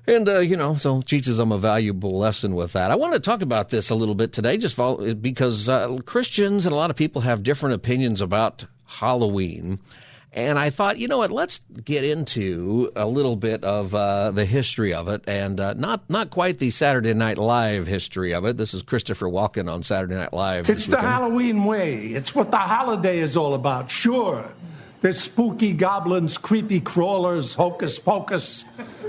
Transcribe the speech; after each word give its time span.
And, 0.07 0.29
uh, 0.29 0.41
you 0.41 0.57
know, 0.57 0.75
so 0.77 1.01
teaches 1.01 1.39
them 1.39 1.51
a 1.51 1.59
valuable 1.59 2.19
lesson 2.19 2.55
with 2.55 2.73
that. 2.73 2.91
I 2.91 2.95
want 2.95 3.15
to 3.15 3.20
talk 3.20 3.41
about 3.41 3.70
this 3.70 3.89
a 3.89 3.95
little 3.95 4.15
bit 4.15 4.33
today 4.33 4.59
just 4.59 4.77
because 5.23 5.69
uh, 5.69 5.97
Christians 6.05 6.67
and 6.67 6.75
a 6.75 6.77
lot 6.77 6.91
of 6.91 6.97
people 6.97 7.23
have 7.23 7.42
different 7.42 7.75
opinions 7.75 8.20
about 8.20 8.67
Halloween. 8.85 9.79
And 10.35 10.59
I 10.59 10.71
thought, 10.71 10.99
you 10.99 11.07
know 11.07 11.19
what? 11.19 11.31
Let's 11.31 11.61
get 11.85 12.03
into 12.03 12.91
a 12.97 13.07
little 13.07 13.37
bit 13.37 13.63
of 13.63 13.95
uh, 13.95 14.33
the 14.33 14.45
history 14.45 14.93
of 14.93 15.07
it, 15.07 15.23
and 15.29 15.61
uh, 15.61 15.75
not 15.75 16.11
not 16.11 16.31
quite 16.31 16.59
the 16.59 16.73
Saturday 16.73 17.15
Night 17.15 17.39
Live 17.39 17.87
history 17.87 18.35
of 18.35 18.45
it. 18.45 18.57
This 18.57 18.75
is 18.75 18.83
Christopher 18.83 19.27
Walken 19.27 19.73
on 19.73 19.85
Saturday 19.85 20.17
Night 20.17 20.33
Live. 20.33 20.69
It's 20.69 20.89
the 20.89 21.01
Halloween 21.01 21.65
way. 21.65 22.07
It's 22.07 22.35
what 22.35 22.51
the 22.51 22.57
holiday 22.57 23.21
is 23.21 23.37
all 23.37 23.55
about. 23.55 23.93
Sure, 23.93 24.45
there's 25.03 25.21
spooky 25.21 25.73
goblins, 25.73 26.37
creepy 26.37 26.81
crawlers, 26.81 27.55
hocus 27.55 28.01
pocus, 28.01 28.65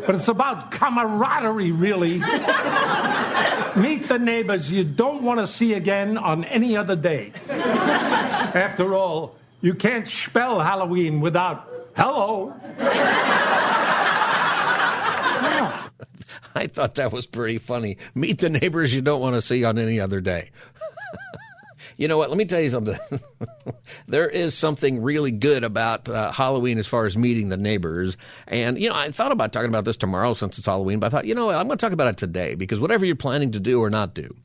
but 0.06 0.14
it's 0.14 0.28
about 0.28 0.70
camaraderie, 0.70 1.72
really. 1.72 2.20
Meet 3.76 4.10
the 4.10 4.20
neighbors 4.22 4.72
you 4.72 4.84
don't 4.84 5.24
want 5.24 5.40
to 5.40 5.48
see 5.48 5.74
again 5.74 6.20
on 6.20 6.44
any 6.44 6.78
other 6.78 6.96
day. 6.96 7.34
After 7.50 8.94
all 8.94 9.36
you 9.66 9.74
can't 9.74 10.08
spell 10.08 10.60
Halloween 10.60 11.22
without 11.22 11.68
hello. 11.96 12.54
I 16.58 16.68
thought 16.68 16.94
that 16.96 17.12
was 17.12 17.26
pretty 17.26 17.58
funny. 17.58 17.98
Meet 18.14 18.42
the 18.42 18.50
neighbors 18.50 18.94
you 18.94 19.02
don't 19.02 19.20
want 19.20 19.34
to 19.34 19.42
see 19.42 19.66
on 19.66 19.80
any 19.80 20.00
other 20.00 20.22
day. 20.22 20.52
you 21.98 22.08
know 22.08 22.16
what? 22.16 22.30
Let 22.30 22.38
me 22.38 22.46
tell 22.46 22.62
you 22.62 22.70
something. 22.70 23.00
there 24.08 24.30
is 24.30 24.54
something 24.54 25.02
really 25.02 25.32
good 25.32 25.64
about 25.64 26.08
uh, 26.10 26.32
Halloween 26.32 26.78
as 26.78 26.86
far 26.86 27.08
as 27.08 27.18
meeting 27.18 27.50
the 27.50 27.58
neighbors. 27.58 28.18
And, 28.48 28.80
you 28.80 28.90
know, 28.90 28.96
I 28.96 29.10
thought 29.10 29.32
about 29.32 29.52
talking 29.52 29.70
about 29.70 29.86
this 29.86 29.98
tomorrow 29.98 30.36
since 30.36 30.60
it's 30.60 30.68
Halloween, 30.68 31.00
but 31.00 31.08
I 31.08 31.10
thought, 31.10 31.26
you 31.26 31.34
know, 31.34 31.50
I'm 31.50 31.66
going 31.66 31.80
to 31.80 31.84
talk 31.84 31.92
about 31.92 32.10
it 32.10 32.18
today 32.18 32.54
because 32.54 32.80
whatever 32.80 33.04
you're 33.04 33.16
planning 33.16 33.52
to 33.54 33.60
do 33.60 33.82
or 33.82 33.90
not 33.90 34.14
do, 34.14 34.36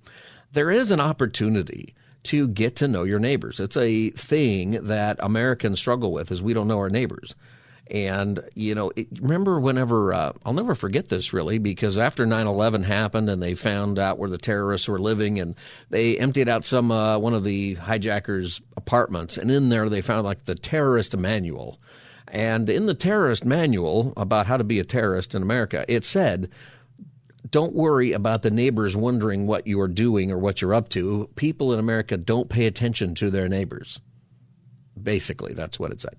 there 0.52 0.70
is 0.70 0.90
an 0.90 0.98
opportunity 0.98 1.94
to 2.24 2.48
get 2.48 2.76
to 2.76 2.88
know 2.88 3.04
your 3.04 3.18
neighbors. 3.18 3.60
It's 3.60 3.76
a 3.76 4.10
thing 4.10 4.72
that 4.86 5.16
Americans 5.20 5.78
struggle 5.78 6.12
with 6.12 6.30
is 6.30 6.42
we 6.42 6.54
don't 6.54 6.68
know 6.68 6.78
our 6.78 6.90
neighbors. 6.90 7.34
And, 7.90 8.38
you 8.54 8.74
know, 8.76 8.92
it, 8.94 9.08
remember 9.20 9.58
whenever, 9.58 10.14
uh, 10.14 10.32
I'll 10.44 10.52
never 10.52 10.76
forget 10.76 11.08
this 11.08 11.32
really, 11.32 11.58
because 11.58 11.98
after 11.98 12.24
9 12.24 12.46
11 12.46 12.84
happened 12.84 13.28
and 13.28 13.42
they 13.42 13.54
found 13.54 13.98
out 13.98 14.18
where 14.18 14.30
the 14.30 14.38
terrorists 14.38 14.88
were 14.88 15.00
living 15.00 15.40
and 15.40 15.56
they 15.88 16.16
emptied 16.16 16.48
out 16.48 16.64
some, 16.64 16.92
uh, 16.92 17.18
one 17.18 17.34
of 17.34 17.42
the 17.42 17.74
hijackers' 17.74 18.60
apartments. 18.76 19.36
And 19.36 19.50
in 19.50 19.70
there 19.70 19.88
they 19.88 20.02
found 20.02 20.24
like 20.24 20.44
the 20.44 20.54
terrorist 20.54 21.16
manual. 21.16 21.80
And 22.28 22.70
in 22.70 22.86
the 22.86 22.94
terrorist 22.94 23.44
manual 23.44 24.12
about 24.16 24.46
how 24.46 24.56
to 24.56 24.62
be 24.62 24.78
a 24.78 24.84
terrorist 24.84 25.34
in 25.34 25.42
America, 25.42 25.84
it 25.88 26.04
said, 26.04 26.48
don't 27.50 27.74
worry 27.74 28.12
about 28.12 28.42
the 28.42 28.50
neighbors 28.50 28.96
wondering 28.96 29.46
what 29.46 29.66
you 29.66 29.80
are 29.80 29.88
doing 29.88 30.30
or 30.30 30.38
what 30.38 30.62
you're 30.62 30.74
up 30.74 30.88
to. 30.90 31.28
People 31.36 31.72
in 31.72 31.78
America 31.78 32.16
don't 32.16 32.48
pay 32.48 32.66
attention 32.66 33.14
to 33.16 33.30
their 33.30 33.48
neighbors. 33.48 34.00
Basically, 35.00 35.54
that's 35.54 35.78
what 35.78 35.92
it 35.92 36.00
said. 36.00 36.16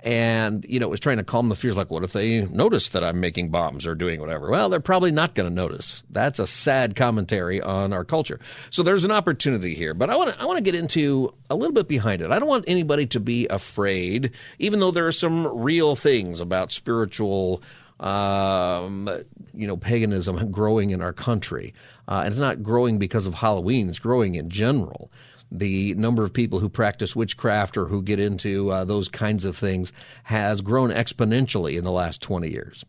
And, 0.00 0.66
you 0.68 0.80
know, 0.80 0.86
it 0.86 0.90
was 0.90 1.00
trying 1.00 1.16
to 1.16 1.24
calm 1.24 1.48
the 1.48 1.56
fears 1.56 1.76
like, 1.76 1.90
what 1.90 2.04
if 2.04 2.12
they 2.12 2.44
notice 2.44 2.90
that 2.90 3.04
I'm 3.04 3.20
making 3.20 3.50
bombs 3.50 3.86
or 3.86 3.94
doing 3.94 4.20
whatever? 4.20 4.50
Well, 4.50 4.68
they're 4.68 4.80
probably 4.80 5.12
not 5.12 5.34
going 5.34 5.48
to 5.48 5.54
notice. 5.54 6.04
That's 6.10 6.38
a 6.38 6.46
sad 6.46 6.94
commentary 6.94 7.62
on 7.62 7.92
our 7.92 8.04
culture. 8.04 8.40
So 8.70 8.82
there's 8.82 9.04
an 9.04 9.10
opportunity 9.10 9.74
here. 9.74 9.94
But 9.94 10.10
I 10.10 10.16
want 10.16 10.34
to 10.34 10.40
I 10.40 10.44
want 10.44 10.58
to 10.58 10.62
get 10.62 10.74
into 10.74 11.32
a 11.48 11.54
little 11.54 11.72
bit 11.72 11.88
behind 11.88 12.20
it. 12.20 12.30
I 12.30 12.38
don't 12.38 12.48
want 12.48 12.64
anybody 12.66 13.06
to 13.08 13.20
be 13.20 13.46
afraid, 13.46 14.32
even 14.58 14.80
though 14.80 14.90
there 14.90 15.06
are 15.06 15.12
some 15.12 15.46
real 15.46 15.96
things 15.96 16.40
about 16.40 16.70
spiritual 16.70 17.62
um, 18.00 19.08
you 19.52 19.66
know, 19.66 19.76
paganism 19.76 20.50
growing 20.50 20.90
in 20.90 21.00
our 21.00 21.12
country. 21.12 21.74
Uh, 22.08 22.22
and 22.24 22.32
it's 22.32 22.40
not 22.40 22.62
growing 22.62 22.98
because 22.98 23.26
of 23.26 23.34
Halloween, 23.34 23.88
it's 23.88 23.98
growing 23.98 24.34
in 24.34 24.50
general. 24.50 25.10
The 25.52 25.94
number 25.94 26.24
of 26.24 26.32
people 26.32 26.58
who 26.58 26.68
practice 26.68 27.14
witchcraft 27.14 27.76
or 27.76 27.86
who 27.86 28.02
get 28.02 28.18
into 28.18 28.70
uh, 28.70 28.84
those 28.84 29.08
kinds 29.08 29.44
of 29.44 29.56
things 29.56 29.92
has 30.24 30.60
grown 30.60 30.90
exponentially 30.90 31.76
in 31.76 31.84
the 31.84 31.92
last 31.92 32.20
20 32.22 32.50
years. 32.50 32.84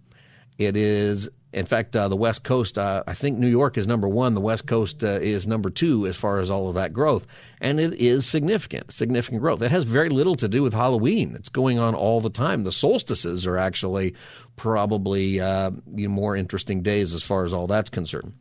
It 0.57 0.75
is, 0.77 1.29
in 1.55 1.66
fact, 1.66 1.95
uh, 1.95 2.09
the 2.09 2.17
West 2.17 2.43
Coast, 2.43 2.77
uh, 2.77 3.01
I 3.07 3.13
think 3.13 3.38
New 3.38 3.47
York 3.47 3.77
is 3.77 3.88
number 3.88 4.09
one. 4.09 4.33
The 4.33 4.41
West 4.41 4.67
Coast 4.67 5.05
uh, 5.05 5.19
is 5.21 5.47
number 5.47 5.69
two 5.69 6.05
as 6.05 6.17
far 6.17 6.39
as 6.39 6.49
all 6.49 6.67
of 6.67 6.75
that 6.75 6.91
growth. 6.91 7.25
And 7.61 7.79
it 7.79 7.93
is 7.93 8.25
significant, 8.25 8.91
significant 8.91 9.41
growth. 9.41 9.61
It 9.61 9.71
has 9.71 9.85
very 9.85 10.09
little 10.09 10.35
to 10.35 10.49
do 10.49 10.61
with 10.61 10.73
Halloween. 10.73 11.33
It's 11.33 11.47
going 11.47 11.79
on 11.79 11.95
all 11.95 12.19
the 12.19 12.29
time. 12.29 12.66
The 12.66 12.73
solstices 12.73 13.47
are 13.47 13.57
actually 13.57 14.16
probably 14.57 15.39
uh, 15.39 15.71
more 15.88 16.35
interesting 16.35 16.81
days 16.81 17.13
as 17.13 17.23
far 17.23 17.45
as 17.45 17.53
all 17.53 17.67
that's 17.67 17.89
concerned. 17.89 18.33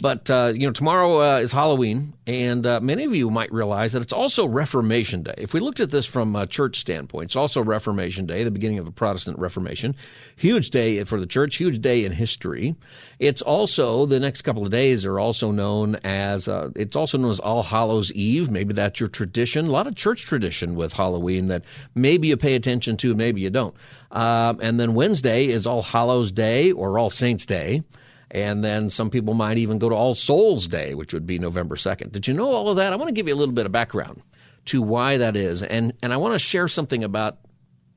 But 0.00 0.30
uh, 0.30 0.52
you 0.54 0.66
know, 0.66 0.72
tomorrow 0.72 1.20
uh, 1.20 1.38
is 1.38 1.52
Halloween, 1.52 2.14
and 2.26 2.66
uh, 2.66 2.80
many 2.80 3.04
of 3.04 3.14
you 3.14 3.28
might 3.28 3.52
realize 3.52 3.92
that 3.92 4.00
it's 4.00 4.12
also 4.12 4.46
Reformation 4.46 5.22
Day. 5.22 5.34
If 5.36 5.52
we 5.52 5.60
looked 5.60 5.80
at 5.80 5.90
this 5.90 6.06
from 6.06 6.34
a 6.36 6.46
church 6.46 6.78
standpoint, 6.78 7.26
it's 7.26 7.36
also 7.36 7.62
Reformation 7.62 8.24
Day, 8.24 8.42
the 8.42 8.50
beginning 8.50 8.78
of 8.78 8.86
the 8.86 8.92
Protestant 8.92 9.38
Reformation. 9.38 9.94
Huge 10.36 10.70
day 10.70 11.04
for 11.04 11.20
the 11.20 11.26
church, 11.26 11.56
huge 11.56 11.80
day 11.80 12.04
in 12.04 12.12
history. 12.12 12.74
It's 13.18 13.42
also 13.42 14.06
the 14.06 14.20
next 14.20 14.42
couple 14.42 14.64
of 14.64 14.70
days 14.70 15.04
are 15.04 15.20
also 15.20 15.50
known 15.50 15.96
as 15.96 16.48
uh, 16.48 16.70
it's 16.76 16.96
also 16.96 17.18
known 17.18 17.32
as 17.32 17.40
All 17.40 17.62
Hallows 17.62 18.10
Eve. 18.12 18.50
Maybe 18.50 18.72
that's 18.72 19.00
your 19.00 19.10
tradition. 19.10 19.66
A 19.66 19.70
lot 19.70 19.86
of 19.86 19.96
church 19.96 20.22
tradition 20.22 20.76
with 20.76 20.94
Halloween 20.94 21.48
that 21.48 21.64
maybe 21.94 22.28
you 22.28 22.38
pay 22.38 22.54
attention 22.54 22.96
to, 22.98 23.14
maybe 23.14 23.42
you 23.42 23.50
don't. 23.50 23.74
Um, 24.10 24.60
and 24.62 24.80
then 24.80 24.94
Wednesday 24.94 25.46
is 25.48 25.66
All 25.66 25.82
Hallows 25.82 26.32
Day 26.32 26.72
or 26.72 26.98
All 26.98 27.10
Saints 27.10 27.44
Day. 27.44 27.82
And 28.30 28.64
then 28.64 28.90
some 28.90 29.10
people 29.10 29.34
might 29.34 29.58
even 29.58 29.78
go 29.78 29.88
to 29.88 29.94
All 29.94 30.14
Souls 30.14 30.68
Day, 30.68 30.94
which 30.94 31.12
would 31.12 31.26
be 31.26 31.38
November 31.38 31.74
2nd. 31.74 32.12
Did 32.12 32.28
you 32.28 32.34
know 32.34 32.52
all 32.52 32.68
of 32.68 32.76
that? 32.76 32.92
I 32.92 32.96
want 32.96 33.08
to 33.08 33.14
give 33.14 33.26
you 33.26 33.34
a 33.34 33.36
little 33.36 33.54
bit 33.54 33.66
of 33.66 33.72
background 33.72 34.22
to 34.66 34.82
why 34.82 35.16
that 35.16 35.36
is. 35.36 35.62
And, 35.62 35.92
and 36.02 36.12
I 36.12 36.16
want 36.16 36.34
to 36.34 36.38
share 36.38 36.68
something 36.68 37.02
about 37.02 37.38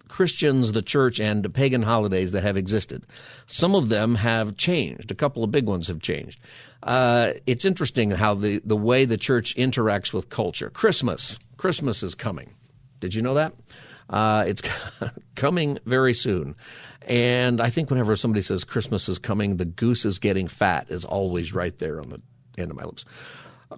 Christians, 0.07 0.71
the 0.71 0.81
church, 0.81 1.19
and 1.19 1.53
pagan 1.53 1.81
holidays 1.81 2.31
that 2.31 2.43
have 2.43 2.57
existed. 2.57 3.03
Some 3.45 3.75
of 3.75 3.89
them 3.89 4.15
have 4.15 4.57
changed. 4.57 5.11
A 5.11 5.15
couple 5.15 5.43
of 5.43 5.51
big 5.51 5.65
ones 5.65 5.87
have 5.87 6.01
changed. 6.01 6.39
Uh, 6.81 7.33
it's 7.45 7.65
interesting 7.65 8.11
how 8.11 8.33
the, 8.33 8.61
the 8.65 8.75
way 8.75 9.05
the 9.05 9.17
church 9.17 9.55
interacts 9.55 10.13
with 10.13 10.29
culture. 10.29 10.69
Christmas. 10.69 11.37
Christmas 11.57 12.03
is 12.03 12.15
coming. 12.15 12.53
Did 12.99 13.13
you 13.13 13.21
know 13.21 13.33
that? 13.35 13.53
Uh, 14.09 14.45
it's 14.47 14.61
coming 15.35 15.79
very 15.85 16.13
soon. 16.13 16.55
And 17.07 17.59
I 17.59 17.69
think 17.69 17.89
whenever 17.89 18.15
somebody 18.15 18.41
says 18.41 18.63
Christmas 18.63 19.09
is 19.09 19.19
coming, 19.19 19.57
the 19.57 19.65
goose 19.65 20.05
is 20.05 20.19
getting 20.19 20.47
fat 20.47 20.87
is 20.89 21.05
always 21.05 21.53
right 21.53 21.77
there 21.79 21.99
on 21.99 22.09
the 22.09 22.21
end 22.61 22.71
of 22.71 22.77
my 22.77 22.83
lips. 22.83 23.05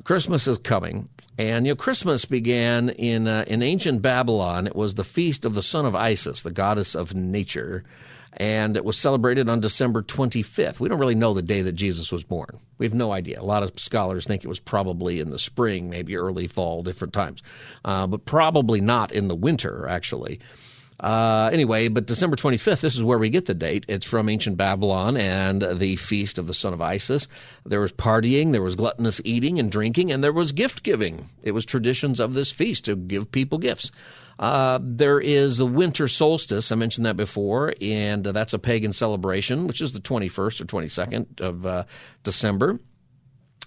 Christmas 0.03 0.47
is 0.47 0.57
coming. 0.57 1.09
And 1.37 1.65
you 1.65 1.71
know, 1.71 1.75
Christmas 1.75 2.25
began 2.25 2.89
in 2.89 3.27
uh, 3.27 3.43
in 3.47 3.61
ancient 3.61 4.01
Babylon. 4.01 4.67
It 4.67 4.75
was 4.75 4.93
the 4.93 5.03
feast 5.03 5.45
of 5.45 5.53
the 5.53 5.63
son 5.63 5.85
of 5.85 5.95
Isis, 5.95 6.43
the 6.43 6.51
goddess 6.51 6.95
of 6.95 7.13
nature, 7.13 7.83
and 8.33 8.77
it 8.77 8.85
was 8.85 8.97
celebrated 8.97 9.49
on 9.49 9.59
December 9.59 10.01
25th. 10.01 10.79
We 10.79 10.87
don't 10.87 10.99
really 10.99 11.15
know 11.15 11.33
the 11.33 11.41
day 11.41 11.61
that 11.61 11.73
Jesus 11.73 12.11
was 12.11 12.23
born. 12.23 12.59
We 12.77 12.85
have 12.85 12.93
no 12.93 13.11
idea. 13.11 13.41
A 13.41 13.43
lot 13.43 13.63
of 13.63 13.79
scholars 13.79 14.25
think 14.25 14.43
it 14.43 14.49
was 14.49 14.59
probably 14.59 15.19
in 15.19 15.29
the 15.29 15.39
spring, 15.39 15.89
maybe 15.89 16.15
early 16.15 16.47
fall, 16.47 16.83
different 16.83 17.13
times, 17.13 17.41
uh, 17.83 18.07
but 18.07 18.25
probably 18.25 18.81
not 18.81 19.11
in 19.11 19.27
the 19.27 19.35
winter, 19.35 19.87
actually. 19.87 20.39
Uh, 20.99 21.49
anyway, 21.51 21.89
but 21.89 22.05
December 22.05 22.37
25th, 22.37 22.79
this 22.79 22.95
is 22.95 23.03
where 23.03 23.17
we 23.17 23.29
get 23.29 23.45
the 23.45 23.53
date. 23.53 23.85
It's 23.87 24.05
from 24.05 24.29
ancient 24.29 24.55
Babylon 24.55 25.17
and 25.17 25.61
the 25.61 25.97
feast 25.97 26.37
of 26.37 26.47
the 26.47 26.53
son 26.53 26.73
of 26.73 26.81
Isis. 26.81 27.27
There 27.65 27.81
was 27.81 27.91
partying, 27.91 28.53
there 28.53 28.61
was 28.61 28.77
gluttonous 28.77 29.19
eating 29.25 29.59
and 29.59 29.69
drinking, 29.69 30.11
and 30.11 30.23
there 30.23 30.31
was 30.31 30.53
gift 30.53 30.83
giving. 30.83 31.29
It 31.43 31.51
was 31.51 31.65
traditions 31.65 32.19
of 32.19 32.33
this 32.33 32.51
feast 32.51 32.85
to 32.85 32.95
give 32.95 33.31
people 33.31 33.57
gifts. 33.57 33.91
Uh, 34.37 34.79
there 34.81 35.19
is 35.19 35.57
the 35.57 35.65
winter 35.65 36.07
solstice. 36.07 36.71
I 36.71 36.75
mentioned 36.75 37.05
that 37.05 37.15
before, 37.15 37.73
and 37.81 38.27
uh, 38.27 38.31
that's 38.31 38.53
a 38.53 38.59
pagan 38.59 38.93
celebration, 38.93 39.67
which 39.67 39.81
is 39.81 39.93
the 39.93 39.99
21st 39.99 40.61
or 40.61 40.65
22nd 40.65 41.39
of 41.41 41.65
uh, 41.65 41.83
December. 42.23 42.79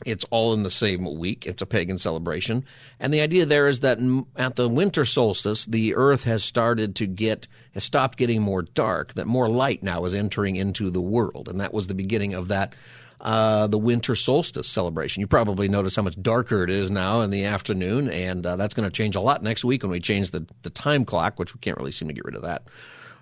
It's 0.06 0.24
all 0.30 0.54
in 0.54 0.62
the 0.62 0.70
same 0.70 1.18
week. 1.18 1.44
It's 1.46 1.62
a 1.62 1.66
pagan 1.66 1.98
celebration. 1.98 2.64
And 3.00 3.12
the 3.12 3.20
idea 3.20 3.46
there 3.46 3.66
is 3.66 3.80
that 3.80 3.98
at 4.36 4.54
the 4.54 4.68
winter 4.68 5.04
solstice, 5.04 5.64
the 5.64 5.96
earth 5.96 6.24
has 6.24 6.44
started 6.44 6.94
to 6.96 7.06
get, 7.06 7.48
has 7.74 7.82
stopped 7.82 8.16
getting 8.16 8.40
more 8.40 8.62
dark, 8.62 9.14
that 9.14 9.26
more 9.26 9.48
light 9.48 9.82
now 9.82 10.04
is 10.04 10.14
entering 10.14 10.54
into 10.54 10.90
the 10.90 11.00
world. 11.00 11.48
And 11.48 11.60
that 11.60 11.74
was 11.74 11.88
the 11.88 11.94
beginning 11.94 12.34
of 12.34 12.48
that, 12.48 12.76
uh, 13.20 13.66
the 13.66 13.78
winter 13.78 14.14
solstice 14.14 14.68
celebration. 14.68 15.20
You 15.20 15.26
probably 15.26 15.68
notice 15.68 15.96
how 15.96 16.02
much 16.02 16.20
darker 16.20 16.62
it 16.62 16.70
is 16.70 16.90
now 16.90 17.20
in 17.22 17.30
the 17.30 17.44
afternoon. 17.44 18.08
And 18.10 18.46
uh, 18.46 18.56
that's 18.56 18.74
going 18.74 18.88
to 18.88 18.94
change 18.94 19.16
a 19.16 19.20
lot 19.20 19.42
next 19.42 19.64
week 19.64 19.82
when 19.82 19.90
we 19.90 20.00
change 20.00 20.30
the, 20.30 20.46
the 20.62 20.70
time 20.70 21.04
clock, 21.04 21.38
which 21.38 21.54
we 21.54 21.60
can't 21.60 21.76
really 21.76 21.92
seem 21.92 22.08
to 22.08 22.14
get 22.14 22.24
rid 22.24 22.36
of 22.36 22.42
that. 22.42 22.64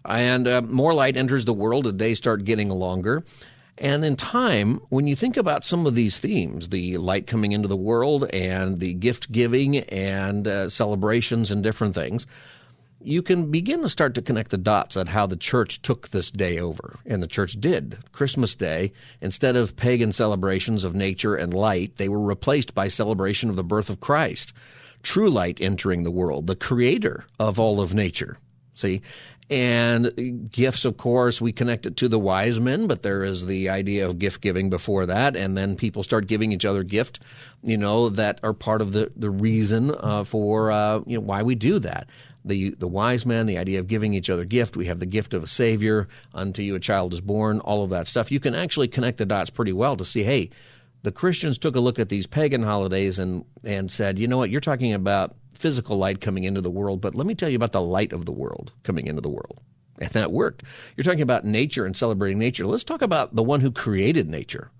And 0.04 0.46
uh, 0.46 0.62
more 0.62 0.94
light 0.94 1.16
enters 1.16 1.44
the 1.44 1.52
world. 1.52 1.84
The 1.84 1.92
days 1.92 2.18
start 2.18 2.44
getting 2.44 2.68
longer. 2.68 3.24
And 3.78 4.04
in 4.04 4.16
time, 4.16 4.80
when 4.88 5.06
you 5.06 5.14
think 5.14 5.36
about 5.36 5.64
some 5.64 5.86
of 5.86 5.94
these 5.94 6.18
themes, 6.18 6.70
the 6.70 6.96
light 6.96 7.26
coming 7.26 7.52
into 7.52 7.68
the 7.68 7.76
world 7.76 8.24
and 8.32 8.80
the 8.80 8.94
gift 8.94 9.30
giving 9.30 9.78
and 9.78 10.48
uh, 10.48 10.68
celebrations 10.70 11.50
and 11.50 11.62
different 11.62 11.94
things, 11.94 12.26
you 13.02 13.22
can 13.22 13.50
begin 13.50 13.82
to 13.82 13.88
start 13.88 14.14
to 14.14 14.22
connect 14.22 14.50
the 14.50 14.58
dots 14.58 14.96
at 14.96 15.08
how 15.08 15.26
the 15.26 15.36
church 15.36 15.82
took 15.82 16.08
this 16.08 16.30
day 16.30 16.58
over. 16.58 16.98
And 17.04 17.22
the 17.22 17.28
church 17.28 17.60
did. 17.60 17.98
Christmas 18.12 18.54
Day, 18.54 18.92
instead 19.20 19.56
of 19.56 19.76
pagan 19.76 20.12
celebrations 20.12 20.82
of 20.82 20.94
nature 20.94 21.34
and 21.34 21.52
light, 21.52 21.96
they 21.96 22.08
were 22.08 22.20
replaced 22.20 22.74
by 22.74 22.88
celebration 22.88 23.50
of 23.50 23.56
the 23.56 23.64
birth 23.64 23.90
of 23.90 24.00
Christ, 24.00 24.52
true 25.02 25.30
light 25.30 25.58
entering 25.60 26.02
the 26.02 26.10
world, 26.10 26.46
the 26.46 26.56
creator 26.56 27.24
of 27.38 27.60
all 27.60 27.80
of 27.80 27.94
nature. 27.94 28.38
See? 28.74 29.02
And 29.48 30.50
gifts, 30.50 30.84
of 30.84 30.96
course, 30.96 31.40
we 31.40 31.52
connect 31.52 31.86
it 31.86 31.96
to 31.98 32.08
the 32.08 32.18
wise 32.18 32.58
men, 32.58 32.88
but 32.88 33.02
there 33.02 33.22
is 33.22 33.46
the 33.46 33.68
idea 33.68 34.08
of 34.08 34.18
gift 34.18 34.40
giving 34.40 34.70
before 34.70 35.06
that. 35.06 35.36
And 35.36 35.56
then 35.56 35.76
people 35.76 36.02
start 36.02 36.26
giving 36.26 36.50
each 36.50 36.64
other 36.64 36.82
gift, 36.82 37.20
you 37.62 37.76
know, 37.76 38.08
that 38.08 38.40
are 38.42 38.52
part 38.52 38.80
of 38.80 38.92
the, 38.92 39.12
the 39.14 39.30
reason 39.30 39.94
uh, 39.94 40.24
for, 40.24 40.72
uh, 40.72 41.00
you 41.06 41.18
know, 41.18 41.24
why 41.24 41.44
we 41.44 41.54
do 41.54 41.78
that. 41.78 42.08
The, 42.46 42.70
the 42.70 42.88
wise 42.88 43.26
men, 43.26 43.46
the 43.46 43.58
idea 43.58 43.80
of 43.80 43.88
giving 43.88 44.14
each 44.14 44.30
other 44.30 44.44
gift. 44.44 44.76
We 44.76 44.86
have 44.86 45.00
the 45.00 45.06
gift 45.06 45.34
of 45.34 45.42
a 45.42 45.48
savior. 45.48 46.08
Unto 46.32 46.62
you 46.62 46.74
a 46.76 46.80
child 46.80 47.12
is 47.12 47.20
born. 47.20 47.60
All 47.60 47.82
of 47.82 47.90
that 47.90 48.06
stuff. 48.06 48.30
You 48.30 48.40
can 48.40 48.54
actually 48.54 48.88
connect 48.88 49.18
the 49.18 49.26
dots 49.26 49.50
pretty 49.50 49.72
well 49.72 49.96
to 49.96 50.04
see, 50.04 50.22
hey, 50.22 50.50
the 51.02 51.12
Christians 51.12 51.58
took 51.58 51.76
a 51.76 51.80
look 51.80 51.98
at 51.98 52.08
these 52.08 52.26
pagan 52.26 52.62
holidays 52.62 53.18
and, 53.18 53.44
and 53.62 53.90
said, 53.90 54.18
you 54.18 54.26
know 54.26 54.38
what, 54.38 54.50
you're 54.50 54.60
talking 54.60 54.92
about 54.92 55.36
physical 55.54 55.96
light 55.96 56.20
coming 56.20 56.44
into 56.44 56.60
the 56.60 56.70
world, 56.70 57.00
but 57.00 57.14
let 57.14 57.26
me 57.26 57.34
tell 57.34 57.48
you 57.48 57.56
about 57.56 57.72
the 57.72 57.80
light 57.80 58.12
of 58.12 58.24
the 58.26 58.32
world 58.32 58.72
coming 58.82 59.06
into 59.06 59.20
the 59.20 59.28
world. 59.28 59.60
And 59.98 60.10
that 60.10 60.32
worked. 60.32 60.62
You're 60.96 61.04
talking 61.04 61.22
about 61.22 61.44
nature 61.44 61.86
and 61.86 61.96
celebrating 61.96 62.38
nature. 62.38 62.66
Let's 62.66 62.84
talk 62.84 63.02
about 63.02 63.34
the 63.34 63.42
one 63.42 63.60
who 63.60 63.70
created 63.70 64.28
nature. 64.28 64.70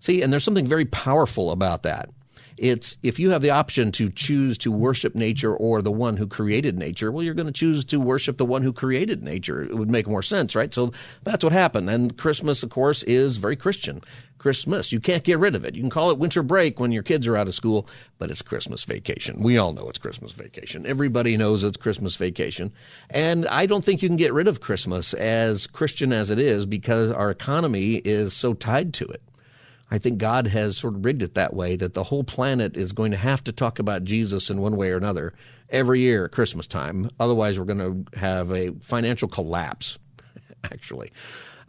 See, 0.00 0.22
and 0.22 0.32
there's 0.32 0.44
something 0.44 0.66
very 0.66 0.86
powerful 0.86 1.50
about 1.50 1.82
that. 1.82 2.10
It's 2.56 2.96
if 3.02 3.18
you 3.18 3.30
have 3.30 3.42
the 3.42 3.50
option 3.50 3.92
to 3.92 4.10
choose 4.10 4.56
to 4.58 4.72
worship 4.72 5.14
nature 5.14 5.54
or 5.54 5.82
the 5.82 5.92
one 5.92 6.16
who 6.16 6.26
created 6.26 6.78
nature, 6.78 7.12
well, 7.12 7.22
you're 7.22 7.34
going 7.34 7.46
to 7.46 7.52
choose 7.52 7.84
to 7.86 8.00
worship 8.00 8.38
the 8.38 8.46
one 8.46 8.62
who 8.62 8.72
created 8.72 9.22
nature. 9.22 9.62
It 9.62 9.76
would 9.76 9.90
make 9.90 10.06
more 10.06 10.22
sense, 10.22 10.54
right? 10.54 10.72
So 10.72 10.92
that's 11.24 11.44
what 11.44 11.52
happened. 11.52 11.90
And 11.90 12.16
Christmas, 12.16 12.62
of 12.62 12.70
course, 12.70 13.02
is 13.02 13.36
very 13.36 13.56
Christian. 13.56 14.00
Christmas. 14.38 14.92
You 14.92 15.00
can't 15.00 15.24
get 15.24 15.38
rid 15.38 15.54
of 15.54 15.64
it. 15.64 15.74
You 15.74 15.82
can 15.82 15.90
call 15.90 16.10
it 16.10 16.18
winter 16.18 16.42
break 16.42 16.78
when 16.78 16.92
your 16.92 17.02
kids 17.02 17.26
are 17.26 17.36
out 17.36 17.48
of 17.48 17.54
school, 17.54 17.88
but 18.18 18.30
it's 18.30 18.42
Christmas 18.42 18.84
vacation. 18.84 19.42
We 19.42 19.58
all 19.58 19.72
know 19.72 19.88
it's 19.88 19.98
Christmas 19.98 20.32
vacation. 20.32 20.86
Everybody 20.86 21.36
knows 21.36 21.64
it's 21.64 21.76
Christmas 21.76 22.16
vacation. 22.16 22.72
And 23.10 23.48
I 23.48 23.66
don't 23.66 23.84
think 23.84 24.02
you 24.02 24.08
can 24.08 24.16
get 24.16 24.32
rid 24.32 24.46
of 24.46 24.60
Christmas 24.60 25.14
as 25.14 25.66
Christian 25.66 26.12
as 26.12 26.30
it 26.30 26.38
is 26.38 26.66
because 26.66 27.10
our 27.10 27.30
economy 27.30 27.96
is 27.96 28.34
so 28.34 28.54
tied 28.54 28.94
to 28.94 29.06
it. 29.06 29.22
I 29.90 29.98
think 29.98 30.18
God 30.18 30.48
has 30.48 30.76
sort 30.76 30.94
of 30.94 31.04
rigged 31.04 31.22
it 31.22 31.34
that 31.34 31.54
way 31.54 31.76
that 31.76 31.94
the 31.94 32.02
whole 32.02 32.24
planet 32.24 32.76
is 32.76 32.92
going 32.92 33.12
to 33.12 33.16
have 33.16 33.44
to 33.44 33.52
talk 33.52 33.78
about 33.78 34.04
Jesus 34.04 34.50
in 34.50 34.60
one 34.60 34.76
way 34.76 34.90
or 34.90 34.96
another 34.96 35.32
every 35.70 36.00
year 36.00 36.24
at 36.24 36.32
Christmas 36.32 36.66
time. 36.66 37.10
Otherwise, 37.20 37.58
we're 37.58 37.66
going 37.66 38.04
to 38.12 38.18
have 38.18 38.50
a 38.50 38.72
financial 38.82 39.28
collapse, 39.28 39.98
actually. 40.64 41.12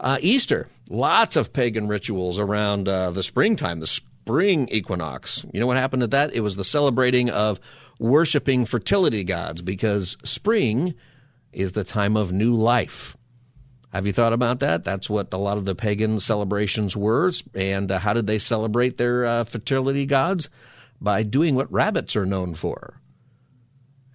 Uh, 0.00 0.18
Easter, 0.20 0.68
lots 0.90 1.36
of 1.36 1.52
pagan 1.52 1.88
rituals 1.88 2.38
around 2.38 2.88
uh, 2.88 3.10
the 3.10 3.22
springtime, 3.22 3.80
the 3.80 3.86
spring 3.86 4.68
equinox. 4.70 5.44
You 5.52 5.60
know 5.60 5.66
what 5.66 5.76
happened 5.76 6.02
at 6.02 6.10
that? 6.12 6.34
It 6.34 6.40
was 6.40 6.56
the 6.56 6.64
celebrating 6.64 7.30
of 7.30 7.58
worshiping 7.98 8.64
fertility 8.64 9.24
gods 9.24 9.62
because 9.62 10.16
spring 10.24 10.94
is 11.52 11.72
the 11.72 11.84
time 11.84 12.16
of 12.16 12.32
new 12.32 12.54
life. 12.54 13.16
Have 13.92 14.06
you 14.06 14.12
thought 14.12 14.32
about 14.32 14.60
that? 14.60 14.84
That's 14.84 15.08
what 15.08 15.32
a 15.32 15.38
lot 15.38 15.56
of 15.56 15.64
the 15.64 15.74
pagan 15.74 16.20
celebrations 16.20 16.96
were. 16.96 17.32
And 17.54 17.90
uh, 17.90 17.98
how 17.98 18.12
did 18.12 18.26
they 18.26 18.38
celebrate 18.38 18.98
their 18.98 19.24
uh, 19.24 19.44
fertility 19.44 20.06
gods? 20.06 20.48
By 21.00 21.22
doing 21.22 21.54
what 21.54 21.72
rabbits 21.72 22.16
are 22.16 22.26
known 22.26 22.54
for. 22.54 23.00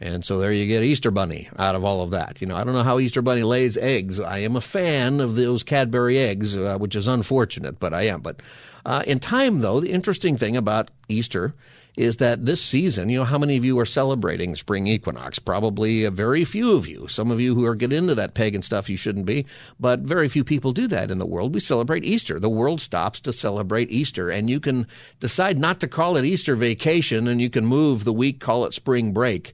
And 0.02 0.26
so 0.26 0.38
there 0.38 0.52
you 0.52 0.68
get 0.68 0.84
Easter 0.84 1.12
Bunny 1.12 1.48
out 1.58 1.76
of 1.76 1.86
all 1.86 2.02
of 2.02 2.12
that. 2.12 2.42
You 2.42 2.48
know, 2.48 2.58
I 2.58 2.66
don't 2.66 2.74
know 2.74 2.84
how 2.84 3.00
Easter 3.00 3.22
Bunny 3.22 3.44
lays 3.44 3.78
eggs. 3.78 4.20
I 4.20 4.40
am 4.40 4.58
a 4.58 4.62
fan 4.62 5.22
of 5.22 5.36
those 5.36 5.64
Cadbury 5.64 6.20
eggs, 6.20 6.58
uh, 6.58 6.78
which 6.78 6.94
is 6.94 7.08
unfortunate, 7.08 7.80
but 7.80 7.94
I 7.94 8.04
am. 8.04 8.20
But 8.20 8.42
uh, 8.86 9.04
in 9.08 9.22
time, 9.22 9.60
though, 9.60 9.80
the 9.80 9.92
interesting 9.92 10.36
thing 10.36 10.58
about 10.58 10.92
Easter 11.08 11.54
is 11.96 12.18
that 12.18 12.46
this 12.46 12.62
season, 12.62 13.10
you 13.10 13.20
know, 13.20 13.24
how 13.24 13.38
many 13.38 13.56
of 13.56 13.64
you 13.64 13.78
are 13.80 13.86
celebrating 13.86 14.56
spring 14.56 14.88
equinox? 14.88 15.38
Probably 15.38 16.04
a 16.04 16.12
very 16.12 16.44
few 16.44 16.76
of 16.76 16.88
you. 16.88 17.08
Some 17.08 17.30
of 17.30 17.40
you 17.40 17.54
who 17.54 17.66
are 17.66 17.76
getting 17.76 18.00
into 18.00 18.16
that 18.16 18.34
pagan 18.34 18.64
stuff, 18.64 18.90
you 18.90 18.98
shouldn't 18.98 19.28
be, 19.28 19.46
but 19.80 20.00
very 20.00 20.28
few 20.28 20.44
people 20.44 20.72
do 20.72 20.88
that 20.88 21.12
in 21.12 21.20
the 21.20 21.26
world. 21.26 21.54
We 21.54 21.60
celebrate 21.60 22.04
Easter. 22.04 22.40
The 22.40 22.50
world 22.50 22.82
stops 22.82 23.20
to 23.22 23.34
celebrate 23.34 23.92
Easter, 23.92 24.32
and 24.32 24.50
you 24.50 24.60
can 24.60 24.88
decide 25.20 25.60
not 25.60 25.80
to 25.82 25.88
call 25.88 26.18
it 26.18 26.26
Easter 26.26 26.56
vacation, 26.56 27.28
and 27.28 27.40
you 27.40 27.52
can 27.52 27.66
move 27.66 28.06
the 28.06 28.14
week, 28.14 28.40
call 28.40 28.66
it 28.66 28.74
spring 28.74 29.12
break. 29.14 29.54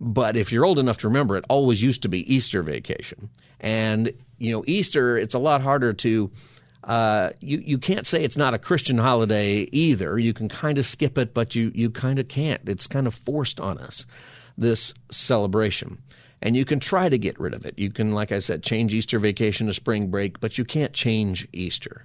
But 0.00 0.36
if 0.36 0.52
you're 0.52 0.64
old 0.64 0.78
enough 0.78 0.98
to 0.98 1.08
remember, 1.08 1.36
it 1.36 1.44
always 1.48 1.82
used 1.82 2.02
to 2.02 2.08
be 2.08 2.32
Easter 2.32 2.62
vacation. 2.62 3.28
And, 3.58 4.12
you 4.38 4.52
know, 4.52 4.64
Easter, 4.66 5.16
it's 5.16 5.34
a 5.34 5.40
lot 5.40 5.62
harder 5.62 5.92
to 5.94 6.30
uh, 6.84 7.30
you 7.40 7.62
you 7.64 7.78
can't 7.78 8.06
say 8.06 8.24
it's 8.24 8.36
not 8.36 8.54
a 8.54 8.58
Christian 8.58 8.98
holiday 8.98 9.68
either. 9.72 10.18
You 10.18 10.32
can 10.32 10.48
kind 10.48 10.78
of 10.78 10.86
skip 10.86 11.16
it, 11.18 11.34
but 11.34 11.54
you 11.54 11.70
you 11.74 11.90
kind 11.90 12.18
of 12.18 12.28
can't. 12.28 12.62
It's 12.66 12.86
kind 12.86 13.06
of 13.06 13.14
forced 13.14 13.60
on 13.60 13.78
us 13.78 14.06
this 14.58 14.94
celebration. 15.10 15.98
And 16.40 16.56
you 16.56 16.64
can 16.64 16.80
try 16.80 17.08
to 17.08 17.18
get 17.18 17.38
rid 17.38 17.54
of 17.54 17.64
it. 17.64 17.78
You 17.78 17.90
can, 17.90 18.12
like 18.12 18.32
I 18.32 18.40
said, 18.40 18.64
change 18.64 18.92
Easter 18.92 19.20
vacation 19.20 19.68
to 19.68 19.74
spring 19.74 20.10
break, 20.10 20.40
but 20.40 20.58
you 20.58 20.64
can't 20.64 20.92
change 20.92 21.46
Easter. 21.52 22.04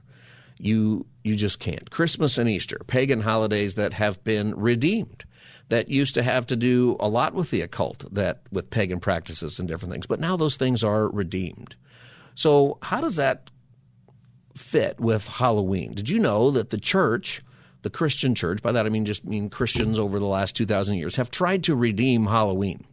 You 0.59 1.05
you 1.23 1.35
just 1.35 1.59
can't. 1.59 1.89
Christmas 1.89 2.37
and 2.37 2.49
Easter, 2.49 2.79
pagan 2.85 3.21
holidays 3.21 3.75
that 3.75 3.93
have 3.93 4.23
been 4.23 4.55
redeemed, 4.55 5.23
that 5.69 5.89
used 5.89 6.13
to 6.15 6.23
have 6.23 6.45
to 6.47 6.55
do 6.55 6.95
a 6.99 7.09
lot 7.09 7.33
with 7.33 7.49
the 7.49 7.61
occult, 7.61 8.05
that 8.13 8.41
with 8.51 8.69
pagan 8.69 8.99
practices 8.99 9.59
and 9.59 9.67
different 9.67 9.91
things, 9.91 10.05
but 10.05 10.19
now 10.19 10.37
those 10.37 10.55
things 10.55 10.83
are 10.83 11.09
redeemed. 11.09 11.75
So 12.35 12.77
how 12.81 13.01
does 13.01 13.15
that 13.17 13.49
fit 14.57 14.99
with 14.99 15.27
Halloween. 15.27 15.93
Did 15.93 16.09
you 16.09 16.19
know 16.19 16.51
that 16.51 16.69
the 16.69 16.77
church, 16.77 17.41
the 17.81 17.89
Christian 17.89 18.35
church, 18.35 18.61
by 18.61 18.71
that 18.71 18.85
I 18.85 18.89
mean 18.89 19.05
just 19.05 19.25
mean 19.25 19.49
Christians 19.49 19.97
over 19.97 20.19
the 20.19 20.25
last 20.25 20.55
2,000 20.55 20.97
years, 20.97 21.15
have 21.15 21.31
tried 21.31 21.63
to 21.65 21.75
redeem 21.75 22.25
Halloween? 22.25 22.85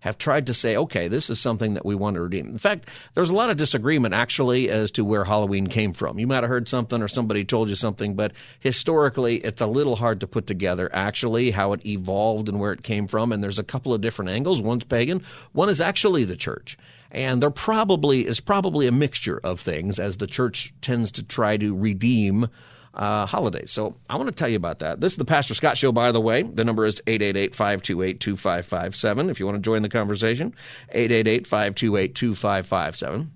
Have 0.00 0.16
tried 0.16 0.46
to 0.46 0.54
say, 0.54 0.76
okay, 0.76 1.08
this 1.08 1.28
is 1.28 1.40
something 1.40 1.74
that 1.74 1.84
we 1.84 1.96
want 1.96 2.14
to 2.14 2.22
redeem. 2.22 2.46
In 2.46 2.58
fact, 2.58 2.88
there's 3.14 3.30
a 3.30 3.34
lot 3.34 3.50
of 3.50 3.56
disagreement 3.56 4.14
actually 4.14 4.70
as 4.70 4.92
to 4.92 5.04
where 5.04 5.24
Halloween 5.24 5.66
came 5.66 5.92
from. 5.92 6.20
You 6.20 6.28
might 6.28 6.44
have 6.44 6.48
heard 6.48 6.68
something 6.68 7.02
or 7.02 7.08
somebody 7.08 7.44
told 7.44 7.68
you 7.68 7.74
something, 7.74 8.14
but 8.14 8.32
historically, 8.60 9.38
it's 9.38 9.60
a 9.60 9.66
little 9.66 9.96
hard 9.96 10.20
to 10.20 10.28
put 10.28 10.46
together 10.46 10.88
actually 10.92 11.50
how 11.50 11.72
it 11.72 11.84
evolved 11.84 12.48
and 12.48 12.60
where 12.60 12.70
it 12.70 12.84
came 12.84 13.08
from. 13.08 13.32
And 13.32 13.42
there's 13.42 13.58
a 13.58 13.64
couple 13.64 13.92
of 13.92 14.00
different 14.00 14.30
angles. 14.30 14.62
One's 14.62 14.84
pagan, 14.84 15.20
one 15.50 15.68
is 15.68 15.80
actually 15.80 16.22
the 16.24 16.36
church 16.36 16.78
and 17.10 17.42
there 17.42 17.50
probably 17.50 18.26
is 18.26 18.40
probably 18.40 18.86
a 18.86 18.92
mixture 18.92 19.40
of 19.42 19.60
things 19.60 19.98
as 19.98 20.18
the 20.18 20.26
church 20.26 20.72
tends 20.80 21.12
to 21.12 21.22
try 21.22 21.56
to 21.56 21.74
redeem 21.76 22.48
uh, 22.94 23.26
holidays. 23.26 23.70
So 23.70 23.96
I 24.10 24.16
want 24.16 24.28
to 24.28 24.34
tell 24.34 24.48
you 24.48 24.56
about 24.56 24.80
that. 24.80 25.00
This 25.00 25.12
is 25.12 25.18
the 25.18 25.24
Pastor 25.24 25.54
Scott 25.54 25.78
Show, 25.78 25.92
by 25.92 26.10
the 26.12 26.20
way. 26.20 26.42
The 26.42 26.64
number 26.64 26.84
is 26.84 27.00
888-528-2557 27.06 29.30
if 29.30 29.40
you 29.40 29.46
want 29.46 29.56
to 29.56 29.62
join 29.62 29.80
the 29.82 29.88
conversation. 29.88 30.54
888-528-2557. 30.94 33.28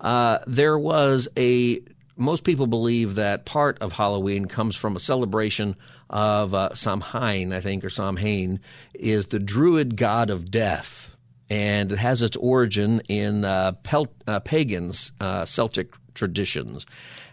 Uh, 0.00 0.38
there 0.46 0.78
was 0.78 1.28
a 1.36 1.80
most 2.16 2.44
people 2.44 2.68
believe 2.68 3.16
that 3.16 3.44
part 3.44 3.76
of 3.80 3.92
Halloween 3.92 4.46
comes 4.46 4.76
from 4.76 4.94
a 4.94 5.00
celebration 5.00 5.74
of 6.10 6.54
uh, 6.54 6.72
Samhain, 6.74 7.52
I 7.52 7.58
think, 7.60 7.84
or 7.84 7.90
Samhain, 7.90 8.60
is 8.94 9.26
the 9.26 9.40
druid 9.40 9.96
god 9.96 10.30
of 10.30 10.48
death. 10.50 11.13
And 11.50 11.92
it 11.92 11.98
has 11.98 12.22
its 12.22 12.36
origin 12.36 13.00
in 13.08 13.44
uh, 13.44 13.72
uh, 14.26 14.40
pagans, 14.40 15.12
uh, 15.20 15.44
Celtic 15.44 15.92
traditions. 16.14 16.86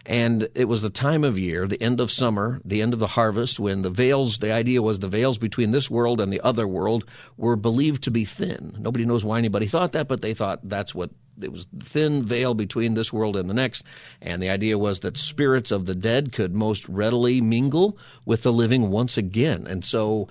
And 0.04 0.48
it 0.54 0.64
was 0.64 0.82
the 0.82 0.90
time 0.90 1.22
of 1.22 1.38
year, 1.38 1.68
the 1.68 1.80
end 1.80 2.00
of 2.00 2.10
summer, 2.10 2.60
the 2.64 2.82
end 2.82 2.92
of 2.92 2.98
the 2.98 3.06
harvest, 3.06 3.60
when 3.60 3.82
the 3.82 3.90
veils, 3.90 4.38
the 4.38 4.52
idea 4.52 4.82
was 4.82 4.98
the 4.98 5.08
veils 5.08 5.38
between 5.38 5.70
this 5.70 5.88
world 5.88 6.20
and 6.20 6.32
the 6.32 6.40
other 6.40 6.66
world 6.66 7.04
were 7.36 7.54
believed 7.54 8.02
to 8.04 8.10
be 8.10 8.24
thin. 8.24 8.76
Nobody 8.80 9.04
knows 9.04 9.24
why 9.24 9.38
anybody 9.38 9.66
thought 9.66 9.92
that, 9.92 10.08
but 10.08 10.20
they 10.20 10.34
thought 10.34 10.68
that's 10.68 10.94
what 10.94 11.10
it 11.40 11.52
was 11.52 11.66
thin 11.78 12.24
veil 12.24 12.54
between 12.54 12.94
this 12.94 13.12
world 13.12 13.36
and 13.36 13.48
the 13.48 13.54
next. 13.54 13.84
And 14.20 14.42
the 14.42 14.50
idea 14.50 14.76
was 14.76 15.00
that 15.00 15.16
spirits 15.16 15.70
of 15.70 15.86
the 15.86 15.94
dead 15.94 16.32
could 16.32 16.54
most 16.54 16.88
readily 16.88 17.40
mingle 17.40 17.96
with 18.26 18.42
the 18.42 18.52
living 18.52 18.90
once 18.90 19.16
again. 19.16 19.66
And 19.68 19.84
so 19.84 20.28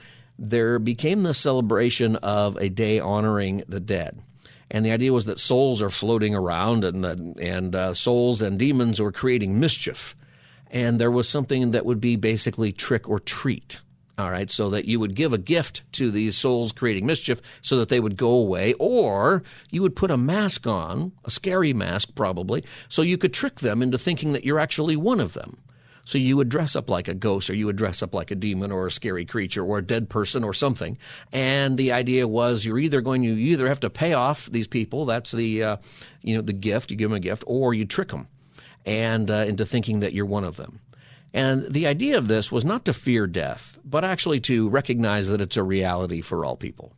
there 0.50 0.80
became 0.80 1.24
the 1.24 1.34
celebration 1.34 2.16
of 2.18 2.58
a 2.58 2.70
day 2.70 3.00
honoring 3.00 3.64
the 3.68 3.80
dead 3.80 4.22
and 4.72 4.86
the 4.86 4.92
idea 4.92 5.12
was 5.12 5.26
that 5.26 5.40
souls 5.40 5.82
are 5.82 5.90
floating 5.90 6.34
around, 6.34 6.86
and 6.86 7.04
the, 7.04 7.34
and 7.40 7.76
uh, 7.76 7.94
souls 7.94 8.42
and 8.42 8.58
demons 8.58 9.02
were 9.02 9.12
creating 9.12 9.60
mischief, 9.60 10.16
and 10.72 11.00
there 11.00 11.12
was 11.12 11.28
something 11.28 11.72
that 11.72 11.86
would 11.86 12.00
be 12.00 12.16
basically 12.16 12.72
trick 12.72 13.08
or 13.08 13.20
treat. 13.20 13.82
All 14.18 14.30
right, 14.30 14.50
so 14.50 14.70
that 14.70 14.86
you 14.86 15.00
would 15.00 15.16
give 15.16 15.34
a 15.34 15.38
gift 15.38 15.82
to 15.94 16.12
these 16.12 16.38
souls 16.38 16.74
creating 16.74 17.06
mischief 17.06 17.42
so 17.62 17.78
that 17.78 17.90
they 17.90 18.00
would 18.00 18.18
go 18.18 18.30
away, 18.30 18.74
or 18.74 19.44
you 19.72 19.82
would 19.82 19.96
put 19.96 20.12
a 20.12 20.18
mask 20.18 20.68
on, 20.68 21.12
a 21.26 21.32
scary 21.32 21.74
mask 21.74 22.16
probably, 22.16 22.64
so 22.88 23.02
you 23.02 23.18
could 23.18 23.34
trick 23.34 23.60
them 23.60 23.82
into 23.82 23.98
thinking 23.98 24.34
that 24.34 24.46
you're 24.46 24.60
actually 24.60 24.96
one 24.96 25.20
of 25.20 25.34
them. 25.34 25.58
So 26.06 26.18
you 26.18 26.38
would 26.38 26.50
dress 26.50 26.76
up 26.76 26.90
like 26.90 27.08
a 27.08 27.14
ghost 27.14 27.50
or 27.50 27.54
you 27.54 27.68
would 27.68 27.76
dress 27.76 28.02
up 28.02 28.14
like 28.14 28.32
a 28.32 28.36
demon 28.36 28.72
or 28.72 28.88
a 28.88 28.92
scary 28.92 29.26
creature 29.26 29.64
or 29.64 29.78
a 29.78 29.86
dead 29.86 30.10
person 30.10 30.44
or 30.44 30.54
something. 30.54 30.98
And 31.32 31.78
the 31.78 31.92
idea 31.92 32.28
was 32.28 32.66
you're 32.66 32.80
either 32.80 33.02
going 33.02 33.22
to, 33.22 33.28
you 33.28 33.54
either 33.54 33.68
have 33.68 33.82
to 33.82 33.90
pay 33.90 34.14
off 34.14 34.48
these 34.48 34.68
people. 34.68 35.06
That's 35.06 35.32
the, 35.32 35.64
uh, 35.64 35.78
you 36.22 36.36
know, 36.36 36.42
the 36.42 36.54
gift. 36.54 36.92
You 36.92 36.98
give 36.98 37.10
them 37.10 37.18
a 37.18 37.20
gift 37.20 37.44
or 37.46 37.74
you 37.74 37.86
trick 37.86 38.10
them 38.10 38.28
and 38.86 39.30
uh, 39.30 39.46
into 39.48 39.66
thinking 39.66 40.00
that 40.00 40.14
you're 40.14 40.26
one 40.26 40.44
of 40.44 40.58
them. 40.58 40.80
And 41.34 41.72
the 41.72 41.88
idea 41.88 42.18
of 42.18 42.28
this 42.28 42.52
was 42.52 42.66
not 42.66 42.86
to 42.86 42.94
fear 42.94 43.26
death, 43.26 43.80
but 43.86 44.04
actually 44.04 44.42
to 44.42 44.68
recognize 44.70 45.30
that 45.30 45.42
it's 45.42 45.56
a 45.56 45.64
reality 45.64 46.22
for 46.22 46.44
all 46.44 46.58
people. 46.58 46.94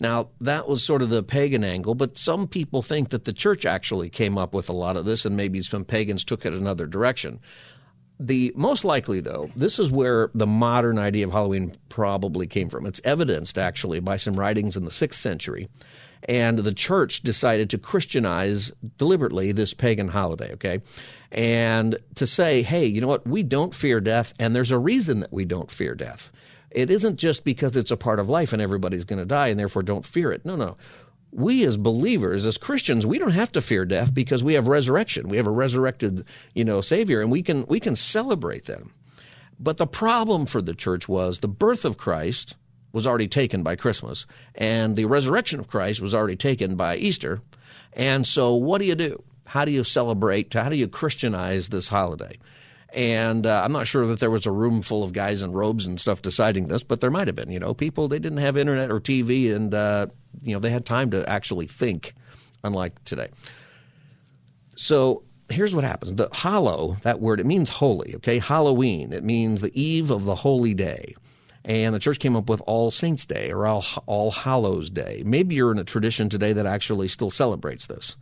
Now, 0.00 0.30
that 0.40 0.66
was 0.66 0.82
sort 0.82 1.02
of 1.02 1.10
the 1.10 1.22
pagan 1.22 1.62
angle, 1.62 1.94
but 1.94 2.18
some 2.18 2.48
people 2.48 2.82
think 2.82 3.10
that 3.10 3.24
the 3.24 3.32
church 3.32 3.64
actually 3.64 4.10
came 4.10 4.36
up 4.36 4.52
with 4.52 4.68
a 4.68 4.72
lot 4.72 4.96
of 4.96 5.04
this 5.04 5.24
and 5.24 5.36
maybe 5.36 5.62
some 5.62 5.84
pagans 5.84 6.24
took 6.24 6.44
it 6.44 6.52
another 6.52 6.86
direction. 6.86 7.38
The 8.22 8.52
most 8.54 8.84
likely, 8.84 9.20
though, 9.20 9.50
this 9.56 9.80
is 9.80 9.90
where 9.90 10.30
the 10.32 10.46
modern 10.46 10.96
idea 10.96 11.26
of 11.26 11.32
Halloween 11.32 11.74
probably 11.88 12.46
came 12.46 12.68
from. 12.68 12.86
It's 12.86 13.00
evidenced 13.02 13.58
actually 13.58 13.98
by 13.98 14.16
some 14.16 14.34
writings 14.34 14.76
in 14.76 14.84
the 14.84 14.92
sixth 14.92 15.20
century, 15.20 15.68
and 16.28 16.60
the 16.60 16.72
church 16.72 17.22
decided 17.22 17.68
to 17.70 17.78
Christianize 17.78 18.70
deliberately 18.96 19.50
this 19.50 19.74
pagan 19.74 20.06
holiday. 20.06 20.52
Okay, 20.52 20.82
and 21.32 21.98
to 22.14 22.26
say, 22.28 22.62
hey, 22.62 22.86
you 22.86 23.00
know 23.00 23.08
what? 23.08 23.26
We 23.26 23.42
don't 23.42 23.74
fear 23.74 24.00
death, 24.00 24.32
and 24.38 24.54
there's 24.54 24.70
a 24.70 24.78
reason 24.78 25.18
that 25.18 25.32
we 25.32 25.44
don't 25.44 25.70
fear 25.70 25.96
death. 25.96 26.30
It 26.70 26.90
isn't 26.90 27.16
just 27.16 27.44
because 27.44 27.76
it's 27.76 27.90
a 27.90 27.96
part 27.96 28.20
of 28.20 28.28
life 28.30 28.52
and 28.52 28.62
everybody's 28.62 29.04
going 29.04 29.18
to 29.18 29.26
die, 29.26 29.48
and 29.48 29.58
therefore 29.58 29.82
don't 29.82 30.06
fear 30.06 30.30
it. 30.30 30.46
No, 30.46 30.54
no 30.54 30.76
we 31.32 31.64
as 31.64 31.78
believers, 31.78 32.46
as 32.46 32.58
Christians, 32.58 33.06
we 33.06 33.18
don't 33.18 33.32
have 33.32 33.50
to 33.52 33.62
fear 33.62 33.84
death 33.84 34.12
because 34.14 34.44
we 34.44 34.54
have 34.54 34.66
resurrection. 34.68 35.28
We 35.28 35.38
have 35.38 35.46
a 35.46 35.50
resurrected, 35.50 36.24
you 36.54 36.64
know, 36.64 36.80
Savior, 36.82 37.22
and 37.22 37.30
we 37.30 37.42
can 37.42 37.64
we 37.66 37.80
can 37.80 37.96
celebrate 37.96 38.66
them. 38.66 38.92
But 39.58 39.78
the 39.78 39.86
problem 39.86 40.46
for 40.46 40.60
the 40.60 40.74
church 40.74 41.08
was 41.08 41.38
the 41.38 41.48
birth 41.48 41.84
of 41.84 41.96
Christ 41.96 42.56
was 42.92 43.06
already 43.06 43.28
taken 43.28 43.62
by 43.62 43.76
Christmas, 43.76 44.26
and 44.54 44.94
the 44.94 45.06
resurrection 45.06 45.58
of 45.58 45.68
Christ 45.68 46.02
was 46.02 46.14
already 46.14 46.36
taken 46.36 46.76
by 46.76 46.96
Easter. 46.96 47.40
And 47.94 48.26
so, 48.26 48.54
what 48.54 48.80
do 48.80 48.86
you 48.86 48.94
do? 48.94 49.22
How 49.46 49.64
do 49.64 49.72
you 49.72 49.84
celebrate? 49.84 50.52
How 50.52 50.68
do 50.68 50.76
you 50.76 50.88
Christianize 50.88 51.70
this 51.70 51.88
holiday? 51.88 52.38
And 52.94 53.46
uh, 53.46 53.62
I'm 53.64 53.72
not 53.72 53.86
sure 53.86 54.06
that 54.08 54.20
there 54.20 54.30
was 54.30 54.46
a 54.46 54.50
room 54.50 54.82
full 54.82 55.02
of 55.02 55.12
guys 55.12 55.42
in 55.42 55.52
robes 55.52 55.86
and 55.86 55.98
stuff 55.98 56.20
deciding 56.20 56.68
this, 56.68 56.82
but 56.82 57.00
there 57.00 57.10
might 57.10 57.26
have 57.26 57.34
been. 57.34 57.50
You 57.50 57.58
know, 57.58 57.72
people 57.72 58.08
they 58.08 58.18
didn't 58.18 58.38
have 58.38 58.56
internet 58.56 58.90
or 58.90 59.00
TV, 59.00 59.54
and 59.54 59.72
uh, 59.72 60.08
you 60.42 60.52
know 60.52 60.60
they 60.60 60.70
had 60.70 60.84
time 60.84 61.10
to 61.12 61.28
actually 61.28 61.66
think, 61.66 62.14
unlike 62.62 63.02
today. 63.04 63.28
So 64.76 65.22
here's 65.48 65.74
what 65.74 65.84
happens: 65.84 66.14
the 66.14 66.28
hollow, 66.32 66.98
that 67.02 67.20
word, 67.20 67.40
it 67.40 67.46
means 67.46 67.70
holy. 67.70 68.14
Okay, 68.16 68.38
Halloween. 68.38 69.14
It 69.14 69.24
means 69.24 69.62
the 69.62 69.80
eve 69.80 70.10
of 70.10 70.24
the 70.24 70.34
holy 70.34 70.74
day. 70.74 71.14
And 71.64 71.94
the 71.94 72.00
church 72.00 72.18
came 72.18 72.34
up 72.34 72.48
with 72.48 72.60
All 72.66 72.90
Saints 72.90 73.24
Day 73.24 73.52
or 73.52 73.66
All, 73.66 73.84
All 74.06 74.32
Hallows 74.32 74.90
Day. 74.90 75.22
Maybe 75.24 75.54
you're 75.54 75.70
in 75.70 75.78
a 75.78 75.84
tradition 75.84 76.28
today 76.28 76.52
that 76.54 76.66
actually 76.66 77.06
still 77.06 77.30
celebrates 77.30 77.86
this. 77.86 78.16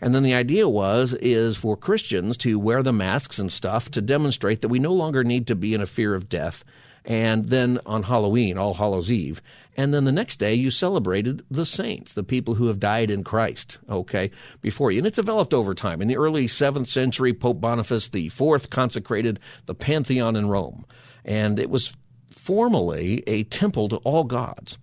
And 0.00 0.14
then 0.14 0.22
the 0.22 0.34
idea 0.34 0.68
was 0.68 1.14
is 1.14 1.56
for 1.56 1.76
Christians 1.76 2.36
to 2.38 2.58
wear 2.58 2.82
the 2.82 2.92
masks 2.92 3.38
and 3.38 3.50
stuff 3.50 3.90
to 3.90 4.00
demonstrate 4.00 4.62
that 4.62 4.68
we 4.68 4.78
no 4.78 4.92
longer 4.92 5.24
need 5.24 5.46
to 5.48 5.56
be 5.56 5.74
in 5.74 5.80
a 5.80 5.86
fear 5.86 6.14
of 6.14 6.28
death. 6.28 6.64
And 7.04 7.48
then 7.48 7.80
on 7.86 8.04
Halloween, 8.04 8.58
All 8.58 8.74
Hallows 8.74 9.10
Eve, 9.10 9.40
and 9.78 9.94
then 9.94 10.04
the 10.04 10.12
next 10.12 10.40
day 10.40 10.54
you 10.54 10.72
celebrated 10.72 11.44
the 11.50 11.64
saints, 11.64 12.12
the 12.12 12.24
people 12.24 12.56
who 12.56 12.66
have 12.66 12.80
died 12.80 13.10
in 13.10 13.22
Christ, 13.22 13.78
okay, 13.88 14.32
before 14.60 14.90
you. 14.90 14.98
And 14.98 15.06
it's 15.06 15.16
developed 15.16 15.54
over 15.54 15.72
time. 15.72 16.02
In 16.02 16.08
the 16.08 16.16
early 16.16 16.46
7th 16.46 16.88
century, 16.88 17.32
Pope 17.32 17.60
Boniface 17.60 18.10
IV 18.12 18.70
consecrated 18.70 19.38
the 19.66 19.76
Pantheon 19.76 20.34
in 20.34 20.48
Rome. 20.48 20.84
And 21.24 21.60
it 21.60 21.70
was 21.70 21.94
formally 22.30 23.22
a 23.28 23.44
temple 23.44 23.88
to 23.90 23.96
all 23.98 24.24
gods 24.24 24.78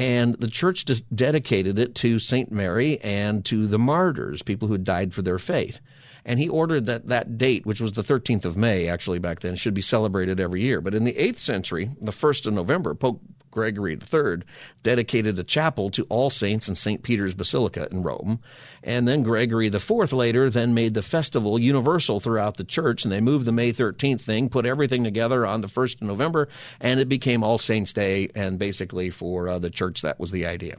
and 0.00 0.34
the 0.36 0.48
church 0.48 0.86
just 0.86 1.14
dedicated 1.14 1.78
it 1.78 1.94
to 1.96 2.18
St. 2.18 2.50
Mary 2.50 2.98
and 3.02 3.44
to 3.44 3.66
the 3.66 3.78
martyrs, 3.78 4.42
people 4.42 4.66
who 4.66 4.72
had 4.72 4.84
died 4.84 5.12
for 5.12 5.20
their 5.20 5.38
faith. 5.38 5.80
And 6.24 6.38
he 6.38 6.48
ordered 6.48 6.86
that 6.86 7.08
that 7.08 7.36
date, 7.36 7.66
which 7.66 7.82
was 7.82 7.92
the 7.92 8.02
13th 8.02 8.46
of 8.46 8.56
May, 8.56 8.88
actually 8.88 9.18
back 9.18 9.40
then, 9.40 9.56
should 9.56 9.74
be 9.74 9.82
celebrated 9.82 10.40
every 10.40 10.62
year. 10.62 10.80
But 10.80 10.94
in 10.94 11.04
the 11.04 11.12
8th 11.12 11.38
century, 11.38 11.90
the 12.00 12.12
1st 12.12 12.46
of 12.46 12.54
November, 12.54 12.94
Pope 12.94 13.20
Gregory 13.50 13.94
III 13.94 14.42
dedicated 14.82 15.38
a 15.38 15.44
chapel 15.44 15.90
to 15.90 16.04
All 16.04 16.30
Saints 16.30 16.68
in 16.68 16.74
St. 16.74 17.02
Peter's 17.02 17.34
Basilica 17.34 17.88
in 17.90 18.02
Rome. 18.02 18.40
And 18.82 19.06
then 19.06 19.22
Gregory 19.22 19.66
IV 19.66 20.12
later 20.12 20.48
then 20.48 20.72
made 20.72 20.94
the 20.94 21.02
festival 21.02 21.58
universal 21.58 22.18
throughout 22.18 22.56
the 22.56 22.64
church, 22.64 23.04
and 23.04 23.12
they 23.12 23.20
moved 23.20 23.44
the 23.44 23.52
May 23.52 23.72
13th 23.72 24.22
thing, 24.22 24.48
put 24.48 24.64
everything 24.64 25.04
together 25.04 25.46
on 25.46 25.60
the 25.60 25.68
1st 25.68 25.96
of 25.96 26.08
November, 26.08 26.48
and 26.80 26.98
it 26.98 27.08
became 27.08 27.44
All 27.44 27.58
Saints 27.58 27.92
Day. 27.92 28.28
And 28.34 28.58
basically, 28.58 29.10
for 29.10 29.48
uh, 29.48 29.58
the 29.58 29.70
church, 29.70 30.02
that 30.02 30.18
was 30.18 30.30
the 30.30 30.46
idea. 30.46 30.78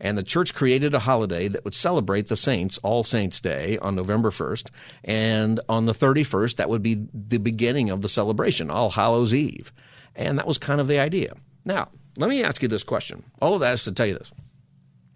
And 0.00 0.16
the 0.16 0.22
church 0.22 0.54
created 0.54 0.94
a 0.94 1.00
holiday 1.00 1.48
that 1.48 1.64
would 1.64 1.74
celebrate 1.74 2.28
the 2.28 2.36
saints, 2.36 2.78
All 2.78 3.04
Saints 3.04 3.40
Day, 3.40 3.78
on 3.78 3.94
November 3.94 4.30
1st. 4.30 4.70
And 5.04 5.60
on 5.68 5.86
the 5.86 5.92
31st, 5.92 6.56
that 6.56 6.70
would 6.70 6.82
be 6.82 7.06
the 7.12 7.38
beginning 7.38 7.90
of 7.90 8.00
the 8.00 8.08
celebration, 8.08 8.70
All 8.70 8.90
Hallows 8.90 9.34
Eve. 9.34 9.72
And 10.14 10.38
that 10.38 10.46
was 10.46 10.58
kind 10.58 10.80
of 10.80 10.88
the 10.88 10.98
idea. 10.98 11.34
Now, 11.64 11.88
let 12.16 12.30
me 12.30 12.42
ask 12.42 12.62
you 12.62 12.68
this 12.68 12.84
question. 12.84 13.24
All 13.40 13.54
of 13.54 13.60
that 13.60 13.74
is 13.74 13.84
to 13.84 13.92
tell 13.92 14.06
you 14.06 14.14
this. 14.14 14.32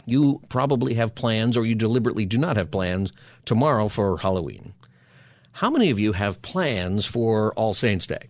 You 0.06 0.40
probably 0.48 0.94
have 0.94 1.14
plans, 1.14 1.56
or 1.56 1.66
you 1.66 1.74
deliberately 1.74 2.26
do 2.26 2.38
not 2.38 2.56
have 2.56 2.70
plans 2.70 3.12
tomorrow 3.44 3.88
for 3.88 4.18
Halloween. 4.18 4.72
How 5.52 5.70
many 5.70 5.90
of 5.90 5.98
you 5.98 6.12
have 6.12 6.42
plans 6.42 7.06
for 7.06 7.52
All 7.54 7.74
Saints 7.74 8.06
Day? 8.06 8.28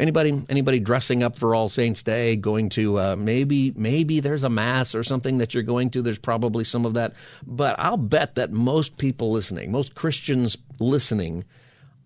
Anybody? 0.00 0.42
Anybody 0.48 0.80
dressing 0.80 1.22
up 1.22 1.38
for 1.38 1.54
All 1.54 1.68
Saints 1.68 2.02
Day? 2.02 2.36
Going 2.36 2.68
to 2.70 2.98
uh, 2.98 3.16
maybe 3.16 3.72
maybe 3.76 4.20
there's 4.20 4.44
a 4.44 4.50
mass 4.50 4.94
or 4.94 5.04
something 5.04 5.38
that 5.38 5.52
you're 5.52 5.62
going 5.62 5.90
to. 5.90 6.02
There's 6.02 6.18
probably 6.18 6.64
some 6.64 6.86
of 6.86 6.94
that, 6.94 7.12
but 7.46 7.78
I'll 7.78 7.96
bet 7.96 8.34
that 8.36 8.50
most 8.50 8.96
people 8.96 9.30
listening, 9.30 9.70
most 9.70 9.94
Christians 9.94 10.56
listening, 10.80 11.44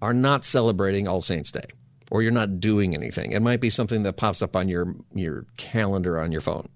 are 0.03 0.15
not 0.15 0.45
celebrating 0.45 1.07
All 1.07 1.23
Saints 1.23 1.51
Day 1.53 1.67
or 2.11 2.23
you're 2.23 2.33
not 2.33 2.61
doing 2.61 2.95
anything. 2.95 3.33
It 3.33 3.43
might 3.43 3.61
be 3.61 3.71
something 3.71 4.03
that 4.05 4.15
pops 4.17 4.43
up 4.43 4.57
on 4.57 4.69
your 4.69 4.95
your 5.15 5.47
calendar 5.57 6.21
on 6.21 6.33
your 6.33 6.41
phone. 6.41 6.69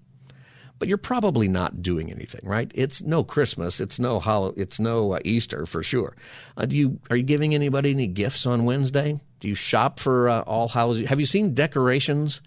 But 0.79 0.87
you're 0.89 0.97
probably 0.97 1.47
not 1.47 1.81
doing 1.81 2.11
anything, 2.11 2.41
right? 2.43 2.69
It's 2.75 3.01
no 3.01 3.23
Christmas, 3.23 3.79
it's 3.79 3.99
no 3.99 4.19
hollow, 4.19 4.53
it's 4.57 4.79
no 4.79 5.13
uh, 5.13 5.19
Easter 5.23 5.65
for 5.65 5.81
sure. 5.83 6.15
Uh, 6.57 6.65
do 6.65 6.75
you 6.75 6.99
are 7.09 7.15
you 7.15 7.23
giving 7.23 7.55
anybody 7.55 7.91
any 7.91 8.07
gifts 8.07 8.45
on 8.45 8.65
Wednesday? 8.65 9.19
Do 9.39 9.47
you 9.47 9.55
shop 9.55 9.99
for 9.99 10.29
uh, 10.29 10.41
All 10.41 10.67
Hallows? 10.67 11.07
Have 11.07 11.19
you 11.19 11.25
seen 11.25 11.53
decorations 11.53 12.41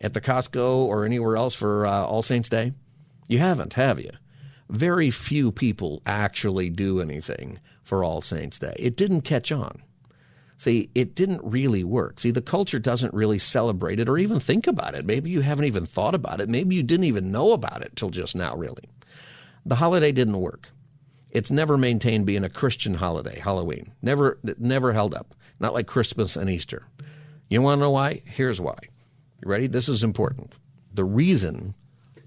at 0.00 0.14
the 0.14 0.20
Costco 0.20 0.76
or 0.78 1.04
anywhere 1.04 1.36
else 1.36 1.54
for 1.54 1.86
uh, 1.86 2.04
All 2.04 2.22
Saints 2.22 2.48
Day? 2.48 2.72
You 3.28 3.38
haven't, 3.38 3.74
have 3.74 4.00
you? 4.00 4.10
Very 4.68 5.10
few 5.10 5.52
people 5.52 6.02
actually 6.06 6.70
do 6.70 7.00
anything 7.00 7.58
for 7.82 8.04
All 8.04 8.22
Saints 8.22 8.58
Day. 8.58 8.74
It 8.78 8.96
didn't 8.96 9.22
catch 9.22 9.52
on. 9.52 9.82
See, 10.62 10.90
it 10.94 11.16
didn't 11.16 11.40
really 11.42 11.82
work. 11.82 12.20
See, 12.20 12.30
the 12.30 12.40
culture 12.40 12.78
doesn't 12.78 13.12
really 13.12 13.40
celebrate 13.40 13.98
it 13.98 14.08
or 14.08 14.16
even 14.16 14.38
think 14.38 14.68
about 14.68 14.94
it. 14.94 15.04
Maybe 15.04 15.28
you 15.28 15.40
haven't 15.40 15.64
even 15.64 15.86
thought 15.86 16.14
about 16.14 16.40
it. 16.40 16.48
Maybe 16.48 16.76
you 16.76 16.84
didn't 16.84 17.06
even 17.06 17.32
know 17.32 17.50
about 17.50 17.82
it 17.82 17.96
till 17.96 18.10
just 18.10 18.36
now, 18.36 18.54
really. 18.54 18.84
The 19.66 19.74
holiday 19.74 20.12
didn't 20.12 20.40
work. 20.40 20.68
It's 21.32 21.50
never 21.50 21.76
maintained 21.76 22.26
being 22.26 22.44
a 22.44 22.48
Christian 22.48 22.94
holiday, 22.94 23.40
Halloween. 23.40 23.90
Never, 24.02 24.38
never 24.56 24.92
held 24.92 25.14
up. 25.14 25.34
Not 25.58 25.74
like 25.74 25.88
Christmas 25.88 26.36
and 26.36 26.48
Easter. 26.48 26.84
You 27.48 27.60
want 27.60 27.80
to 27.80 27.80
know 27.80 27.90
why? 27.90 28.22
Here's 28.24 28.60
why. 28.60 28.78
You 29.44 29.50
ready? 29.50 29.66
This 29.66 29.88
is 29.88 30.04
important. 30.04 30.52
The 30.94 31.04
reason 31.04 31.74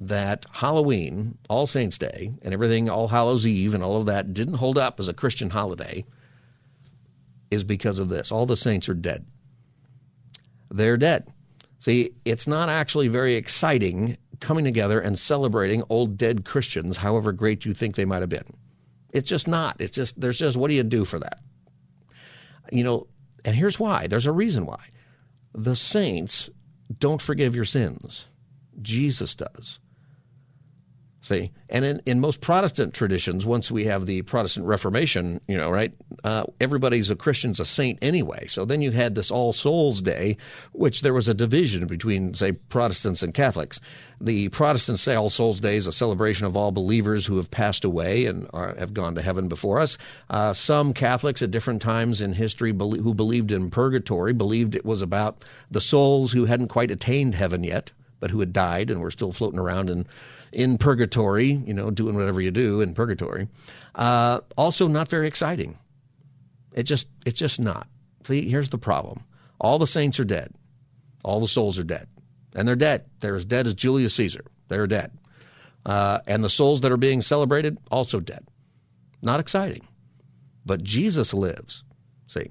that 0.02 0.46
Halloween, 0.52 1.38
All 1.50 1.68
Saints 1.68 1.98
Day, 1.98 2.34
and 2.42 2.54
everything, 2.54 2.90
All 2.90 3.08
Hallows 3.08 3.48
Eve, 3.48 3.74
and 3.74 3.82
all 3.82 3.96
of 3.96 4.08
that 4.08 4.34
didn't 4.34 4.56
hold 4.56 4.78
up 4.78 5.00
as 5.00 5.08
a 5.08 5.14
Christian 5.14 5.52
holiday 5.52 6.04
is 7.52 7.64
because 7.64 8.00
of 8.00 8.10
this. 8.10 8.32
All 8.32 8.46
the 8.46 8.58
saints 8.58 8.90
are 8.90 8.94
dead. 8.94 9.26
They're 10.70 10.98
dead. 10.98 11.32
See, 11.80 12.12
it's 12.26 12.48
not 12.48 12.70
actually 12.70 13.08
very 13.08 13.36
exciting 13.36 14.18
coming 14.40 14.66
together 14.66 15.00
and 15.00 15.18
celebrating 15.18 15.84
old 15.90 16.18
dead 16.18 16.46
Christians, 16.46 16.98
however 16.98 17.32
great 17.32 17.66
you 17.66 17.74
think 17.74 17.96
they 17.96 18.06
might 18.06 18.22
have 18.22 18.30
been. 18.30 18.58
It's 19.12 19.30
just 19.30 19.48
not. 19.48 19.80
It's 19.80 19.92
just, 19.92 20.20
there's 20.20 20.38
just, 20.38 20.58
what 20.58 20.68
do 20.68 20.74
you 20.74 20.84
do 20.84 21.06
for 21.06 21.20
that? 21.20 21.40
You 22.72 22.84
know, 22.84 23.08
and 23.46 23.56
here's 23.56 23.80
why. 23.80 24.08
There's 24.08 24.26
a 24.26 24.32
reason 24.32 24.66
why. 24.66 24.84
The 25.54 25.76
saints 25.76 26.50
don't 27.00 27.22
forgive 27.22 27.56
your 27.56 27.66
sins. 27.66 28.26
Jesus 28.82 29.36
does. 29.36 29.80
See, 31.26 31.50
and 31.70 31.84
in, 31.84 32.04
in 32.06 32.20
most 32.20 32.40
Protestant 32.40 32.94
traditions, 32.94 33.48
once 33.48 33.72
we 33.72 33.86
have 33.86 34.06
the 34.06 34.22
Protestant 34.22 34.68
Reformation, 34.68 35.42
you 35.48 35.58
know, 35.58 35.72
right, 35.72 35.92
uh, 36.24 36.44
everybody's 36.62 37.10
a 37.10 37.16
Christian's 37.16 37.60
a 37.60 37.66
saint 37.66 37.98
anyway. 38.04 38.46
So 38.46 38.64
then 38.64 38.84
you 38.84 38.92
had 38.92 39.16
this 39.16 39.32
All 39.32 39.52
Souls 39.52 40.04
Day, 40.04 40.38
which 40.72 41.02
there 41.02 41.16
was 41.16 41.28
a 41.28 41.34
division 41.34 41.88
between, 41.88 42.36
say, 42.36 42.52
Protestants 42.52 43.24
and 43.24 43.34
Catholics. 43.34 43.80
The 44.22 44.50
Protestants 44.50 45.02
say 45.02 45.16
All 45.16 45.32
Souls 45.32 45.60
Day 45.60 45.78
is 45.78 45.88
a 45.88 45.92
celebration 45.92 46.46
of 46.46 46.56
all 46.56 46.72
believers 46.72 47.26
who 47.26 47.38
have 47.38 47.50
passed 47.50 47.86
away 47.86 48.28
and 48.28 48.48
are, 48.54 48.76
have 48.78 48.94
gone 48.94 49.16
to 49.16 49.24
heaven 49.24 49.48
before 49.48 49.80
us. 49.80 49.98
Uh, 50.30 50.54
some 50.54 50.94
Catholics 50.94 51.42
at 51.42 51.50
different 51.50 51.82
times 51.82 52.22
in 52.22 52.34
history 52.34 52.72
be- 52.72 53.00
who 53.00 53.16
believed 53.16 53.52
in 53.52 53.72
purgatory 53.72 54.34
believed 54.34 54.76
it 54.76 54.86
was 54.86 55.02
about 55.02 55.44
the 55.72 55.82
souls 55.82 56.32
who 56.34 56.46
hadn't 56.46 56.68
quite 56.68 56.92
attained 56.92 57.34
heaven 57.34 57.64
yet, 57.64 57.92
but 58.20 58.30
who 58.30 58.42
had 58.42 58.54
died 58.54 58.92
and 58.92 59.02
were 59.02 59.10
still 59.10 59.32
floating 59.32 59.60
around 59.60 59.90
in 59.90 60.06
in 60.56 60.78
purgatory, 60.78 61.48
you 61.48 61.74
know, 61.74 61.92
doing 61.92 62.16
whatever 62.16 62.40
you 62.40 62.50
do 62.50 62.80
in 62.80 62.94
purgatory. 62.94 63.50
Uh, 63.94 64.40
also, 64.58 64.88
not 64.88 65.10
very 65.10 65.28
exciting. 65.28 65.78
It 66.74 66.84
just, 66.84 67.08
it's 67.26 67.38
just 67.38 67.60
not. 67.60 67.88
See, 68.24 68.50
here's 68.50 68.70
the 68.70 68.78
problem: 68.78 69.24
all 69.60 69.78
the 69.78 69.86
saints 69.86 70.20
are 70.20 70.26
dead, 70.26 70.54
all 71.24 71.40
the 71.40 71.48
souls 71.48 71.78
are 71.78 71.84
dead, 71.84 72.08
and 72.56 72.68
they're 72.68 72.76
dead. 72.76 73.06
They're 73.20 73.36
as 73.36 73.46
dead 73.46 73.68
as 73.68 73.76
Julius 73.76 74.16
Caesar. 74.16 74.46
They're 74.70 74.88
dead, 74.88 75.12
uh, 75.86 76.20
and 76.26 76.44
the 76.44 76.50
souls 76.50 76.82
that 76.82 76.92
are 76.92 76.98
being 76.98 77.22
celebrated 77.22 77.78
also 77.92 78.20
dead. 78.20 78.48
Not 79.22 79.40
exciting, 79.40 79.86
but 80.66 80.84
Jesus 80.84 81.34
lives. 81.34 81.84
See, 82.28 82.50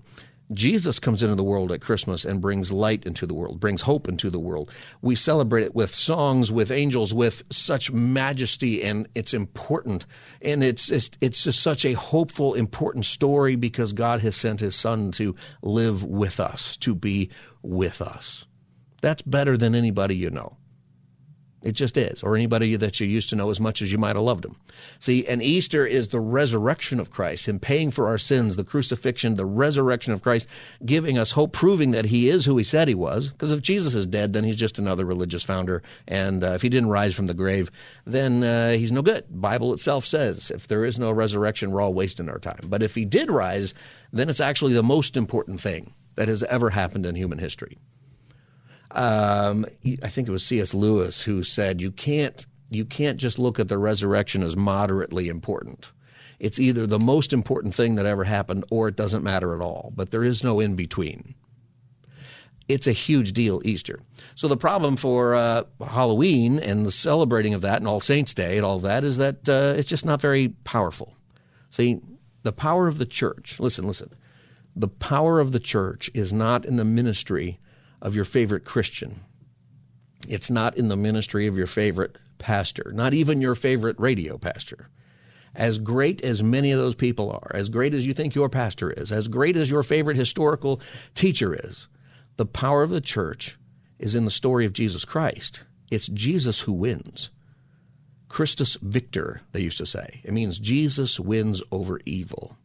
Jesus 0.55 0.99
comes 0.99 1.23
into 1.23 1.35
the 1.35 1.45
world 1.45 1.73
at 1.73 1.81
Christmas 1.81 2.25
and 2.25 2.41
brings 2.41 2.73
light 2.73 3.05
into 3.05 3.27
the 3.27 3.35
world, 3.35 3.61
brings 3.61 3.83
hope 3.83 4.09
into 4.09 4.31
the 4.31 4.39
world. 4.39 4.71
We 5.03 5.15
celebrate 5.15 5.65
it 5.65 5.75
with 5.75 5.95
songs, 5.95 6.51
with 6.51 6.71
angels, 6.71 7.13
with 7.13 7.43
such 7.51 7.91
majesty, 7.91 8.83
and 8.83 9.09
it's 9.15 9.35
important. 9.35 10.07
And 10.41 10.65
it's, 10.65 10.91
it's, 10.91 11.11
it's 11.21 11.45
just 11.45 11.61
such 11.61 11.85
a 11.85 11.93
hopeful, 11.93 12.55
important 12.55 13.05
story 13.05 13.57
because 13.57 13.93
God 13.93 14.21
has 14.21 14.37
sent 14.37 14.61
his 14.61 14.77
son 14.77 15.11
to 15.13 15.35
live 15.63 16.03
with 16.05 16.41
us, 16.41 16.77
to 16.79 16.95
be 16.95 17.31
with 17.63 18.01
us. 18.01 18.47
That's 19.03 19.23
better 19.23 19.57
than 19.57 19.75
anybody 19.75 20.17
you 20.17 20.31
know. 20.31 20.57
It 21.65 21.73
just 21.73 21.97
is, 21.97 22.23
or 22.23 22.37
anybody 22.37 22.77
that 22.77 23.01
you 23.01 23.07
used 23.07 23.31
to 23.31 23.37
know 23.37 23.49
as 23.49 23.59
much 23.59 23.81
as 23.81 23.91
you 23.91 23.97
might 23.97 24.17
have 24.17 24.25
loved 24.25 24.45
him. 24.45 24.57
See, 24.99 25.27
and 25.27 25.43
Easter 25.43 25.87
is 25.87 26.09
the 26.09 26.21
resurrection 26.21 27.01
of 27.01 27.11
Christ, 27.11 27.49
Him 27.49 27.59
paying 27.59 27.91
for 27.91 28.07
our 28.07 28.19
sins, 28.19 28.57
the 28.57 28.65
crucifixion, 28.65 29.37
the 29.37 29.47
resurrection 29.47 30.13
of 30.13 30.21
Christ, 30.21 30.47
giving 30.85 31.17
us 31.17 31.31
hope, 31.31 31.55
proving 31.55 31.93
that 31.93 32.05
He 32.05 32.29
is 32.29 32.45
who 32.45 32.59
He 32.59 32.65
said 32.65 32.87
He 32.87 32.95
was. 32.95 33.31
Because 33.31 33.51
if 33.51 33.63
Jesus 33.63 33.95
is 33.95 34.07
dead, 34.07 34.35
then 34.35 34.45
He's 34.45 34.57
just 34.57 34.79
another 34.79 35.07
religious 35.07 35.43
founder, 35.43 35.83
and 36.07 36.45
uh, 36.45 36.49
if 36.49 36.61
He 36.61 36.69
didn't 36.69 36.91
rise 36.91 37.15
from 37.15 37.29
the 37.29 37.35
grave, 37.35 37.71
then 38.05 38.43
uh, 38.43 38.73
He's 38.73 38.93
no 38.93 39.01
good. 39.01 39.25
Bible 39.31 39.73
itself 39.73 40.05
says 40.05 40.51
if 40.51 40.69
there 40.69 40.85
is 40.85 40.99
no 40.99 41.11
resurrection, 41.11 41.71
we're 41.71 41.81
all 41.81 41.95
wasting 41.95 42.29
our 42.29 42.39
time. 42.39 42.67
But 42.69 42.83
if 42.83 42.95
He 42.95 43.07
did 43.07 43.31
rise, 43.31 43.73
then 44.13 44.29
it's 44.29 44.41
actually 44.41 44.75
the 44.75 44.83
most 44.83 45.17
important 45.17 45.63
thing 45.63 45.95
that 46.17 46.29
has 46.29 46.43
ever 46.43 46.71
happened 46.71 47.07
in 47.07 47.15
human 47.15 47.39
history. 47.39 47.79
Um, 48.95 49.67
I 50.03 50.09
think 50.09 50.29
it 50.29 50.31
was 50.31 50.45
C.S. 50.45 50.73
Lewis 50.73 51.23
who 51.23 51.43
said 51.43 51.81
you 51.81 51.91
can't 51.91 52.47
you 52.71 52.85
can't 52.85 53.19
just 53.19 53.39
look 53.39 53.59
at 53.59 53.69
the 53.69 53.79
resurrection 53.79 54.43
as 54.43 54.57
moderately 54.57 55.29
important. 55.29 55.93
It's 56.39 56.59
either 56.59 56.87
the 56.87 56.99
most 56.99 57.33
important 57.33 57.75
thing 57.75 57.95
that 57.97 58.07
ever 58.07 58.25
happened 58.25 58.65
or 58.71 58.89
it 58.89 58.97
doesn't 58.97 59.23
matter 59.23 59.55
at 59.55 59.61
all. 59.61 59.93
But 59.95 60.11
there 60.11 60.25
is 60.25 60.43
no 60.43 60.61
in 60.61 60.75
between. 60.75 61.35
It's 62.67 62.87
a 62.87 62.93
huge 62.93 63.33
deal, 63.33 63.61
Easter. 63.65 64.01
So 64.35 64.49
the 64.49 64.57
problem 64.57 64.97
for 64.97 65.35
uh, 65.35 65.65
Halloween 65.87 66.59
and 66.59 66.87
the 66.87 66.91
celebrating 66.91 67.55
of 67.55 67.61
that 67.61 67.79
and 67.79 67.89
All 67.89 68.01
Saints 68.01 68.33
Day 68.33 68.57
and 68.57 68.65
all 68.65 68.79
that 68.81 69.05
is 69.05 69.19
that 69.19 69.49
uh, 69.49 69.75
it's 69.77 69.89
just 69.89 70.07
not 70.07 70.21
very 70.21 70.49
powerful. 70.65 71.15
See, 71.69 72.01
the 72.43 72.53
power 72.53 72.89
of 72.89 72.99
the 72.99 73.07
church, 73.07 73.61
listen, 73.61 73.87
listen, 73.87 74.11
the 74.75 74.89
power 74.89 75.41
of 75.41 75.53
the 75.53 75.61
church 75.61 76.11
is 76.15 76.33
not 76.33 76.65
in 76.65 76.77
the 76.77 76.85
ministry 76.85 77.59
of 78.05 78.15
your 78.15 78.25
favorite 78.25 78.65
Christian. 78.65 79.19
It's 80.29 80.51
not 80.51 80.77
in 80.77 80.89
the 80.89 80.97
ministry 80.97 81.49
of 81.49 81.57
your 81.57 81.67
favorite 81.67 82.17
pastor, 82.39 82.93
not 82.95 83.15
even 83.15 83.41
your 83.41 83.55
favorite 83.55 83.99
radio 83.99 84.39
pastor. 84.39 84.89
As 85.55 85.79
great 85.79 86.21
as 86.23 86.43
many 86.43 86.73
of 86.73 86.79
those 86.79 86.95
people 86.95 87.31
are, 87.31 87.51
as 87.55 87.69
great 87.69 87.95
as 87.95 88.07
you 88.07 88.13
think 88.13 88.35
your 88.35 88.49
pastor 88.49 88.91
is, 88.91 89.11
as 89.11 89.29
great 89.29 89.57
as 89.57 89.71
your 89.71 89.83
favorite 89.83 90.17
historical 90.17 90.81
teacher 91.15 91.55
is, 91.55 91.89
the 92.37 92.47
power 92.47 92.83
of 92.83 92.91
the 92.91 93.01
church 93.01 93.57
is 93.99 94.15
in 94.15 94.25
the 94.25 94.31
story 94.31 94.67
of 94.67 94.73
Jesus 94.73 95.05
Christ. 95.05 95.63
It's 95.91 96.09
Jesus 96.09 96.61
who 96.61 96.73
wins. 96.73 97.31
Christus 98.29 98.77
victor, 98.83 99.41
they 99.53 99.61
used 99.61 99.79
to 99.79 99.87
say. 99.87 100.21
It 100.25 100.33
means 100.33 100.59
Jesus 100.59 101.21
wins 101.21 101.63
over 101.71 102.01
evil. 102.05 102.57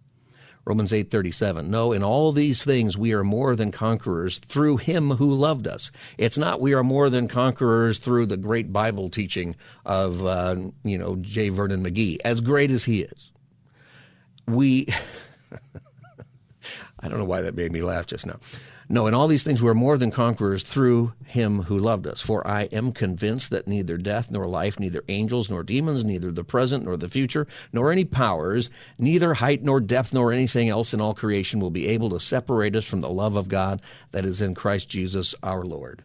Romans 0.69 0.93
8:37. 0.93 1.67
No, 1.67 1.91
in 1.91 2.03
all 2.03 2.31
these 2.31 2.63
things 2.63 2.95
we 2.95 3.11
are 3.11 3.23
more 3.23 3.55
than 3.55 3.71
conquerors 3.71 4.37
through 4.37 4.77
him 4.77 5.09
who 5.09 5.31
loved 5.31 5.65
us. 5.65 5.89
It's 6.19 6.37
not 6.37 6.61
we 6.61 6.75
are 6.75 6.83
more 6.83 7.09
than 7.09 7.27
conquerors 7.27 7.97
through 7.97 8.27
the 8.27 8.37
great 8.37 8.71
Bible 8.71 9.09
teaching 9.09 9.55
of 9.83 10.23
uh, 10.23 10.57
you 10.83 10.99
know 10.99 11.15
J. 11.15 11.49
Vernon 11.49 11.83
McGee, 11.83 12.17
as 12.23 12.39
great 12.39 12.69
as 12.69 12.83
he 12.83 13.01
is. 13.01 13.31
We 14.47 14.87
I 16.99 17.07
don't 17.07 17.19
know 17.19 17.25
why 17.25 17.41
that 17.41 17.55
made 17.55 17.71
me 17.71 17.81
laugh 17.81 18.05
just 18.05 18.25
now. 18.25 18.39
No, 18.91 19.05
in 19.05 19.13
all 19.13 19.27
these 19.27 19.43
things 19.43 19.61
we 19.61 19.69
are 19.69 19.75
more 19.75 19.99
than 19.99 20.09
conquerors 20.09 20.63
through 20.63 21.13
him 21.23 21.61
who 21.61 21.77
loved 21.77 22.07
us. 22.07 22.21
For 22.21 22.45
I 22.47 22.63
am 22.63 22.91
convinced 22.91 23.51
that 23.51 23.67
neither 23.67 23.97
death 23.97 24.31
nor 24.31 24.47
life, 24.47 24.79
neither 24.79 25.03
angels 25.07 25.47
nor 25.47 25.61
demons, 25.61 26.03
neither 26.03 26.31
the 26.31 26.43
present 26.43 26.85
nor 26.85 26.97
the 26.97 27.07
future, 27.07 27.45
nor 27.71 27.91
any 27.91 28.03
powers, 28.03 28.71
neither 28.97 29.35
height 29.35 29.61
nor 29.61 29.79
depth 29.79 30.11
nor 30.11 30.31
anything 30.31 30.69
else 30.69 30.91
in 30.91 31.01
all 31.01 31.13
creation 31.13 31.59
will 31.59 31.69
be 31.69 31.87
able 31.87 32.09
to 32.09 32.19
separate 32.19 32.75
us 32.75 32.83
from 32.83 33.01
the 33.01 33.11
love 33.11 33.35
of 33.35 33.47
God 33.47 33.79
that 34.11 34.25
is 34.25 34.41
in 34.41 34.55
Christ 34.55 34.89
Jesus 34.89 35.35
our 35.43 35.63
Lord. 35.63 36.03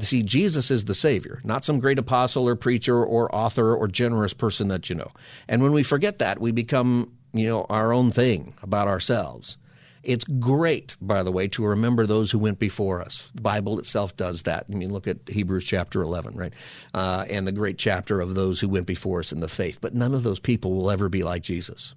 See, 0.00 0.24
Jesus 0.24 0.72
is 0.72 0.86
the 0.86 0.94
Savior, 0.96 1.40
not 1.44 1.64
some 1.64 1.78
great 1.78 1.98
apostle 2.00 2.48
or 2.48 2.56
preacher 2.56 3.04
or 3.04 3.32
author 3.32 3.76
or 3.76 3.86
generous 3.86 4.32
person 4.32 4.68
that 4.68 4.90
you 4.90 4.96
know. 4.96 5.12
And 5.46 5.62
when 5.62 5.72
we 5.72 5.84
forget 5.84 6.18
that, 6.18 6.40
we 6.40 6.50
become, 6.50 7.12
you 7.32 7.46
know, 7.46 7.66
our 7.68 7.92
own 7.92 8.10
thing 8.10 8.54
about 8.62 8.88
ourselves. 8.88 9.56
It's 10.02 10.24
great, 10.24 10.96
by 11.00 11.22
the 11.22 11.30
way, 11.30 11.46
to 11.48 11.64
remember 11.64 12.06
those 12.06 12.30
who 12.30 12.38
went 12.38 12.58
before 12.58 13.00
us. 13.00 13.30
The 13.34 13.42
Bible 13.42 13.78
itself 13.78 14.16
does 14.16 14.42
that. 14.42 14.66
I 14.70 14.74
mean, 14.74 14.92
look 14.92 15.06
at 15.06 15.18
Hebrews 15.28 15.64
chapter 15.64 16.02
11, 16.02 16.34
right? 16.34 16.52
Uh, 16.92 17.24
and 17.30 17.46
the 17.46 17.52
great 17.52 17.78
chapter 17.78 18.20
of 18.20 18.34
those 18.34 18.58
who 18.58 18.68
went 18.68 18.86
before 18.86 19.20
us 19.20 19.30
in 19.30 19.40
the 19.40 19.48
faith. 19.48 19.78
But 19.80 19.94
none 19.94 20.14
of 20.14 20.24
those 20.24 20.40
people 20.40 20.72
will 20.74 20.90
ever 20.90 21.08
be 21.08 21.22
like 21.22 21.42
Jesus. 21.42 21.94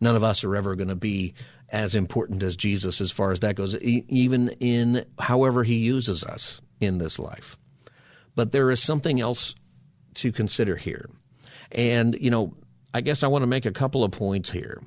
None 0.00 0.16
of 0.16 0.24
us 0.24 0.42
are 0.42 0.56
ever 0.56 0.74
going 0.74 0.88
to 0.88 0.96
be 0.96 1.34
as 1.68 1.94
important 1.94 2.42
as 2.42 2.56
Jesus 2.56 3.00
as 3.00 3.12
far 3.12 3.30
as 3.30 3.40
that 3.40 3.54
goes, 3.54 3.76
e- 3.76 4.04
even 4.08 4.48
in 4.60 5.06
however 5.18 5.62
he 5.62 5.76
uses 5.76 6.24
us 6.24 6.60
in 6.80 6.98
this 6.98 7.20
life. 7.20 7.56
But 8.34 8.50
there 8.50 8.70
is 8.70 8.82
something 8.82 9.20
else 9.20 9.54
to 10.14 10.32
consider 10.32 10.76
here. 10.76 11.08
And, 11.70 12.16
you 12.20 12.30
know, 12.30 12.54
I 12.92 13.00
guess 13.00 13.22
I 13.22 13.28
want 13.28 13.42
to 13.42 13.46
make 13.46 13.64
a 13.64 13.70
couple 13.70 14.02
of 14.02 14.10
points 14.10 14.50
here. 14.50 14.82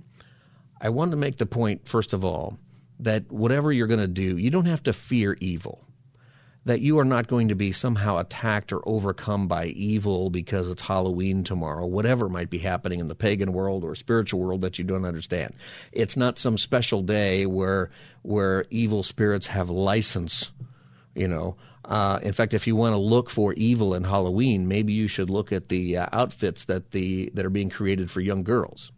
I 0.86 0.90
want 0.90 1.10
to 1.10 1.18
make 1.18 1.38
the 1.38 1.48
point, 1.48 1.90
first 1.90 2.14
of 2.14 2.24
all, 2.24 2.60
that 3.00 3.32
whatever 3.32 3.72
you're 3.72 3.88
going 3.88 4.00
to 4.02 4.08
do, 4.08 4.38
you 4.38 4.52
don't 4.52 4.68
have 4.68 4.84
to 4.84 4.94
fear 4.94 5.36
evil. 5.42 5.84
That 6.66 6.80
you 6.80 7.00
are 7.00 7.06
not 7.06 7.26
going 7.26 7.48
to 7.48 7.56
be 7.56 7.72
somehow 7.72 8.20
attacked 8.20 8.72
or 8.72 8.88
overcome 8.88 9.48
by 9.48 9.66
evil 9.66 10.30
because 10.30 10.70
it's 10.70 10.84
Halloween 10.84 11.44
tomorrow, 11.44 11.88
whatever 11.88 12.30
might 12.30 12.52
be 12.52 12.60
happening 12.60 13.00
in 13.00 13.08
the 13.08 13.16
pagan 13.16 13.52
world 13.52 13.84
or 13.84 13.96
spiritual 13.96 14.42
world 14.42 14.62
that 14.62 14.78
you 14.78 14.86
don't 14.86 15.06
understand. 15.06 15.56
It's 15.92 16.16
not 16.16 16.38
some 16.38 16.56
special 16.56 17.02
day 17.02 17.48
where 17.48 17.90
where 18.22 18.66
evil 18.70 19.02
spirits 19.02 19.48
have 19.48 19.72
license, 19.72 20.52
you 21.16 21.28
know. 21.28 21.56
Uh, 21.84 22.20
in 22.22 22.34
fact, 22.34 22.54
if 22.54 22.68
you 22.68 22.76
want 22.76 22.94
to 22.94 22.98
look 22.98 23.32
for 23.32 23.54
evil 23.54 23.96
in 23.96 24.04
Halloween, 24.04 24.68
maybe 24.68 24.94
you 24.94 25.08
should 25.08 25.32
look 25.32 25.52
at 25.52 25.70
the 25.70 25.98
uh, 25.98 26.06
outfits 26.14 26.66
that 26.66 26.92
the 26.92 27.32
that 27.34 27.44
are 27.44 27.50
being 27.50 27.72
created 27.72 28.12
for 28.12 28.22
young 28.22 28.44
girls 28.44 28.92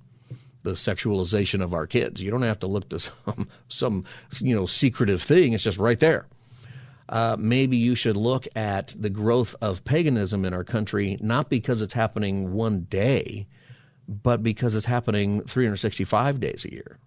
the 0.68 0.74
sexualization 0.74 1.64
of 1.64 1.74
our 1.74 1.88
kids. 1.88 2.22
You 2.22 2.30
don't 2.30 2.42
have 2.42 2.60
to 2.60 2.68
look 2.68 2.90
to 2.90 3.00
some 3.00 3.48
some 3.70 4.04
you 4.40 4.56
know 4.56 4.66
secretive 4.66 5.22
thing. 5.22 5.54
It's 5.54 5.64
just 5.64 5.78
right 5.78 6.00
there. 6.00 6.28
Uh, 7.10 7.38
maybe 7.40 7.78
you 7.78 7.96
should 7.96 8.18
look 8.18 8.48
at 8.56 8.94
the 9.00 9.10
growth 9.10 9.56
of 9.62 9.86
paganism 9.86 10.44
in 10.44 10.54
our 10.54 10.66
country, 10.66 11.18
not 11.22 11.50
because 11.50 11.82
it's 11.82 11.94
happening 11.94 12.52
one 12.52 12.82
day, 12.82 13.48
but 14.10 14.44
because 14.44 14.76
it's 14.76 14.86
happening 14.86 15.42
365 15.44 16.42
days 16.42 16.66
a 16.66 16.72
year. 16.74 17.00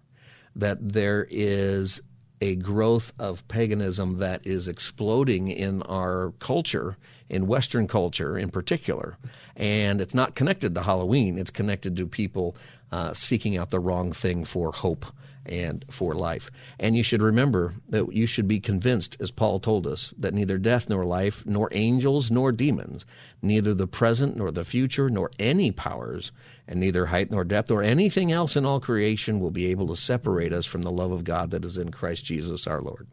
That 0.55 0.77
there 0.81 1.27
is 1.29 2.01
a 2.41 2.55
growth 2.55 3.13
of 3.19 3.47
paganism 3.47 4.17
that 4.17 4.41
is 4.45 4.67
exploding 4.67 5.49
in 5.49 5.83
our 5.83 6.33
culture, 6.39 6.97
in 7.29 7.45
Western 7.45 7.87
culture 7.87 8.35
in 8.35 8.49
particular. 8.49 9.17
And 9.55 10.01
it's 10.01 10.15
not 10.15 10.33
connected 10.33 10.73
to 10.73 10.81
Halloween, 10.81 11.37
it's 11.37 11.51
connected 11.51 11.95
to 11.97 12.07
people 12.07 12.55
uh, 12.91 13.13
seeking 13.13 13.57
out 13.57 13.69
the 13.69 13.79
wrong 13.79 14.11
thing 14.11 14.43
for 14.45 14.71
hope 14.71 15.05
and 15.45 15.83
for 15.89 16.13
life. 16.13 16.51
And 16.79 16.95
you 16.95 17.03
should 17.03 17.21
remember 17.21 17.73
that 17.89 18.13
you 18.13 18.27
should 18.27 18.47
be 18.47 18.59
convinced, 18.59 19.17
as 19.19 19.31
Paul 19.31 19.59
told 19.59 19.87
us, 19.87 20.13
that 20.17 20.33
neither 20.33 20.57
death 20.57 20.89
nor 20.89 21.05
life, 21.05 21.45
nor 21.45 21.69
angels 21.71 22.29
nor 22.29 22.51
demons, 22.51 23.05
neither 23.41 23.73
the 23.73 23.87
present 23.87 24.37
nor 24.37 24.51
the 24.51 24.65
future, 24.65 25.09
nor 25.09 25.31
any 25.39 25.71
powers, 25.71 26.31
and 26.67 26.79
neither 26.79 27.07
height 27.07 27.31
nor 27.31 27.43
depth, 27.43 27.71
or 27.71 27.81
anything 27.81 28.31
else 28.31 28.55
in 28.55 28.65
all 28.65 28.79
creation 28.79 29.39
will 29.39 29.51
be 29.51 29.71
able 29.71 29.87
to 29.87 29.95
separate 29.95 30.53
us 30.53 30.65
from 30.65 30.83
the 30.83 30.91
love 30.91 31.11
of 31.11 31.23
God 31.23 31.51
that 31.51 31.65
is 31.65 31.77
in 31.77 31.91
Christ 31.91 32.23
Jesus 32.23 32.67
our 32.67 32.81
Lord. 32.81 33.07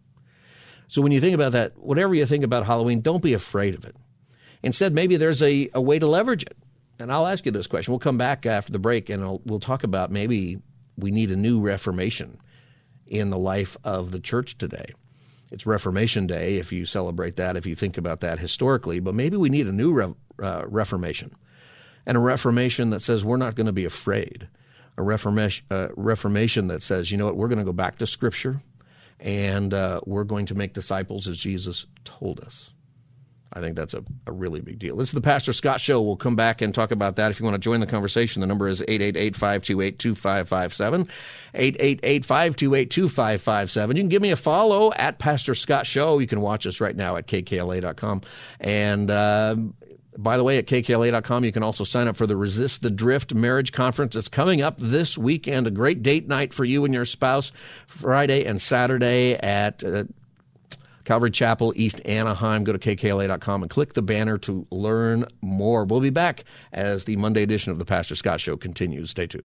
So 0.89 1.01
when 1.03 1.13
you 1.13 1.21
think 1.21 1.35
about 1.35 1.53
that, 1.53 1.79
whatever 1.79 2.15
you 2.15 2.27
think 2.27 2.45
about 2.45 2.67
Halloween, 2.67 3.01
don't 3.01 3.23
be 3.23 3.35
afraid 3.35 3.75
of 3.75 3.85
it. 3.85 3.97
Instead, 4.63 4.93
maybe 4.93 5.17
there's 5.17 5.43
a, 5.43 5.71
a 5.73 5.81
way 5.81 5.99
to 5.99 6.07
leverage 6.07 6.43
it. 6.43 6.57
And 6.99 7.13
I'll 7.13 7.27
ask 7.27 7.47
you 7.47 7.53
this 7.53 7.67
question. 7.67 7.93
We'll 7.93 8.01
come 8.01 8.19
back 8.19 8.45
after 8.45 8.73
the 8.73 8.79
break 8.79 9.09
and 9.09 9.23
I'll, 9.23 9.41
we'll 9.45 9.61
talk 9.61 9.85
about 9.85 10.11
maybe 10.11 10.61
we 10.97 11.11
need 11.11 11.31
a 11.31 11.37
new 11.37 11.61
reformation 11.61 12.39
in 13.07 13.31
the 13.31 13.39
life 13.39 13.77
of 13.85 14.11
the 14.11 14.21
church 14.21 14.59
today. 14.59 14.95
It's 15.51 15.65
Reformation 15.65 16.27
Day 16.27 16.57
if 16.57 16.73
you 16.73 16.85
celebrate 16.85 17.37
that, 17.37 17.57
if 17.57 17.65
you 17.65 17.75
think 17.75 17.97
about 17.97 18.21
that 18.21 18.39
historically, 18.39 19.01
but 19.01 19.15
maybe 19.15 19.37
we 19.37 19.49
need 19.49 19.67
a 19.67 19.73
new 19.73 19.93
re- 19.93 20.15
uh, 20.43 20.65
reformation 20.67 21.35
and 22.05 22.17
a 22.17 22.21
reformation 22.21 22.91
that 22.91 23.01
says 23.01 23.25
we're 23.25 23.37
not 23.37 23.55
going 23.55 23.67
to 23.67 23.73
be 23.73 23.85
afraid. 23.85 24.49
A 24.99 25.03
reformation, 25.03 25.65
uh, 25.71 25.89
reformation 25.97 26.69
that 26.69 26.83
says, 26.83 27.11
you 27.11 27.17
know 27.17 27.27
what, 27.27 27.37
we're 27.37 27.49
going 27.49 27.61
to 27.61 27.65
go 27.65 27.73
back 27.73 27.99
to 27.99 28.07
Scripture 28.07 28.61
and 29.21 29.73
uh, 29.73 30.01
we're 30.05 30.25
going 30.25 30.47
to 30.47 30.55
make 30.55 30.75
disciples 30.75 31.29
as 31.29 31.39
Jesus 31.39 31.87
told 32.05 32.41
us. 32.41 32.73
I 33.53 33.61
think 33.61 33.77
that's 33.77 33.95
a, 33.95 34.05
a 34.27 34.33
really 34.33 34.61
big 34.61 34.79
deal. 34.79 34.97
This 34.97 35.09
is 35.09 35.15
the 35.15 35.21
Pastor 35.21 35.53
Scott 35.53 35.81
Show. 35.81 36.03
We'll 36.03 36.17
come 36.17 36.37
back 36.37 36.61
and 36.61 36.75
talk 36.75 36.91
about 36.91 37.17
that. 37.17 37.31
If 37.31 37.41
you 37.41 37.45
want 37.45 37.55
to 37.55 37.59
join 37.59 37.81
the 37.81 37.87
conversation, 37.87 38.41
the 38.41 38.47
number 38.47 38.69
is 38.69 38.83
888 38.83 39.37
528 39.37 39.99
2557. 39.99 41.09
888 41.55 42.25
528 42.25 42.91
2557. 42.91 43.97
You 43.97 44.03
can 44.03 44.09
give 44.09 44.23
me 44.23 44.31
a 44.33 44.37
follow 44.37 44.93
at 44.93 45.19
Pastor 45.19 45.55
Scott 45.55 45.87
Show. 45.87 46.19
You 46.19 46.27
can 46.27 46.41
watch 46.41 46.67
us 46.67 46.81
right 46.81 46.95
now 46.95 47.17
at 47.17 47.27
kkla.com. 47.27 48.21
And, 48.61 49.11
uh, 49.11 49.57
by 50.19 50.37
the 50.37 50.43
way, 50.43 50.59
at 50.59 50.67
kkla.com, 50.67 51.45
you 51.45 51.53
can 51.53 51.63
also 51.63 51.85
sign 51.85 52.09
up 52.09 52.17
for 52.17 52.27
the 52.27 52.37
Resist 52.37 52.83
the 52.83 52.91
Drift 52.91 53.35
Marriage 53.35 53.73
Conference. 53.73 54.17
It's 54.17 54.29
coming 54.29 54.61
up 54.61 54.77
this 54.79 55.17
weekend. 55.17 55.69
A 55.69 55.71
great 55.71 56.03
date 56.03 56.27
night 56.27 56.53
for 56.53 56.65
you 56.65 56.85
and 56.85 56.93
your 56.93 57.05
spouse, 57.05 57.53
Friday 57.87 58.45
and 58.45 58.61
Saturday 58.61 59.35
at 59.35 59.85
uh, 59.85 60.05
Calvary 61.09 61.31
Chapel, 61.31 61.73
East 61.75 62.03
Anaheim. 62.05 62.65
Go 62.65 62.73
to 62.75 62.79
kkla.com 62.79 63.63
and 63.63 63.71
click 63.71 63.95
the 63.95 64.03
banner 64.03 64.37
to 64.37 64.67
learn 64.71 65.25
more. 65.41 65.87
We'll 65.87 66.03
be 66.03 66.11
back 66.11 66.45
as 66.71 67.07
the 67.07 67.17
Monday 67.17 67.43
edition 67.43 67.73
of 67.73 67.79
the 67.79 67.87
Pastor 67.87 68.15
Scott 68.15 68.43
Show 68.43 68.59
continues. 68.59 69.09
Stay 69.09 69.27
tuned. 69.27 69.43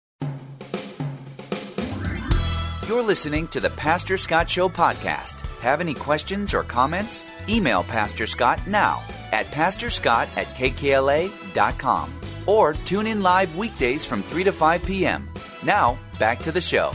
You're 2.87 3.03
listening 3.03 3.49
to 3.49 3.59
the 3.59 3.71
Pastor 3.71 4.16
Scott 4.16 4.49
Show 4.49 4.68
podcast. 4.68 5.40
Have 5.59 5.81
any 5.81 5.94
questions 5.94 6.55
or 6.55 6.62
comments? 6.62 7.25
Email 7.49 7.83
Pastor 7.83 8.29
Scott 8.29 8.64
now 8.68 9.03
at 9.33 9.47
pastorscott 9.47 10.29
at 10.37 10.47
kkla.com 10.55 12.21
or 12.47 12.73
tune 12.73 13.09
in 13.09 13.21
live 13.21 13.57
weekdays 13.57 14.05
from 14.05 14.23
3 14.23 14.44
to 14.44 14.53
5 14.53 14.85
p.m. 14.85 15.29
Now, 15.64 15.99
back 16.21 16.38
to 16.40 16.53
the 16.53 16.61
show. 16.61 16.92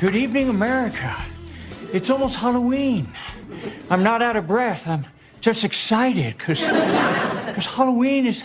Good 0.00 0.16
evening, 0.16 0.48
America. 0.48 1.14
It's 1.92 2.08
almost 2.08 2.36
Halloween. 2.36 3.12
I'm 3.90 4.02
not 4.02 4.22
out 4.22 4.36
of 4.36 4.46
breath. 4.46 4.86
I'm 4.86 5.06
just 5.40 5.64
excited 5.64 6.36
because 6.36 6.60
Halloween 7.66 8.26
is, 8.26 8.44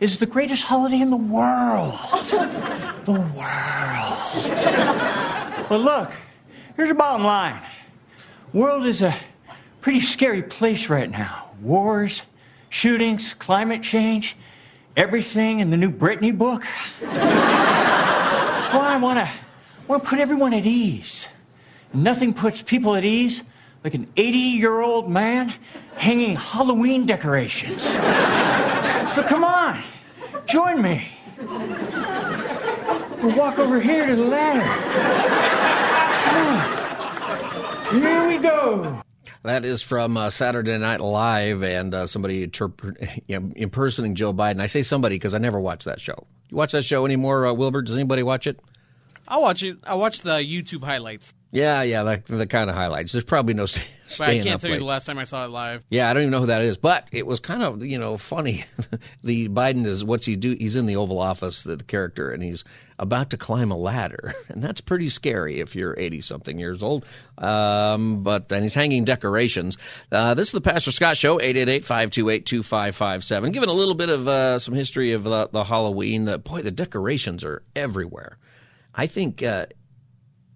is 0.00 0.18
the 0.18 0.26
greatest 0.26 0.64
holiday 0.64 1.00
in 1.00 1.10
the 1.10 1.16
world. 1.16 1.98
The 3.04 3.12
world. 3.12 3.28
But 5.68 5.80
look, 5.80 6.12
here's 6.76 6.88
the 6.88 6.94
bottom 6.94 7.24
line. 7.24 7.60
World 8.52 8.86
is 8.86 9.02
a 9.02 9.14
pretty 9.80 10.00
scary 10.00 10.42
place 10.42 10.88
right 10.88 11.10
now. 11.10 11.50
Wars, 11.60 12.22
shootings, 12.68 13.34
climate 13.34 13.82
change, 13.82 14.36
everything 14.96 15.60
in 15.60 15.70
the 15.70 15.76
new 15.76 15.90
Britney 15.90 16.36
book. 16.36 16.64
That's 17.00 18.72
why 18.72 18.94
I 18.94 18.96
want 18.96 19.18
to 19.18 19.30
want 19.88 20.02
to 20.02 20.08
put 20.08 20.18
everyone 20.18 20.54
at 20.54 20.66
ease. 20.66 21.28
Nothing 21.94 22.32
puts 22.34 22.62
people 22.62 22.96
at 22.96 23.04
ease 23.04 23.44
like 23.84 23.94
an 23.94 24.10
80 24.16 24.38
year 24.38 24.80
old 24.80 25.10
man 25.10 25.52
hanging 25.94 26.36
Halloween 26.36 27.06
decorations. 27.06 27.82
so 27.82 29.22
come 29.22 29.44
on, 29.44 29.82
join 30.46 30.80
me. 30.82 31.08
We'll 33.22 33.36
walk 33.36 33.58
over 33.58 33.80
here 33.80 34.06
to 34.06 34.16
the 34.16 34.24
ladder. 34.24 34.62
Come 36.24 36.46
on. 37.96 38.02
Here 38.02 38.28
we 38.28 38.38
go. 38.38 39.02
That 39.44 39.64
is 39.64 39.82
from 39.82 40.16
uh, 40.16 40.30
Saturday 40.30 40.78
Night 40.78 41.00
Live 41.00 41.64
and 41.64 41.92
uh, 41.94 42.06
somebody 42.06 42.48
you 43.26 43.40
know, 43.40 43.52
impersonating 43.56 44.14
Joe 44.14 44.32
Biden. 44.32 44.60
I 44.60 44.66
say 44.66 44.82
somebody 44.82 45.16
because 45.16 45.34
I 45.34 45.38
never 45.38 45.60
watched 45.60 45.84
that 45.86 46.00
show. 46.00 46.26
You 46.48 46.56
watch 46.56 46.72
that 46.72 46.84
show 46.84 47.04
anymore, 47.04 47.46
uh, 47.46 47.52
Wilbur? 47.52 47.82
Does 47.82 47.96
anybody 47.96 48.22
watch 48.22 48.46
it? 48.46 48.60
I 49.32 49.38
watch 49.38 49.62
it. 49.62 49.78
I 49.82 49.94
watch 49.94 50.20
the 50.20 50.40
YouTube 50.40 50.84
highlights. 50.84 51.32
Yeah, 51.52 51.82
yeah, 51.82 52.02
the, 52.02 52.22
the 52.36 52.46
kind 52.46 52.68
of 52.68 52.76
highlights. 52.76 53.12
There's 53.12 53.24
probably 53.24 53.54
no 53.54 53.64
staying 53.66 53.88
But 54.18 54.28
I 54.28 54.42
can't 54.42 54.60
tell 54.60 54.68
late. 54.68 54.76
you 54.76 54.80
the 54.80 54.86
last 54.86 55.06
time 55.06 55.16
I 55.16 55.24
saw 55.24 55.46
it 55.46 55.48
live. 55.48 55.86
Yeah, 55.88 56.10
I 56.10 56.12
don't 56.12 56.24
even 56.24 56.32
know 56.32 56.40
who 56.40 56.46
that 56.46 56.60
is, 56.60 56.76
but 56.76 57.08
it 57.12 57.26
was 57.26 57.40
kind 57.40 57.62
of 57.62 57.82
you 57.82 57.96
know 57.96 58.18
funny. 58.18 58.66
the 59.24 59.48
Biden 59.48 59.86
is 59.86 60.04
what's 60.04 60.26
he 60.26 60.36
do? 60.36 60.54
He's 60.58 60.76
in 60.76 60.84
the 60.84 60.96
Oval 60.96 61.18
Office, 61.18 61.64
the, 61.64 61.76
the 61.76 61.84
character, 61.84 62.30
and 62.30 62.42
he's 62.42 62.62
about 62.98 63.30
to 63.30 63.38
climb 63.38 63.70
a 63.70 63.76
ladder, 63.76 64.34
and 64.48 64.62
that's 64.62 64.82
pretty 64.82 65.08
scary 65.08 65.60
if 65.60 65.74
you're 65.74 65.98
80 65.98 66.20
something 66.20 66.58
years 66.58 66.82
old. 66.82 67.06
Um, 67.38 68.22
but 68.22 68.52
and 68.52 68.62
he's 68.62 68.74
hanging 68.74 69.04
decorations. 69.04 69.78
Uh, 70.10 70.34
this 70.34 70.48
is 70.48 70.52
the 70.52 70.60
Pastor 70.60 70.90
Scott 70.90 71.16
Show, 71.16 71.38
888-528-2557. 71.38 73.52
Giving 73.52 73.70
a 73.70 73.72
little 73.72 73.94
bit 73.94 74.10
of 74.10 74.28
uh, 74.28 74.58
some 74.58 74.74
history 74.74 75.12
of 75.12 75.24
the, 75.24 75.48
the 75.48 75.64
Halloween. 75.64 76.26
The, 76.26 76.38
boy, 76.38 76.60
the 76.60 76.70
decorations 76.70 77.42
are 77.44 77.62
everywhere. 77.74 78.36
I 78.94 79.06
think. 79.06 79.42
Uh, 79.42 79.66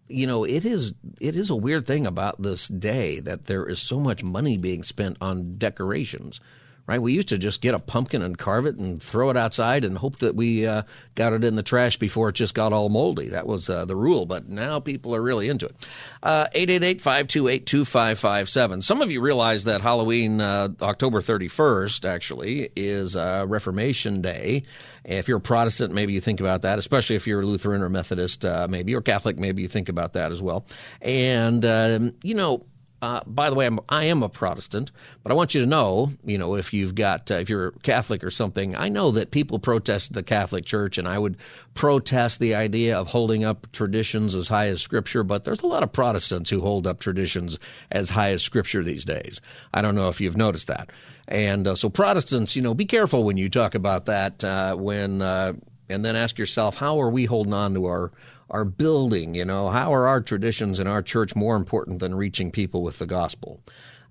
you 0.08 0.26
know 0.26 0.44
it 0.44 0.64
is 0.64 0.94
it 1.20 1.34
is 1.34 1.50
a 1.50 1.56
weird 1.56 1.84
thing 1.86 2.06
about 2.06 2.40
this 2.40 2.68
day 2.68 3.18
that 3.20 3.46
there 3.46 3.66
is 3.66 3.80
so 3.80 3.98
much 3.98 4.22
money 4.22 4.56
being 4.56 4.84
spent 4.84 5.16
on 5.20 5.56
decorations 5.58 6.40
right? 6.86 7.00
We 7.00 7.12
used 7.12 7.28
to 7.28 7.38
just 7.38 7.60
get 7.60 7.74
a 7.74 7.78
pumpkin 7.78 8.22
and 8.22 8.36
carve 8.36 8.66
it 8.66 8.76
and 8.76 9.00
throw 9.02 9.30
it 9.30 9.36
outside 9.36 9.84
and 9.84 9.96
hope 9.98 10.18
that 10.20 10.34
we 10.34 10.66
uh, 10.66 10.82
got 11.14 11.32
it 11.32 11.44
in 11.44 11.56
the 11.56 11.62
trash 11.62 11.98
before 11.98 12.28
it 12.28 12.34
just 12.34 12.54
got 12.54 12.72
all 12.72 12.88
moldy. 12.88 13.28
That 13.28 13.46
was 13.46 13.70
uh, 13.70 13.84
the 13.84 13.96
rule 13.96 14.26
but 14.26 14.48
now 14.48 14.80
people 14.80 15.14
are 15.14 15.22
really 15.22 15.48
into 15.48 15.66
it. 15.66 15.76
Uh, 16.22 16.46
888-528-2557 16.54 18.82
some 18.82 19.02
of 19.02 19.10
you 19.10 19.20
realize 19.20 19.64
that 19.64 19.80
halloween 19.80 20.40
uh, 20.40 20.68
october 20.80 21.20
31st 21.20 22.08
actually 22.08 22.70
is 22.76 23.16
uh, 23.16 23.44
reformation 23.48 24.20
day. 24.20 24.64
If 25.04 25.28
you're 25.28 25.38
a 25.38 25.40
Protestant, 25.40 25.94
maybe 25.94 26.12
you 26.12 26.20
think 26.20 26.40
about 26.40 26.62
that, 26.62 26.78
especially 26.78 27.16
if 27.16 27.26
you're 27.26 27.44
Lutheran 27.44 27.82
or 27.82 27.88
Methodist, 27.88 28.44
uh, 28.44 28.66
maybe, 28.68 28.94
or 28.94 29.02
Catholic, 29.02 29.38
maybe 29.38 29.62
you 29.62 29.68
think 29.68 29.88
about 29.88 30.14
that 30.14 30.32
as 30.32 30.42
well. 30.42 30.66
And, 31.00 31.64
um, 31.64 32.14
you 32.22 32.34
know, 32.34 32.66
uh, 33.02 33.20
by 33.26 33.50
the 33.50 33.56
way, 33.56 33.66
I'm, 33.66 33.78
I 33.88 34.04
am 34.04 34.22
a 34.22 34.28
Protestant, 34.28 34.90
but 35.22 35.30
I 35.30 35.34
want 35.34 35.54
you 35.54 35.60
to 35.60 35.66
know, 35.66 36.12
you 36.24 36.38
know, 36.38 36.54
if 36.54 36.72
you've 36.72 36.94
got, 36.94 37.30
uh, 37.30 37.36
if 37.36 37.50
you're 37.50 37.72
Catholic 37.82 38.24
or 38.24 38.30
something, 38.30 38.74
I 38.74 38.88
know 38.88 39.10
that 39.12 39.30
people 39.30 39.58
protest 39.58 40.14
the 40.14 40.22
Catholic 40.22 40.64
Church, 40.64 40.96
and 40.96 41.06
I 41.06 41.18
would 41.18 41.36
protest 41.74 42.40
the 42.40 42.54
idea 42.54 42.98
of 42.98 43.08
holding 43.08 43.44
up 43.44 43.70
traditions 43.72 44.34
as 44.34 44.48
high 44.48 44.68
as 44.68 44.80
Scripture, 44.80 45.22
but 45.22 45.44
there's 45.44 45.60
a 45.60 45.66
lot 45.66 45.82
of 45.82 45.92
Protestants 45.92 46.48
who 46.48 46.60
hold 46.60 46.86
up 46.86 47.00
traditions 47.00 47.58
as 47.90 48.08
high 48.08 48.30
as 48.30 48.42
Scripture 48.42 48.82
these 48.82 49.04
days. 49.04 49.40
I 49.74 49.82
don't 49.82 49.94
know 49.94 50.08
if 50.08 50.20
you've 50.20 50.36
noticed 50.36 50.68
that. 50.68 50.90
And 51.28 51.66
uh, 51.66 51.74
so, 51.74 51.90
Protestants, 51.90 52.56
you 52.56 52.62
know, 52.62 52.72
be 52.72 52.86
careful 52.86 53.24
when 53.24 53.36
you 53.36 53.50
talk 53.50 53.74
about 53.74 54.06
that. 54.06 54.42
Uh, 54.42 54.76
when 54.76 55.20
uh, 55.20 55.54
and 55.88 56.04
then 56.04 56.16
ask 56.16 56.38
yourself, 56.38 56.76
how 56.76 57.00
are 57.00 57.10
we 57.10 57.24
holding 57.26 57.52
on 57.52 57.74
to 57.74 57.86
our 57.86 58.12
our 58.50 58.64
building? 58.64 59.34
You 59.34 59.44
know, 59.44 59.68
how 59.68 59.94
are 59.94 60.06
our 60.06 60.20
traditions 60.20 60.80
in 60.80 60.86
our 60.86 61.02
church 61.02 61.34
more 61.34 61.56
important 61.56 62.00
than 62.00 62.14
reaching 62.14 62.50
people 62.50 62.82
with 62.82 62.98
the 62.98 63.06
gospel? 63.06 63.60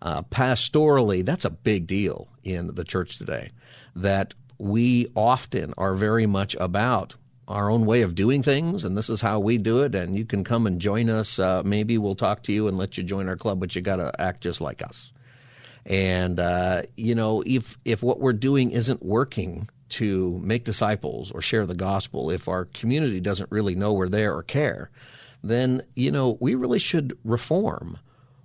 Uh, 0.01 0.23
pastorally, 0.23 1.25
that's 1.25 1.45
a 1.45 1.49
big 1.49 1.87
deal 1.87 2.27
in 2.43 2.67
the 2.75 2.83
church 2.83 3.17
today. 3.17 3.49
That 3.95 4.33
we 4.57 5.11
often 5.15 5.73
are 5.77 5.95
very 5.95 6.25
much 6.25 6.55
about 6.59 7.15
our 7.47 7.69
own 7.69 7.85
way 7.85 8.01
of 8.01 8.15
doing 8.15 8.43
things, 8.43 8.85
and 8.85 8.97
this 8.97 9.09
is 9.09 9.21
how 9.21 9.39
we 9.39 9.57
do 9.57 9.83
it. 9.83 9.95
And 9.95 10.15
you 10.15 10.25
can 10.25 10.43
come 10.43 10.67
and 10.67 10.81
join 10.81 11.09
us. 11.09 11.39
Uh, 11.39 11.61
maybe 11.63 11.97
we'll 11.97 12.15
talk 12.15 12.43
to 12.43 12.53
you 12.53 12.67
and 12.67 12.77
let 12.77 12.97
you 12.97 13.03
join 13.03 13.29
our 13.29 13.35
club, 13.35 13.59
but 13.59 13.75
you 13.75 13.81
got 13.81 13.97
to 13.97 14.11
act 14.19 14.41
just 14.41 14.61
like 14.61 14.81
us. 14.81 15.11
And 15.85 16.39
uh, 16.39 16.83
you 16.97 17.15
know, 17.15 17.43
if 17.45 17.77
if 17.85 18.01
what 18.01 18.19
we're 18.19 18.33
doing 18.33 18.71
isn't 18.71 19.03
working 19.03 19.69
to 19.95 20.39
make 20.43 20.65
disciples 20.65 21.31
or 21.31 21.41
share 21.41 21.65
the 21.65 21.73
gospel, 21.75 22.29
if 22.29 22.49
our 22.49 22.65
community 22.65 23.21
doesn't 23.21 23.51
really 23.51 23.75
know 23.75 23.93
we're 23.93 24.09
there 24.09 24.35
or 24.35 24.43
care, 24.43 24.89
then 25.41 25.81
you 25.95 26.11
know 26.11 26.37
we 26.41 26.55
really 26.55 26.79
should 26.79 27.17
reform 27.23 27.97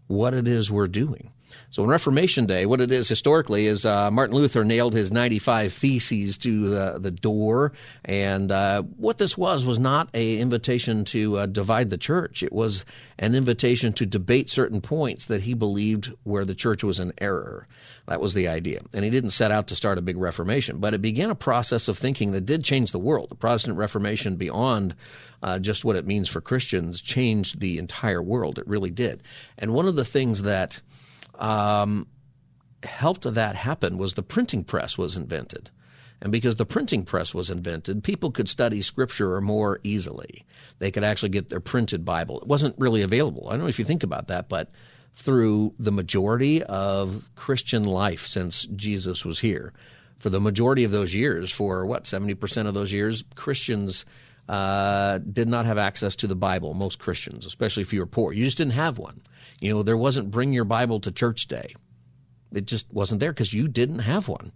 what 0.07 0.33
it 0.33 0.47
is 0.47 0.71
we're 0.71 0.87
doing. 0.87 1.33
So 1.71 1.83
on 1.83 1.89
Reformation 1.89 2.47
Day, 2.47 2.67
what 2.67 2.81
it 2.81 2.91
is 2.91 3.09
historically 3.09 3.67
is 3.67 3.87
uh, 3.87 4.11
Martin 4.11 4.37
Luther 4.37 4.65
nailed 4.65 4.95
his 4.95 5.13
95 5.13 5.73
theses 5.73 6.39
to 6.39 6.69
the, 6.69 6.99
the 6.99 7.11
door. 7.11 7.73
And 8.05 8.51
uh, 8.51 8.83
what 8.83 9.19
this 9.19 9.39
was 9.39 9.65
was 9.65 9.79
not 9.79 10.09
an 10.15 10.39
invitation 10.39 11.05
to 11.07 11.39
uh, 11.39 11.47
divide 11.47 11.91
the 11.91 11.99
church. 11.99 12.43
It 12.43 12.53
was 12.53 12.85
an 13.19 13.35
invitation 13.35 13.93
to 13.95 14.07
debate 14.07 14.51
certain 14.51 14.81
points 14.81 15.27
that 15.27 15.43
he 15.43 15.55
believed 15.55 16.13
where 16.25 16.45
the 16.45 16.55
church 16.55 16.83
was 16.83 16.99
in 16.99 17.13
error. 17.19 17.67
That 18.07 18.21
was 18.21 18.35
the 18.35 18.49
idea. 18.49 18.81
And 18.93 19.05
he 19.05 19.11
didn't 19.11 19.31
set 19.31 19.53
out 19.53 19.69
to 19.69 19.77
start 19.77 19.99
a 19.99 20.03
big 20.03 20.17
reformation, 20.17 20.79
but 20.79 20.95
it 20.95 21.03
began 21.03 21.31
a 21.31 21.37
process 21.37 21.87
of 21.87 21.97
thinking 21.97 22.33
that 22.33 22.47
did 22.47 22.65
change 22.65 22.91
the 22.91 22.99
world. 22.99 23.31
The 23.31 23.37
Protestant 23.37 23.79
Reformation, 23.79 24.35
beyond 24.35 24.97
uh, 25.43 25.61
just 25.61 25.85
what 25.85 25.95
it 25.95 26.07
means 26.07 26.29
for 26.29 26.41
Christians, 26.41 27.01
changed 27.01 27.61
the 27.61 27.79
entire 27.79 28.23
world. 28.23 28.59
It 28.59 28.67
really 28.67 28.91
did. 28.91 29.23
And 29.59 29.73
one 29.73 29.87
of 29.87 29.95
the 29.95 30.05
things 30.05 30.43
that 30.43 30.81
um, 31.41 32.07
helped 32.83 33.33
that 33.35 33.57
happen 33.57 33.99
was 33.99 34.15
the 34.15 34.23
printing 34.23 34.65
press 34.65 34.97
was 34.97 35.17
invented. 35.17 35.71
And 36.23 36.31
because 36.31 36.57
the 36.57 36.67
printing 36.67 37.05
press 37.05 37.33
was 37.35 37.49
invented, 37.49 38.05
people 38.05 38.31
could 38.31 38.49
study 38.49 38.83
scripture 38.83 39.41
more 39.41 39.81
easily. 39.83 40.45
They 40.79 40.91
could 40.91 41.05
actually 41.05 41.31
get 41.31 41.49
their 41.49 41.61
printed 41.61 42.05
Bible. 42.05 42.41
It 42.41 42.47
wasn't 42.47 42.75
really 42.79 43.03
available. 43.03 43.49
I 43.49 43.53
don't 43.53 43.61
know 43.61 43.69
if 43.69 43.79
you 43.79 43.85
think 43.85 44.03
about 44.03 44.29
that, 44.29 44.49
but 44.49 44.71
through 45.15 45.75
the 45.79 45.93
majority 45.93 46.63
of 46.63 47.25
Christian 47.37 47.85
life 47.85 48.27
since 48.27 48.65
Jesus 48.77 49.25
was 49.25 49.41
here, 49.41 49.73
for 50.19 50.29
the 50.29 50.41
majority 50.41 50.85
of 50.85 50.91
those 50.91 51.15
years, 51.15 51.51
for 51.51 51.87
what, 51.87 52.05
70% 52.05 52.67
of 52.67 52.75
those 52.75 52.93
years, 52.93 53.25
Christians 53.35 54.05
uh, 54.49 55.19
did 55.19 55.49
not 55.49 55.65
have 55.65 55.79
access 55.79 56.17
to 56.17 56.27
the 56.27 56.37
Bible, 56.37 56.75
most 56.75 56.99
Christians, 56.99 57.47
especially 57.47 57.83
if 57.83 57.93
you 57.93 58.01
were 58.01 58.07
poor. 58.07 58.33
You 58.33 58.45
just 58.45 58.59
didn't 58.59 58.75
have 58.75 58.99
one. 58.99 59.23
You 59.61 59.75
know, 59.75 59.83
there 59.83 59.97
wasn't 59.97 60.31
bring 60.31 60.53
your 60.53 60.65
Bible 60.65 61.01
to 61.01 61.13
church 61.13 61.47
day. 61.47 61.75
It 62.53 62.67
just 62.67 62.87
wasn't 62.93 63.21
there 63.21 63.33
because 63.33 63.53
you 63.53 63.69
didn't 63.69 64.01
have 64.01 64.27
one. 64.27 64.53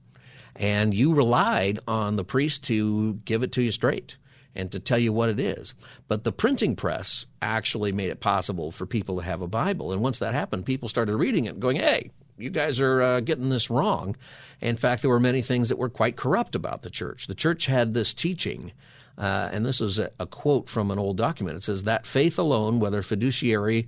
And 0.56 0.94
you 0.94 1.14
relied 1.14 1.80
on 1.86 2.16
the 2.16 2.24
priest 2.24 2.64
to 2.64 3.14
give 3.24 3.42
it 3.42 3.52
to 3.52 3.62
you 3.62 3.70
straight 3.70 4.16
and 4.54 4.70
to 4.72 4.80
tell 4.80 4.98
you 4.98 5.12
what 5.12 5.28
it 5.28 5.40
is. 5.40 5.74
But 6.08 6.24
the 6.24 6.32
printing 6.32 6.76
press 6.76 7.26
actually 7.42 7.92
made 7.92 8.10
it 8.10 8.20
possible 8.20 8.70
for 8.70 8.86
people 8.86 9.16
to 9.16 9.22
have 9.22 9.42
a 9.42 9.48
Bible. 9.48 9.92
And 9.92 10.00
once 10.00 10.20
that 10.20 10.34
happened, 10.34 10.64
people 10.64 10.88
started 10.88 11.16
reading 11.16 11.46
it 11.46 11.54
and 11.54 11.62
going, 11.62 11.76
hey, 11.76 12.10
you 12.38 12.50
guys 12.50 12.80
are 12.80 13.02
uh, 13.02 13.20
getting 13.20 13.48
this 13.48 13.70
wrong. 13.70 14.16
In 14.60 14.76
fact, 14.76 15.02
there 15.02 15.10
were 15.10 15.20
many 15.20 15.42
things 15.42 15.68
that 15.68 15.78
were 15.78 15.88
quite 15.88 16.16
corrupt 16.16 16.54
about 16.54 16.82
the 16.82 16.90
church. 16.90 17.26
The 17.26 17.34
church 17.34 17.66
had 17.66 17.94
this 17.94 18.14
teaching, 18.14 18.72
uh, 19.18 19.50
and 19.52 19.64
this 19.64 19.80
is 19.80 19.98
a, 19.98 20.10
a 20.18 20.26
quote 20.26 20.68
from 20.68 20.90
an 20.90 20.98
old 20.98 21.16
document. 21.16 21.56
It 21.56 21.64
says 21.64 21.84
that 21.84 22.06
faith 22.06 22.38
alone, 22.38 22.80
whether 22.80 23.02
fiduciary 23.02 23.86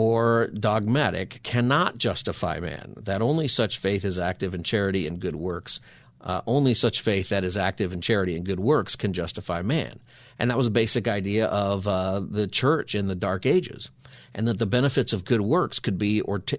or 0.00 0.46
dogmatic 0.54 1.40
cannot 1.42 1.98
justify 1.98 2.58
man, 2.58 2.94
that 3.02 3.20
only 3.20 3.46
such 3.46 3.76
faith 3.76 4.02
is 4.02 4.18
active 4.18 4.54
in 4.54 4.62
charity 4.62 5.06
and 5.06 5.20
good 5.20 5.36
works. 5.36 5.78
Uh, 6.22 6.40
only 6.46 6.72
such 6.72 7.02
faith 7.02 7.28
that 7.28 7.44
is 7.44 7.54
active 7.54 7.92
in 7.92 8.00
charity 8.00 8.34
and 8.34 8.46
good 8.46 8.58
works 8.58 8.96
can 8.96 9.12
justify 9.12 9.60
man. 9.60 10.00
And 10.38 10.50
that 10.50 10.56
was 10.56 10.68
a 10.68 10.70
basic 10.70 11.06
idea 11.06 11.48
of 11.48 11.86
uh, 11.86 12.20
the 12.20 12.48
church 12.48 12.94
in 12.94 13.08
the 13.08 13.14
Dark 13.14 13.44
Ages. 13.44 13.90
And 14.34 14.48
that 14.48 14.58
the 14.58 14.64
benefits 14.64 15.12
of 15.12 15.26
good 15.26 15.42
works 15.42 15.78
could 15.78 15.98
be 15.98 16.22
or 16.22 16.38
t- 16.38 16.56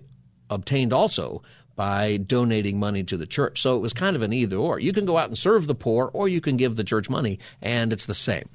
obtained 0.52 0.94
also 0.94 1.42
by 1.76 2.18
donating 2.18 2.78
money 2.78 3.04
to 3.06 3.18
the 3.18 3.26
church. 3.26 3.60
So 3.60 3.76
it 3.76 3.80
was 3.80 3.92
kind 3.94 4.16
of 4.16 4.22
an 4.22 4.34
either 4.34 4.58
or. 4.58 4.80
You 4.80 4.94
can 4.94 5.08
go 5.08 5.18
out 5.18 5.30
and 5.30 5.38
serve 5.38 5.66
the 5.66 5.74
poor, 5.74 6.12
or 6.14 6.30
you 6.30 6.42
can 6.42 6.58
give 6.58 6.76
the 6.76 6.84
church 6.84 7.10
money, 7.10 7.40
and 7.60 7.92
it's 7.92 8.06
the 8.06 8.14
same 8.14 8.50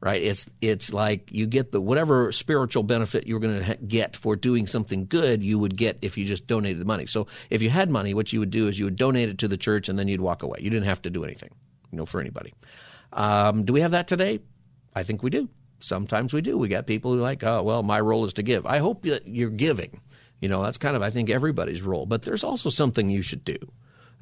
right? 0.00 0.22
It's 0.22 0.46
it's 0.60 0.92
like 0.92 1.28
you 1.32 1.46
get 1.46 1.72
the 1.72 1.80
whatever 1.80 2.30
spiritual 2.32 2.82
benefit 2.82 3.26
you're 3.26 3.40
going 3.40 3.62
to 3.62 3.76
get 3.76 4.16
for 4.16 4.36
doing 4.36 4.66
something 4.66 5.06
good, 5.06 5.42
you 5.42 5.58
would 5.58 5.76
get 5.76 5.98
if 6.02 6.16
you 6.16 6.24
just 6.24 6.46
donated 6.46 6.80
the 6.80 6.84
money. 6.84 7.06
So 7.06 7.26
if 7.50 7.62
you 7.62 7.70
had 7.70 7.90
money, 7.90 8.14
what 8.14 8.32
you 8.32 8.40
would 8.40 8.50
do 8.50 8.68
is 8.68 8.78
you 8.78 8.84
would 8.84 8.96
donate 8.96 9.28
it 9.28 9.38
to 9.38 9.48
the 9.48 9.56
church 9.56 9.88
and 9.88 9.98
then 9.98 10.08
you'd 10.08 10.20
walk 10.20 10.42
away. 10.42 10.58
You 10.60 10.70
didn't 10.70 10.86
have 10.86 11.02
to 11.02 11.10
do 11.10 11.24
anything, 11.24 11.50
you 11.90 11.98
know, 11.98 12.06
for 12.06 12.20
anybody. 12.20 12.54
Um, 13.12 13.64
do 13.64 13.72
we 13.72 13.80
have 13.80 13.92
that 13.92 14.06
today? 14.06 14.40
I 14.94 15.02
think 15.02 15.22
we 15.22 15.30
do. 15.30 15.48
Sometimes 15.80 16.32
we 16.32 16.40
do. 16.40 16.58
We 16.58 16.68
got 16.68 16.86
people 16.86 17.12
who 17.12 17.20
like, 17.20 17.42
oh 17.44 17.62
well, 17.62 17.82
my 17.82 18.00
role 18.00 18.24
is 18.24 18.34
to 18.34 18.42
give. 18.42 18.66
I 18.66 18.78
hope 18.78 19.02
that 19.04 19.26
you're 19.26 19.50
giving. 19.50 20.00
You 20.40 20.48
know, 20.48 20.62
that's 20.62 20.78
kind 20.78 20.94
of 20.94 21.02
I 21.02 21.10
think 21.10 21.30
everybody's 21.30 21.82
role. 21.82 22.06
But 22.06 22.22
there's 22.22 22.44
also 22.44 22.70
something 22.70 23.10
you 23.10 23.22
should 23.22 23.44
do. 23.44 23.58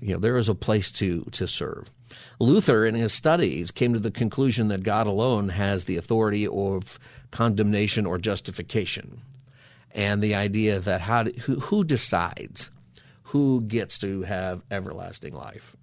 You 0.01 0.15
know, 0.15 0.21
there 0.21 0.37
is 0.37 0.49
a 0.49 0.55
place 0.55 0.93
to 0.93 1.23
to 1.33 1.47
serve. 1.47 1.91
Luther, 2.39 2.85
in 2.85 2.95
his 2.95 3.13
studies, 3.13 3.71
came 3.71 3.93
to 3.93 3.99
the 3.99 4.11
conclusion 4.11 4.69
that 4.69 4.85
God 4.85 5.07
alone 5.07 5.49
has 5.49 5.85
the 5.85 5.97
authority 5.97 6.47
of 6.47 6.99
condemnation 7.31 8.07
or 8.07 8.19
justification, 8.19 9.23
and 9.93 10.23
the 10.23 10.35
idea 10.35 10.79
that 10.81 11.01
how 11.01 11.25
do, 11.25 11.33
who, 11.41 11.61
who 11.61 11.85
decides 11.85 12.71
who 13.23 13.63
gets 13.63 13.99
to 13.99 14.23
have 14.23 14.63
everlasting 14.71 15.35
life. 15.35 15.75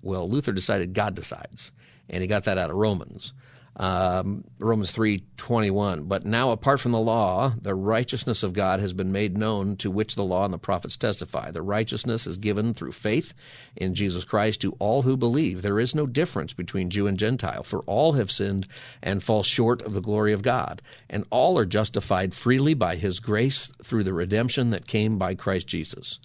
Well, 0.00 0.28
Luther 0.28 0.52
decided 0.52 0.94
God 0.94 1.14
decides, 1.14 1.72
and 2.08 2.22
he 2.22 2.26
got 2.26 2.44
that 2.44 2.58
out 2.58 2.70
of 2.70 2.76
Romans 2.76 3.32
um, 3.76 4.44
Romans 4.58 4.90
three 4.90 5.22
twenty 5.36 5.70
one. 5.70 6.04
But 6.04 6.24
now, 6.24 6.50
apart 6.50 6.80
from 6.80 6.92
the 6.92 6.98
law, 6.98 7.52
the 7.60 7.74
righteousness 7.74 8.42
of 8.42 8.54
God 8.54 8.80
has 8.80 8.92
been 8.92 9.12
made 9.12 9.36
known, 9.36 9.76
to 9.76 9.90
which 9.90 10.14
the 10.14 10.24
law 10.24 10.44
and 10.44 10.54
the 10.54 10.58
prophets 10.58 10.96
testify. 10.96 11.50
The 11.50 11.62
righteousness 11.62 12.26
is 12.26 12.38
given 12.38 12.72
through 12.72 12.92
faith 12.92 13.34
in 13.76 13.94
Jesus 13.94 14.24
Christ 14.24 14.62
to 14.62 14.76
all 14.78 15.02
who 15.02 15.16
believe. 15.16 15.62
There 15.62 15.78
is 15.78 15.94
no 15.94 16.06
difference 16.06 16.54
between 16.54 16.90
Jew 16.90 17.06
and 17.06 17.18
Gentile, 17.18 17.62
for 17.62 17.80
all 17.80 18.14
have 18.14 18.30
sinned 18.30 18.66
and 19.02 19.22
fall 19.22 19.42
short 19.42 19.82
of 19.82 19.92
the 19.92 20.00
glory 20.00 20.32
of 20.32 20.42
God, 20.42 20.80
and 21.10 21.24
all 21.30 21.58
are 21.58 21.66
justified 21.66 22.32
freely 22.34 22.74
by 22.74 22.96
His 22.96 23.20
grace 23.20 23.70
through 23.84 24.04
the 24.04 24.14
redemption 24.14 24.70
that 24.70 24.86
came 24.86 25.18
by 25.18 25.34
Christ 25.34 25.66
Jesus. 25.66 26.18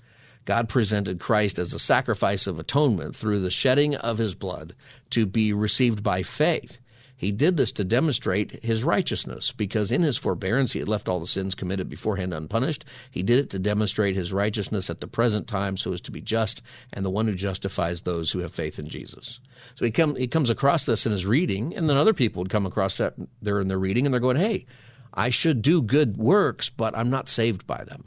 God 0.46 0.70
presented 0.70 1.20
Christ 1.20 1.60
as 1.60 1.74
a 1.74 1.80
sacrifice 1.80 2.48
of 2.48 2.58
atonement 2.58 3.16
through 3.16 3.42
the 3.42 3.52
shedding 3.52 3.96
of 3.96 4.18
his 4.18 4.34
blood 4.34 4.74
to 5.12 5.28
be 5.28 5.54
received 5.54 6.02
by 6.02 6.24
faith. 6.24 6.80
He 7.22 7.32
did 7.32 7.56
this 7.56 7.72
to 7.74 7.84
demonstrate 7.84 8.64
his 8.64 8.84
righteousness, 8.84 9.52
because 9.52 9.92
in 9.92 10.02
his 10.02 10.18
forbearance 10.18 10.72
he 10.72 10.80
had 10.80 10.88
left 10.88 11.08
all 11.08 11.20
the 11.20 11.28
sins 11.28 11.54
committed 11.54 11.88
beforehand 11.88 12.34
unpunished. 12.34 12.84
He 13.12 13.22
did 13.22 13.38
it 13.38 13.52
to 13.52 13.60
demonstrate 13.60 14.16
his 14.16 14.34
righteousness 14.34 14.90
at 14.90 15.02
the 15.02 15.08
present 15.08 15.48
time 15.48 15.78
so 15.78 15.94
as 15.94 16.02
to 16.02 16.12
be 16.12 16.20
just 16.20 16.64
and 16.92 17.06
the 17.06 17.12
one 17.12 17.28
who 17.28 17.36
justifies 17.36 18.02
those 18.02 18.32
who 18.32 18.40
have 18.40 18.56
faith 18.56 18.80
in 18.80 18.90
Jesus. 18.90 19.40
So 19.76 19.86
he, 19.86 19.92
come, 19.92 20.16
he 20.16 20.26
comes 20.26 20.50
across 20.50 20.88
this 20.88 21.06
in 21.06 21.12
his 21.12 21.28
reading, 21.28 21.76
and 21.76 21.88
then 21.88 21.96
other 21.96 22.16
people 22.16 22.42
would 22.42 22.50
come 22.50 22.66
across 22.66 22.98
that 22.98 23.14
there 23.40 23.62
in 23.62 23.68
their 23.68 23.78
reading, 23.78 24.08
and 24.08 24.14
they're 24.16 24.20
going, 24.20 24.38
hey, 24.38 24.66
I 25.14 25.30
should 25.30 25.62
do 25.62 25.84
good 25.84 26.18
works, 26.18 26.72
but 26.72 26.98
I'm 26.98 27.12
not 27.12 27.30
saved 27.30 27.68
by 27.68 27.84
them. 27.84 28.06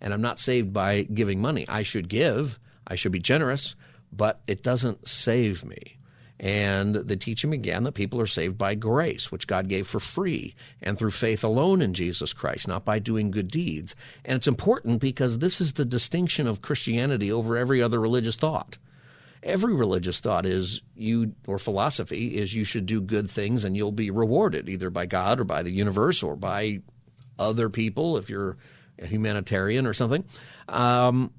And 0.00 0.12
I'm 0.12 0.22
not 0.22 0.40
saved 0.40 0.72
by 0.72 1.02
giving 1.02 1.40
money. 1.40 1.66
I 1.68 1.84
should 1.84 2.08
give, 2.08 2.58
I 2.84 2.96
should 2.96 3.12
be 3.12 3.20
generous, 3.20 3.76
but 4.10 4.40
it 4.48 4.64
doesn't 4.64 5.06
save 5.06 5.64
me. 5.64 5.95
And 6.38 6.94
the 6.94 7.16
teaching 7.16 7.50
began 7.50 7.84
that 7.84 7.92
people 7.92 8.20
are 8.20 8.26
saved 8.26 8.58
by 8.58 8.74
grace, 8.74 9.32
which 9.32 9.46
God 9.46 9.68
gave 9.68 9.86
for 9.86 10.00
free, 10.00 10.54
and 10.82 10.98
through 10.98 11.12
faith 11.12 11.42
alone 11.42 11.80
in 11.80 11.94
Jesus 11.94 12.34
Christ, 12.34 12.68
not 12.68 12.84
by 12.84 12.98
doing 12.98 13.30
good 13.30 13.48
deeds. 13.48 13.94
And 14.24 14.36
it's 14.36 14.46
important 14.46 15.00
because 15.00 15.38
this 15.38 15.60
is 15.60 15.72
the 15.72 15.86
distinction 15.86 16.46
of 16.46 16.60
Christianity 16.60 17.32
over 17.32 17.56
every 17.56 17.80
other 17.82 17.98
religious 17.98 18.36
thought. 18.36 18.76
Every 19.42 19.74
religious 19.74 20.20
thought 20.20 20.44
is 20.44 20.82
you, 20.94 21.32
or 21.46 21.58
philosophy, 21.58 22.36
is 22.36 22.52
you 22.52 22.64
should 22.64 22.84
do 22.84 23.00
good 23.00 23.30
things 23.30 23.64
and 23.64 23.76
you'll 23.76 23.92
be 23.92 24.10
rewarded, 24.10 24.68
either 24.68 24.90
by 24.90 25.06
God 25.06 25.40
or 25.40 25.44
by 25.44 25.62
the 25.62 25.70
universe 25.70 26.22
or 26.22 26.36
by 26.36 26.80
other 27.38 27.70
people 27.70 28.16
if 28.18 28.28
you're 28.28 28.56
a 28.98 29.06
humanitarian 29.06 29.86
or 29.86 29.94
something. 29.94 30.24
Um, 30.68 31.32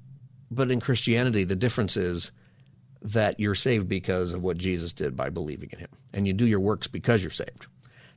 but 0.49 0.71
in 0.71 0.79
Christianity, 0.79 1.43
the 1.43 1.55
difference 1.55 1.97
is 1.97 2.31
that 3.01 3.39
you're 3.39 3.55
saved 3.55 3.87
because 3.87 4.33
of 4.33 4.43
what 4.43 4.57
Jesus 4.57 4.93
did 4.93 5.15
by 5.15 5.29
believing 5.29 5.69
in 5.71 5.79
him. 5.79 5.89
And 6.13 6.27
you 6.27 6.33
do 6.33 6.45
your 6.45 6.59
works 6.59 6.87
because 6.87 7.21
you're 7.21 7.31
saved. 7.31 7.67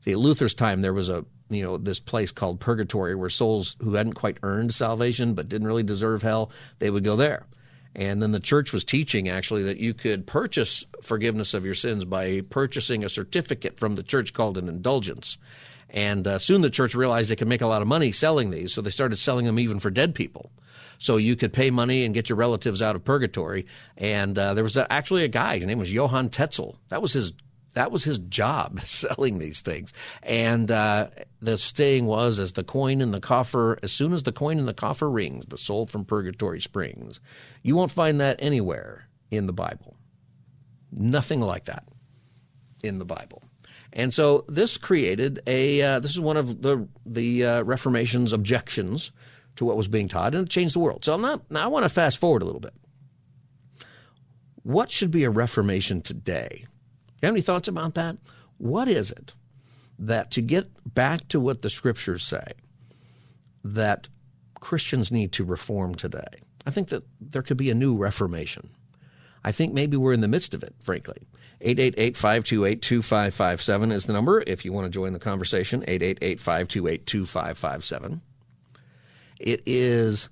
See, 0.01 0.13
at 0.13 0.19
Luther's 0.19 0.55
time, 0.55 0.81
there 0.83 0.95
was 0.95 1.09
a 1.09 1.25
you 1.51 1.63
know 1.63 1.77
this 1.77 2.01
place 2.01 2.31
called 2.31 2.61
purgatory 2.61 3.15
where 3.15 3.29
souls 3.29 3.77
who 3.81 3.95
hadn't 3.95 4.15
quite 4.15 4.39
earned 4.43 4.73
salvation 4.73 5.35
but 5.35 5.49
didn't 5.49 5.67
really 5.67 5.83
deserve 5.83 6.23
hell 6.23 6.51
they 6.79 6.91
would 6.91 7.05
go 7.05 7.17
there 7.17 7.45
and 7.95 8.23
then 8.23 8.33
the 8.33 8.41
church 8.41 8.73
was 8.73 8.85
teaching 8.85 9.29
actually 9.29 9.65
that 9.65 9.79
you 9.79 9.95
could 9.95 10.27
purchase 10.27 10.85
forgiveness 11.03 11.55
of 11.55 11.65
your 11.65 11.75
sins 11.75 12.05
by 12.05 12.41
purchasing 12.51 13.05
a 13.05 13.09
certificate 13.09 13.79
from 13.79 13.95
the 13.95 14.03
church 14.03 14.33
called 14.33 14.59
an 14.59 14.69
indulgence 14.69 15.39
and 15.89 16.27
uh, 16.27 16.39
soon 16.39 16.61
the 16.61 16.71
church 16.71 16.95
realized 16.95 17.31
they 17.31 17.37
could 17.37 17.49
make 17.49 17.63
a 17.63 17.67
lot 17.67 17.83
of 17.83 17.89
money 17.89 18.13
selling 18.13 18.51
these 18.51 18.73
so 18.73 18.81
they 18.81 18.91
started 18.91 19.17
selling 19.17 19.47
them 19.47 19.59
even 19.59 19.81
for 19.81 19.91
dead 19.91 20.15
people 20.15 20.51
so 21.01 21.17
you 21.17 21.35
could 21.35 21.53
pay 21.53 21.71
money 21.71 22.05
and 22.05 22.15
get 22.15 22.29
your 22.29 22.37
relatives 22.37 22.83
out 22.83 22.95
of 22.95 23.03
purgatory. 23.03 23.67
And 23.97 24.39
uh, 24.39 24.53
there 24.53 24.63
was 24.63 24.77
actually 24.77 25.25
a 25.25 25.29
guy, 25.29 25.57
his 25.57 25.67
name 25.67 25.79
was 25.79 25.91
Johann 25.91 26.29
Tetzel. 26.29 26.77
That 26.89 27.03
was 27.03 27.15
his 27.15 27.33
that 27.75 27.93
was 27.93 28.05
his 28.05 28.19
job 28.19 28.81
selling 28.85 29.39
these 29.39 29.61
things. 29.61 29.93
And 30.23 30.71
uh, 30.71 31.09
the 31.41 31.59
saying 31.59 32.07
was, 32.07 32.39
as 32.39 32.53
the 32.53 32.65
coin 32.65 33.01
in 33.01 33.13
the 33.13 33.21
coffer, 33.21 33.79
as 33.83 33.93
soon 33.93 34.13
as 34.13 34.23
the 34.23 34.33
coin 34.33 34.59
in 34.59 34.67
the 34.67 34.75
coffer 34.75 35.11
rings, 35.11 35.47
the 35.47 35.59
soul 35.59 35.87
from 35.87 36.05
purgatory 36.05 36.61
springs. 36.61 37.21
You 37.63 37.77
won't 37.77 37.93
find 37.93 38.21
that 38.21 38.37
anywhere 38.41 39.09
in 39.31 39.47
the 39.47 39.53
Bible. 39.53 39.97
Nothing 40.93 41.41
like 41.41 41.67
that 41.67 41.85
in 42.83 42.99
the 42.99 43.05
Bible. 43.05 43.43
And 43.93 44.15
so 44.15 44.45
this 44.49 44.77
created 44.77 45.41
a. 45.47 45.83
Uh, 45.83 46.01
this 46.01 46.13
is 46.13 46.21
one 46.21 46.37
of 46.37 46.63
the 46.63 46.87
the 47.05 47.45
uh, 47.45 47.63
Reformation's 47.63 48.33
objections 48.33 49.11
to 49.57 49.65
what 49.65 49.77
was 49.77 49.89
being 49.89 50.09
taught, 50.09 50.35
and 50.35 50.47
it 50.47 50.51
changed 50.51 50.75
the 50.75 50.81
world. 50.81 51.05
So 51.05 51.13
I'm 51.13 51.23
not, 51.23 51.51
now 51.51 51.65
I 51.65 51.67
want 51.67 51.85
to 51.85 51.89
fast 51.89 52.19
forward 52.19 52.43
a 52.43 52.45
little 52.45 52.61
bit. 52.61 52.73
What 54.63 54.91
should 54.91 55.11
be 55.11 55.25
a 55.25 55.31
Reformation 55.31 56.03
today? 56.03 56.67
You 57.21 57.27
have 57.27 57.35
any 57.35 57.43
thoughts 57.43 57.69
about 57.69 57.95
that? 57.95 58.17
What 58.59 58.89
is 58.89 59.11
it 59.11 59.35
that 59.99 60.31
to 60.33 60.41
get 60.41 60.69
back 60.95 61.29
to 61.29 61.41
what 61.41 61.63
the 61.63 61.71
scriptures 61.71 62.25
say 62.25 62.53
that 63.65 64.09
Christians 64.61 65.13
need 65.13 65.33
to 65.33 65.45
reform 65.45 65.95
today? 65.95 66.43
I 66.67 66.71
think 66.71 66.89
that 66.89 67.05
there 67.21 67.43
could 67.43 67.57
be 67.57 67.71
a 67.71 67.75
new 67.75 67.97
Reformation. 67.97 68.71
I 69.43 69.53
think 69.53 69.73
maybe 69.73 69.97
we're 69.97 70.13
in 70.13 70.21
the 70.21 70.29
midst 70.29 70.53
of 70.53 70.63
it, 70.63 70.75
frankly. 70.83 71.27
888-528-2557 71.63 73.93
is 73.93 74.05
the 74.07 74.13
number 74.13 74.43
if 74.47 74.65
you 74.65 74.73
want 74.73 74.87
to 74.87 74.91
join 74.91 75.13
the 75.13 75.19
conversation. 75.19 75.83
888-528-2557. 75.83 78.21
It 79.39 79.63
is, 79.67 80.29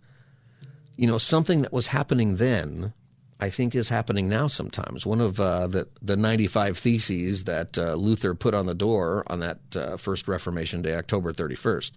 you 0.97 1.07
know, 1.07 1.19
something 1.19 1.63
that 1.63 1.73
was 1.73 1.87
happening 1.87 2.37
then 2.37 2.93
I 3.41 3.51
think 3.51 3.75
is 3.75 3.89
happening 3.89 4.29
now 4.29 4.49
sometimes. 4.49 5.07
One 5.07 5.21
of 5.21 5.39
uh, 5.39 5.69
the 5.69 5.89
the 6.03 6.17
95 6.17 6.77
theses 6.77 7.45
that 7.45 7.79
uh, 7.79 7.95
Luther 7.95 8.35
put 8.35 8.55
on 8.55 8.67
the 8.67 8.75
door 8.75 9.23
on 9.29 9.41
that 9.41 9.61
uh, 9.77 9.97
first 9.97 10.27
Reformation 10.27 10.83
Day, 10.83 10.95
October 10.95 11.33
31st, 11.33 11.93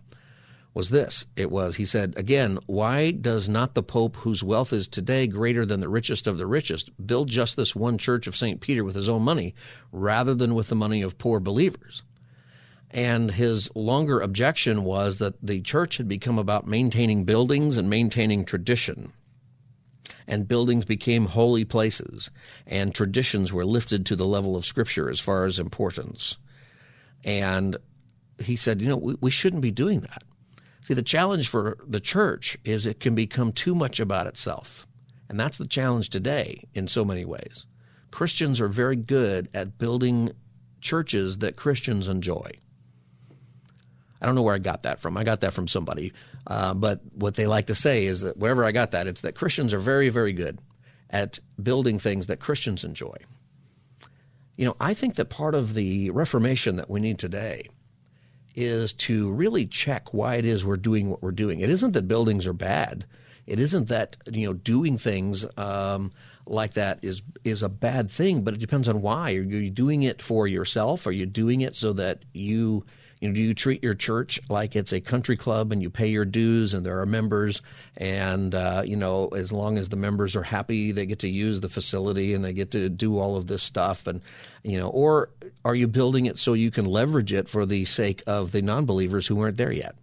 was 0.76 0.92
this. 0.92 1.26
It 1.36 1.50
was, 1.50 1.76
he 1.76 1.86
said, 1.86 2.14
again, 2.16 2.60
why 2.68 3.12
does 3.12 3.50
not 3.50 3.74
the 3.74 3.84
Pope, 3.84 4.18
whose 4.18 4.44
wealth 4.44 4.72
is 4.72 4.88
today 4.88 5.26
greater 5.28 5.66
than 5.66 5.80
the 5.80 5.90
richest 5.90 6.28
of 6.28 6.38
the 6.38 6.46
richest, 6.46 6.92
build 7.06 7.28
just 7.28 7.58
this 7.58 7.76
one 7.76 7.98
church 7.98 8.28
of 8.28 8.38
St. 8.38 8.62
Peter 8.62 8.84
with 8.84 8.96
his 8.96 9.10
own 9.10 9.24
money 9.24 9.56
rather 9.92 10.36
than 10.36 10.54
with 10.54 10.68
the 10.68 10.76
money 10.76 11.02
of 11.02 11.18
poor 11.18 11.40
believers? 11.40 12.04
And 12.92 13.32
his 13.32 13.74
longer 13.74 14.20
objection 14.20 14.84
was 14.84 15.18
that 15.18 15.42
the 15.42 15.62
church 15.62 15.98
had 15.98 16.08
become 16.08 16.38
about 16.38 16.68
maintaining 16.68 17.24
buildings 17.24 17.78
and 17.78 17.90
maintaining 17.90 18.46
tradition 18.46 19.14
and 20.28 20.48
buildings 20.48 20.86
became 20.86 21.26
holy 21.26 21.66
places, 21.66 22.32
and 22.66 22.94
traditions 22.94 23.54
were 23.54 23.66
lifted 23.66 24.06
to 24.06 24.16
the 24.16 24.28
level 24.28 24.56
of 24.56 24.66
Scripture 24.66 25.10
as 25.10 25.20
far 25.20 25.46
as 25.46 25.60
importance. 25.60 26.38
And 27.24 27.78
he 28.40 28.56
said, 28.56 28.82
you 28.82 28.90
know, 28.90 28.98
we, 28.98 29.16
we 29.22 29.32
shouldn't 29.32 29.62
be 29.62 29.72
doing 29.72 30.02
that. 30.02 30.24
See, 30.82 30.94
the 30.94 31.04
challenge 31.04 31.48
for 31.48 31.78
the 31.88 32.00
church 32.00 32.58
is 32.64 32.86
it 32.86 33.00
can 33.00 33.14
become 33.14 33.52
too 33.52 33.76
much 33.76 34.00
about 34.00 34.28
itself. 34.28 34.88
And 35.30 35.40
that's 35.40 35.58
the 35.58 35.68
challenge 35.68 36.10
today 36.10 36.64
in 36.74 36.88
so 36.88 37.06
many 37.06 37.24
ways. 37.24 37.66
Christians 38.10 38.60
are 38.60 38.68
very 38.68 38.96
good 38.96 39.48
at 39.54 39.78
building 39.78 40.32
churches 40.82 41.38
that 41.38 41.56
Christians 41.56 42.08
enjoy. 42.08 42.52
I 44.22 44.26
don't 44.26 44.36
know 44.36 44.42
where 44.42 44.56
I 44.56 44.60
got 44.60 44.84
that 44.84 45.00
from. 45.00 45.18
I 45.18 45.24
got 45.24 45.42
that 45.42 45.54
from 45.54 45.68
somebody. 45.68 46.14
Uh, 46.48 46.74
but 46.74 47.02
what 47.14 47.36
they 47.36 47.48
like 47.48 47.68
to 47.68 47.76
say 47.76 48.06
is 48.06 48.22
that 48.22 48.38
wherever 48.38 48.64
I 48.64 48.72
got 48.72 48.92
that, 48.92 49.08
it's 49.08 49.22
that 49.22 49.36
Christians 49.36 49.74
are 49.74 49.80
very, 49.80 50.10
very 50.10 50.34
good 50.34 50.60
at 51.10 51.40
building 51.62 52.00
things 52.00 52.28
that 52.28 52.40
Christians 52.40 52.84
enjoy. 52.84 53.16
You 54.56 54.66
know, 54.66 54.76
I 54.80 54.94
think 54.94 55.16
that 55.16 55.30
part 55.30 55.56
of 55.56 55.74
the 55.74 56.10
Reformation 56.12 56.78
that 56.78 56.90
we 56.90 57.00
need 57.00 57.20
today 57.20 57.70
is 58.56 58.94
to 58.94 59.32
really 59.32 59.66
check 59.66 60.14
why 60.14 60.36
it 60.36 60.46
is 60.46 60.66
we're 60.66 60.78
doing 60.78 61.10
what 61.10 61.22
we're 61.22 61.32
doing. 61.32 61.60
It 61.60 61.70
isn't 61.70 61.92
that 61.92 62.08
buildings 62.08 62.48
are 62.48 62.54
bad. 62.54 63.06
It 63.48 63.60
isn't 63.60 63.88
that 63.88 64.18
you 64.32 64.48
know 64.48 64.54
doing 64.54 64.98
things 64.98 65.46
um, 65.58 66.12
like 66.46 66.74
that 66.74 67.00
is 67.02 67.22
is 67.44 67.64
a 67.64 67.70
bad 67.70 68.12
thing, 68.12 68.44
but 68.44 68.54
it 68.54 68.60
depends 68.60 68.88
on 68.88 69.02
why. 69.02 69.32
Are 69.36 69.42
you 69.42 69.70
doing 69.70 70.04
it 70.04 70.22
for 70.22 70.48
yourself? 70.48 71.08
Are 71.08 71.12
you 71.12 71.26
doing 71.26 71.62
it 71.62 71.76
so 71.76 71.94
that 71.94 72.24
you 72.34 72.86
you 73.22 73.30
know, 73.30 73.36
do 73.36 73.42
you 73.42 73.54
treat 73.54 73.84
your 73.84 73.94
church 73.94 74.42
like 74.50 74.76
it's 74.76 74.92
a 74.92 75.00
country 75.00 75.38
club 75.38 75.72
and 75.72 75.82
you 75.82 75.90
pay 75.90 76.08
your 76.08 76.26
dues 76.26 76.74
and 76.74 76.86
there 76.86 77.00
are 77.00 77.06
members 77.06 77.62
and 77.98 78.54
uh, 78.56 78.82
you 78.84 78.96
know 78.96 79.28
as 79.30 79.52
long 79.52 79.78
as 79.78 79.90
the 79.90 79.96
members 79.96 80.36
are 80.36 80.44
happy 80.44 80.92
they 80.92 81.06
get 81.06 81.20
to 81.20 81.30
use 81.30 81.62
the 81.62 81.70
facility 81.70 82.34
and 82.34 82.44
they 82.44 82.52
get 82.52 82.72
to 82.72 82.90
do 82.90 83.20
all 83.20 83.38
of 83.38 83.48
this 83.48 83.62
stuff 83.62 84.08
and 84.08 84.22
you 84.64 84.78
know 84.78 84.90
or 84.90 85.30
are 85.64 85.76
you 85.76 85.88
building 85.88 86.26
it 86.26 86.38
so 86.38 86.54
you 86.54 86.72
can 86.72 86.86
leverage 86.86 87.32
it 87.32 87.48
for 87.48 87.66
the 87.66 87.86
sake 87.86 88.24
of 88.26 88.52
the 88.52 88.62
non-believers 88.62 89.28
who 89.28 89.40
aren't 89.40 89.58
there 89.58 89.72
yet? 89.72 89.96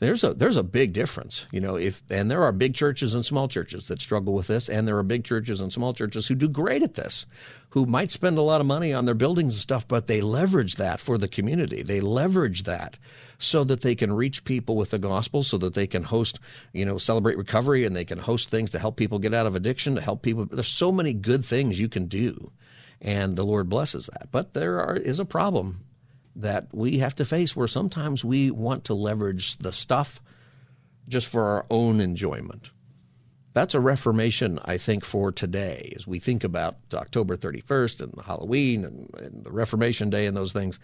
There's 0.00 0.24
a 0.24 0.34
there's 0.34 0.56
a 0.56 0.64
big 0.64 0.92
difference, 0.92 1.46
you 1.52 1.60
know. 1.60 1.76
If 1.76 2.02
and 2.10 2.28
there 2.28 2.42
are 2.42 2.50
big 2.50 2.74
churches 2.74 3.14
and 3.14 3.24
small 3.24 3.46
churches 3.46 3.86
that 3.86 4.00
struggle 4.00 4.34
with 4.34 4.48
this, 4.48 4.68
and 4.68 4.88
there 4.88 4.98
are 4.98 5.04
big 5.04 5.22
churches 5.22 5.60
and 5.60 5.72
small 5.72 5.94
churches 5.94 6.26
who 6.26 6.34
do 6.34 6.48
great 6.48 6.82
at 6.82 6.94
this, 6.94 7.26
who 7.70 7.86
might 7.86 8.10
spend 8.10 8.36
a 8.36 8.42
lot 8.42 8.60
of 8.60 8.66
money 8.66 8.92
on 8.92 9.04
their 9.04 9.14
buildings 9.14 9.52
and 9.52 9.60
stuff, 9.60 9.86
but 9.86 10.08
they 10.08 10.20
leverage 10.20 10.74
that 10.76 11.00
for 11.00 11.16
the 11.16 11.28
community. 11.28 11.82
They 11.82 12.00
leverage 12.00 12.64
that 12.64 12.98
so 13.38 13.62
that 13.64 13.82
they 13.82 13.94
can 13.94 14.12
reach 14.12 14.44
people 14.44 14.76
with 14.76 14.90
the 14.90 14.98
gospel, 14.98 15.44
so 15.44 15.58
that 15.58 15.74
they 15.74 15.86
can 15.86 16.02
host, 16.02 16.40
you 16.72 16.84
know, 16.84 16.98
celebrate 16.98 17.38
recovery, 17.38 17.84
and 17.84 17.94
they 17.94 18.04
can 18.04 18.18
host 18.18 18.50
things 18.50 18.70
to 18.70 18.80
help 18.80 18.96
people 18.96 19.20
get 19.20 19.34
out 19.34 19.46
of 19.46 19.54
addiction, 19.54 19.94
to 19.94 20.00
help 20.00 20.22
people. 20.22 20.44
There's 20.44 20.66
so 20.66 20.90
many 20.90 21.12
good 21.12 21.44
things 21.44 21.78
you 21.78 21.88
can 21.88 22.06
do, 22.06 22.50
and 23.00 23.36
the 23.36 23.44
Lord 23.44 23.68
blesses 23.68 24.10
that. 24.12 24.32
But 24.32 24.54
there 24.54 24.80
are, 24.80 24.96
is 24.96 25.20
a 25.20 25.24
problem 25.24 25.84
that 26.36 26.68
we 26.72 26.98
have 26.98 27.14
to 27.16 27.24
face 27.24 27.54
where 27.54 27.68
sometimes 27.68 28.24
we 28.24 28.50
want 28.50 28.84
to 28.84 28.94
leverage 28.94 29.56
the 29.58 29.72
stuff 29.72 30.20
just 31.08 31.26
for 31.26 31.44
our 31.44 31.66
own 31.70 32.00
enjoyment. 32.00 32.70
That's 33.52 33.74
a 33.74 33.80
reformation, 33.80 34.58
I 34.64 34.78
think, 34.78 35.04
for 35.04 35.30
today 35.30 35.92
as 35.96 36.08
we 36.08 36.18
think 36.18 36.42
about 36.42 36.76
October 36.92 37.36
31st 37.36 38.00
and 38.00 38.24
Halloween 38.24 38.84
and, 38.84 39.14
and 39.16 39.44
the 39.44 39.52
Reformation 39.52 40.10
Day 40.10 40.26
and 40.26 40.36
those 40.36 40.52
things. 40.52 40.80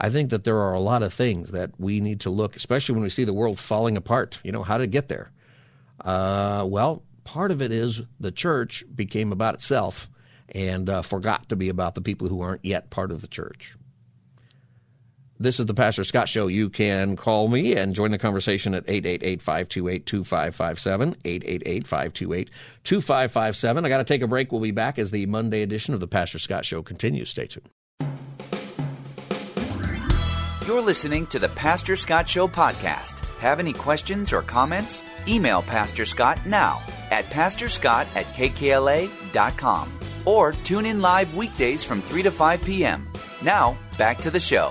I 0.00 0.08
think 0.08 0.30
that 0.30 0.44
there 0.44 0.58
are 0.58 0.72
a 0.72 0.80
lot 0.80 1.02
of 1.02 1.12
things 1.12 1.50
that 1.50 1.78
we 1.78 2.00
need 2.00 2.20
to 2.20 2.30
look, 2.30 2.56
especially 2.56 2.94
when 2.94 3.04
we 3.04 3.10
see 3.10 3.24
the 3.24 3.34
world 3.34 3.60
falling 3.60 3.96
apart. 3.96 4.40
You 4.42 4.52
know, 4.52 4.62
how 4.62 4.78
to 4.78 4.86
get 4.86 5.08
there? 5.08 5.32
Uh, 6.00 6.64
well, 6.66 7.02
part 7.24 7.50
of 7.50 7.60
it 7.60 7.70
is 7.70 8.00
the 8.18 8.32
church 8.32 8.84
became 8.94 9.30
about 9.30 9.54
itself 9.54 10.08
and 10.48 10.88
uh, 10.88 11.02
forgot 11.02 11.50
to 11.50 11.56
be 11.56 11.68
about 11.68 11.94
the 11.94 12.00
people 12.00 12.28
who 12.28 12.40
aren't 12.40 12.64
yet 12.64 12.90
part 12.90 13.10
of 13.10 13.20
the 13.20 13.28
church. 13.28 13.76
This 15.44 15.60
is 15.60 15.66
the 15.66 15.74
Pastor 15.74 16.02
Scott 16.04 16.30
Show. 16.30 16.46
You 16.46 16.70
can 16.70 17.16
call 17.16 17.48
me 17.48 17.76
and 17.76 17.94
join 17.94 18.12
the 18.12 18.16
conversation 18.16 18.72
at 18.72 18.86
888-528-2557, 18.86 21.16
888-528-2557. 22.82 23.84
I 23.84 23.88
got 23.90 23.98
to 23.98 24.04
take 24.04 24.22
a 24.22 24.26
break. 24.26 24.50
We'll 24.50 24.62
be 24.62 24.70
back 24.70 24.98
as 24.98 25.10
the 25.10 25.26
Monday 25.26 25.60
edition 25.60 25.92
of 25.92 26.00
the 26.00 26.08
Pastor 26.08 26.38
Scott 26.38 26.64
Show 26.64 26.80
continues. 26.80 27.28
Stay 27.28 27.46
tuned. 27.46 27.68
You're 30.66 30.80
listening 30.80 31.26
to 31.26 31.38
the 31.38 31.50
Pastor 31.50 31.94
Scott 31.94 32.26
Show 32.26 32.48
podcast. 32.48 33.18
Have 33.36 33.60
any 33.60 33.74
questions 33.74 34.32
or 34.32 34.40
comments? 34.40 35.02
Email 35.28 35.60
Pastor 35.60 36.06
Scott 36.06 36.38
now 36.46 36.82
at 37.10 37.26
pastorscott 37.26 38.06
at 38.16 38.24
kkla.com 38.28 39.98
or 40.24 40.52
tune 40.52 40.86
in 40.86 41.02
live 41.02 41.34
weekdays 41.34 41.84
from 41.84 42.00
3 42.00 42.22
to 42.22 42.30
5 42.30 42.62
p.m. 42.62 43.06
Now, 43.42 43.76
back 43.98 44.16
to 44.18 44.30
the 44.30 44.40
show. 44.40 44.70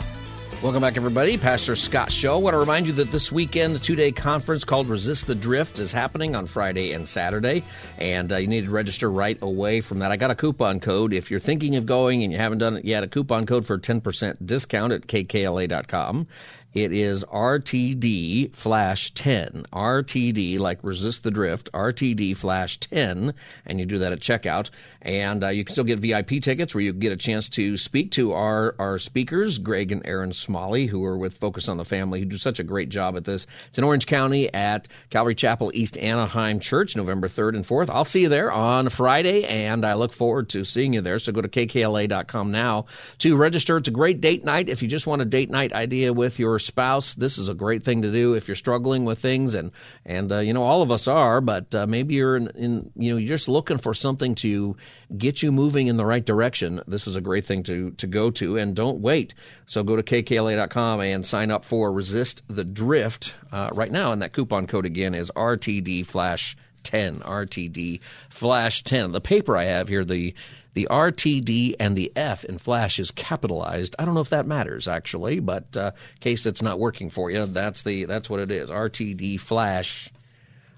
Welcome 0.63 0.80
back, 0.80 0.95
everybody. 0.95 1.38
Pastor 1.38 1.76
Scott 1.76 2.10
Show. 2.10 2.36
I 2.36 2.38
want 2.38 2.54
to 2.54 2.58
remind 2.58 2.88
you 2.88 2.93
that 2.93 3.12
this 3.12 3.34
weekend, 3.34 3.76
the 3.76 3.80
two 3.80 3.97
day 3.97 4.13
conference 4.13 4.63
called 4.63 4.88
Resist 4.88 5.28
the 5.28 5.36
Drift 5.36 5.78
is 5.78 5.91
happening 5.91 6.38
on 6.38 6.47
Friday 6.47 6.93
and 6.93 7.06
Saturday, 7.06 7.65
and 7.97 8.32
uh, 8.32 8.38
you 8.38 8.47
need 8.47 8.63
to 8.63 8.71
register 8.71 9.12
right 9.12 9.38
away 9.41 9.82
from 9.82 9.99
that. 9.99 10.13
I 10.13 10.15
got 10.15 10.32
a 10.32 10.36
coupon 10.36 10.80
code. 10.80 11.12
If 11.12 11.30
you're 11.30 11.41
thinking 11.41 11.76
of 11.76 11.86
going 11.86 12.23
and 12.23 12.32
you 12.32 12.38
haven't 12.39 12.60
done 12.60 12.78
it 12.78 12.86
yet, 12.86 13.04
a 13.04 13.10
coupon 13.10 13.45
code 13.45 13.65
for 13.65 13.78
10% 13.78 14.38
discount 14.45 14.93
at 14.93 15.02
kkla.com. 15.02 16.28
It 16.73 16.91
is 16.91 17.23
RTD 17.25 18.55
flash 18.55 19.13
10. 19.13 19.67
RTD, 19.71 20.58
like 20.58 20.79
resist 20.83 21.21
the 21.21 21.29
drift, 21.29 21.71
RTD 21.71 22.35
flash 22.35 22.79
10. 22.79 23.35
And 23.65 23.79
you 23.79 23.85
do 23.85 24.00
that 24.00 24.12
at 24.12 24.19
checkout. 24.19 24.71
And 25.04 25.43
uh, 25.43 25.50
you 25.50 25.65
can 25.65 25.73
still 25.73 25.83
get 25.83 26.00
VIP 26.00 26.41
tickets 26.41 26.73
where 26.73 26.83
you 26.83 26.91
get 26.93 27.12
a 27.12 27.17
chance 27.17 27.50
to 27.50 27.77
speak 27.77 28.12
to 28.12 28.33
our, 28.33 28.73
our 28.79 28.98
speakers, 28.98 29.60
Greg 29.60 29.91
and 29.91 30.04
Erin 30.06 30.33
Smalley, 30.33 30.87
who 30.87 31.04
are 31.06 31.17
with 31.17 31.37
Focus 31.37 31.67
on 31.67 31.77
the 31.77 31.85
Family, 31.85 32.19
who 32.19 32.25
do 32.25 32.37
such 32.37 32.60
a 32.60 32.63
great 32.63 32.89
job 32.89 33.17
at 33.17 33.25
this. 33.25 33.45
It's 33.67 33.77
in 33.77 33.83
Orange 33.83 34.08
County 34.08 34.52
at 34.52 34.87
Calvary 35.12 35.35
Chapel 35.35 35.71
East 35.75 35.98
Anaheim 35.98 36.60
Church, 36.60 36.95
November 36.95 37.27
3rd 37.27 37.58
and 37.58 37.67
4th. 37.67 37.89
I'll 37.89 38.06
see 38.06 38.21
you 38.21 38.29
there 38.29 38.52
on 38.52 38.89
Friday, 38.89 39.43
and 39.43 39.85
I 39.85 39.93
look 39.93 40.13
forward 40.13 40.50
to 40.50 40.63
seeing 40.63 40.93
you 40.93 41.02
there. 41.02 41.19
So 41.19 41.33
go 41.33 41.41
to 41.41 41.50
kkla.com 41.50 42.52
now 42.52 42.85
to 43.19 43.35
register. 43.35 43.77
It's 43.77 43.89
a 43.89 43.91
great 43.91 44.21
date 44.21 44.43
night 44.43 44.69
if 44.69 44.81
you 44.81 44.87
just 44.87 45.06
want 45.06 45.21
a 45.21 45.25
date 45.25 45.52
night 45.52 45.73
idea 45.73 46.13
with 46.13 46.39
your 46.39 46.60
spouse, 46.63 47.13
this 47.13 47.37
is 47.37 47.49
a 47.49 47.53
great 47.53 47.83
thing 47.83 48.01
to 48.01 48.11
do 48.11 48.33
if 48.33 48.47
you're 48.47 48.55
struggling 48.55 49.05
with 49.05 49.19
things, 49.19 49.53
and 49.53 49.71
and 50.05 50.31
uh, 50.31 50.39
you 50.39 50.53
know 50.53 50.63
all 50.63 50.81
of 50.81 50.91
us 50.91 51.07
are, 51.07 51.41
but 51.41 51.73
uh, 51.75 51.87
maybe 51.87 52.15
you're 52.15 52.35
in, 52.35 52.47
in, 52.49 52.91
you 52.95 53.11
know 53.11 53.17
you're 53.17 53.27
just 53.27 53.47
looking 53.47 53.77
for 53.77 53.93
something 53.93 54.35
to 54.35 54.75
get 55.17 55.43
you 55.43 55.51
moving 55.51 55.87
in 55.87 55.97
the 55.97 56.05
right 56.05 56.25
direction. 56.25 56.81
This 56.87 57.07
is 57.07 57.15
a 57.15 57.21
great 57.21 57.45
thing 57.45 57.63
to 57.63 57.91
to 57.91 58.07
go 58.07 58.31
to, 58.31 58.57
and 58.57 58.75
don't 58.75 58.99
wait. 58.99 59.33
So 59.65 59.83
go 59.83 59.95
to 59.95 60.03
kkla.com 60.03 61.01
and 61.01 61.25
sign 61.25 61.51
up 61.51 61.65
for 61.65 61.91
Resist 61.91 62.43
the 62.47 62.63
Drift 62.63 63.35
uh, 63.51 63.69
right 63.73 63.91
now, 63.91 64.11
and 64.11 64.21
that 64.21 64.33
coupon 64.33 64.67
code 64.67 64.85
again 64.85 65.13
is 65.15 65.31
RTD 65.35 66.05
Flash. 66.05 66.55
10 66.83 67.19
RTD 67.19 68.01
Flash 68.29 68.83
10. 68.83 69.13
The 69.13 69.21
paper 69.21 69.55
I 69.55 69.63
have 69.63 69.87
here, 69.87 70.03
the 70.03 70.33
the 70.74 70.88
RTD 70.90 71.76
and 71.80 71.96
the 71.96 72.12
F 72.15 72.44
in 72.46 72.58
Flash 72.58 73.00
is 73.00 73.12
capitalized. 73.12 73.96
I 74.00 74.06
don't 74.06 74.13
know 74.13 74.21
if 74.21 74.30
that 74.30 74.48
matters 74.48 74.88
actually, 74.88 75.40
but 75.40 75.76
uh, 75.78 75.92
case 76.19 76.46
it's 76.46 76.62
not 76.62 76.80
working 76.80 77.10
for 77.10 77.30
you, 77.30 77.46
that's 77.46 77.84
the 77.84 78.06
that's 78.06 78.30
what 78.30 78.40
it 78.40 78.52
is. 78.52 78.69
RTD 78.69 79.40
Flash 79.40 80.12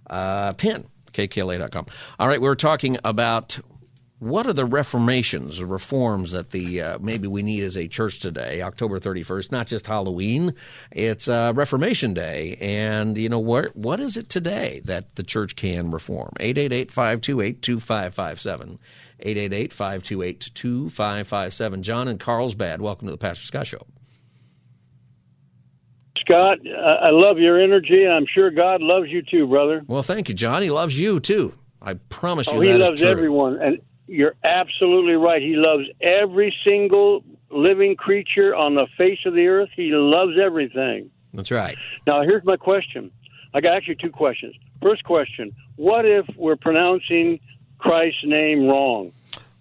uh, 0.09 0.53
10 0.53 0.85
kkla.com. 1.13 1.85
All 2.19 2.27
right, 2.27 2.41
we 2.41 2.47
were 2.47 2.55
talking 2.55 2.97
about 3.03 3.59
what 4.19 4.47
are 4.47 4.53
the 4.53 4.65
reformations 4.65 5.59
or 5.59 5.65
reforms 5.65 6.31
that 6.31 6.51
the 6.51 6.81
uh, 6.81 6.99
maybe 6.99 7.27
we 7.27 7.43
need 7.43 7.63
as 7.63 7.77
a 7.77 7.85
church 7.85 8.21
today 8.21 8.61
october 8.61 8.97
31st 8.97 9.51
not 9.51 9.67
just 9.67 9.85
halloween 9.85 10.53
it's 10.91 11.27
uh, 11.27 11.51
reformation 11.53 12.13
day 12.13 12.57
and 12.61 13.17
you 13.17 13.27
know 13.27 13.39
what 13.39 13.75
what 13.75 13.99
is 13.99 14.15
it 14.15 14.29
today 14.29 14.81
that 14.85 15.13
the 15.15 15.23
church 15.23 15.57
can 15.57 15.91
reform 15.91 16.31
888-528-2557 19.23 19.69
888-528-2557 21.75 21.81
john 21.81 22.07
in 22.07 22.17
carlsbad 22.17 22.81
welcome 22.81 23.07
to 23.07 23.11
the 23.11 23.17
pastor 23.17 23.45
scott 23.45 23.67
show 23.67 23.85
Scott, 26.19 26.57
I 26.65 27.11
love 27.11 27.37
your 27.37 27.61
energy, 27.61 28.03
and 28.03 28.11
I'm 28.11 28.25
sure 28.33 28.49
God 28.49 28.81
loves 28.81 29.09
you 29.09 29.21
too, 29.21 29.45
brother. 29.47 29.83
well 29.87 30.01
thank 30.01 30.27
you 30.29 30.33
john 30.35 30.61
he 30.63 30.71
loves 30.71 30.99
you 30.99 31.19
too 31.19 31.53
i 31.81 31.93
promise 31.93 32.47
you 32.47 32.57
Oh, 32.57 32.61
he 32.61 32.73
loves 32.73 33.03
everyone, 33.03 33.61
and 33.61 33.77
you're 34.07 34.35
absolutely 34.43 35.13
right. 35.13 35.41
He 35.41 35.55
loves 35.55 35.83
every 36.01 36.55
single 36.63 37.23
living 37.49 37.95
creature 37.95 38.55
on 38.55 38.75
the 38.75 38.85
face 38.97 39.17
of 39.25 39.33
the 39.33 39.47
earth. 39.47 39.69
He 39.75 39.89
loves 39.91 40.33
everything. 40.39 41.09
that's 41.33 41.49
right 41.51 41.75
Now, 42.05 42.21
here's 42.21 42.43
my 42.43 42.55
question. 42.57 43.09
I 43.55 43.61
got 43.61 43.75
actually 43.75 43.95
two 43.95 44.11
questions. 44.11 44.55
First 44.81 45.03
question: 45.05 45.51
What 45.75 46.05
if 46.05 46.25
we're 46.37 46.55
pronouncing 46.55 47.39
Christ's 47.77 48.23
name 48.23 48.67
wrong? 48.67 49.11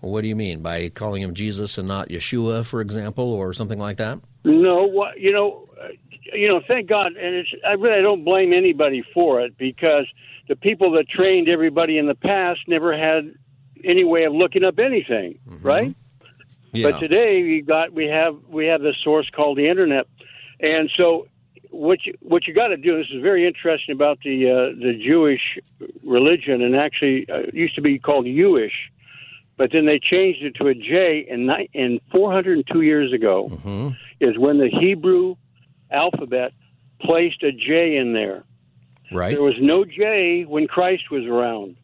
What 0.01 0.21
do 0.21 0.29
you 0.29 0.37
mean 0.37 0.61
by 0.61 0.91
calling 0.91 1.23
him 1.23 1.33
jesus 1.33 1.79
and 1.79 1.89
not 1.89 2.11
yeshua 2.11 2.67
for 2.67 2.83
example 2.83 3.33
or 3.33 3.55
something 3.55 3.79
like 3.79 3.97
that 3.97 4.19
No, 4.45 4.85
what 4.85 5.19
you 5.19 5.33
know, 5.33 5.67
uh, 5.83 5.89
you 6.35 6.47
know. 6.47 6.61
Thank 6.69 6.89
God, 6.89 7.07
and 7.07 7.35
it's. 7.35 7.49
I 7.67 7.73
really 7.73 8.03
don't 8.03 8.23
blame 8.25 8.53
anybody 8.53 9.03
for 9.15 9.41
it 9.41 9.57
because 9.57 10.07
the 10.49 10.57
people 10.57 10.93
that 10.93 11.09
trained 11.09 11.49
everybody 11.49 11.97
in 11.97 12.07
the 12.07 12.15
past 12.15 12.61
never 12.69 12.97
had 12.97 13.35
any 13.83 14.05
way 14.05 14.25
of 14.25 14.35
looking 14.35 14.63
up 14.65 14.79
anything, 14.79 15.39
right? 15.63 15.95
yeah 16.73 16.91
But 16.91 17.01
today 17.01 17.43
we 17.43 17.63
got 17.63 17.93
we 17.95 18.07
have 18.07 18.37
we 18.49 18.67
have 18.67 18.83
this 18.83 18.97
source 19.03 19.29
called 19.31 19.57
the 19.57 19.69
internet, 19.69 20.07
and 20.61 20.91
so 20.97 21.27
what 21.75 22.07
you 22.07 22.15
what 22.21 22.47
you 22.47 22.55
got 22.55 22.69
to 22.69 22.77
do. 22.77 22.97
This 22.99 23.09
is 23.13 23.21
very 23.23 23.47
interesting 23.47 23.95
about 23.95 24.19
the 24.25 24.49
uh, 24.51 24.55
the 24.81 24.95
Jewish 25.05 25.59
religion, 26.03 26.63
and 26.63 26.75
actually 26.77 27.27
uh, 27.29 27.49
it 27.49 27.55
used 27.55 27.75
to 27.77 27.81
be 27.83 27.99
called 27.99 28.25
Jewish, 28.27 28.73
but 29.57 29.71
then 29.73 29.87
they 29.87 29.99
changed 29.99 30.43
it 30.43 30.55
to 30.57 30.69
a 30.69 30.75
J. 30.75 31.27
And 31.31 31.47
ni- 31.47 31.69
in 31.73 32.01
402 32.11 32.81
years 32.83 33.13
ago 33.13 33.49
is 34.21 34.39
when 34.39 34.59
the 34.59 34.69
Hebrew 34.69 35.37
alphabet 35.91 36.53
placed 37.01 37.43
a 37.43 37.53
J 37.53 37.97
in 37.97 38.13
there. 38.13 38.45
right 39.13 39.33
There 39.33 39.43
was 39.43 39.57
no 39.61 39.85
J 39.85 40.45
when 40.49 40.67
Christ 40.67 41.11
was 41.11 41.25
around. 41.25 41.77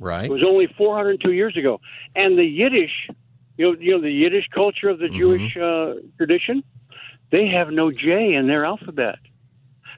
right 0.00 0.24
It 0.26 0.30
was 0.30 0.42
only 0.44 0.66
402 0.66 1.32
years 1.32 1.56
ago, 1.56 1.80
and 2.14 2.36
the 2.38 2.44
Yiddish, 2.44 3.08
you 3.56 3.72
know, 3.72 3.78
you 3.80 3.92
know 3.92 4.00
the 4.00 4.10
Yiddish 4.12 4.48
culture 4.52 4.88
of 4.88 4.98
the 4.98 5.08
Jewish 5.08 5.56
uh, 5.56 5.94
tradition, 6.16 6.62
they 7.30 7.48
have 7.48 7.70
no 7.70 7.90
J 7.90 8.34
in 8.34 8.46
their 8.46 8.64
alphabet. 8.64 9.18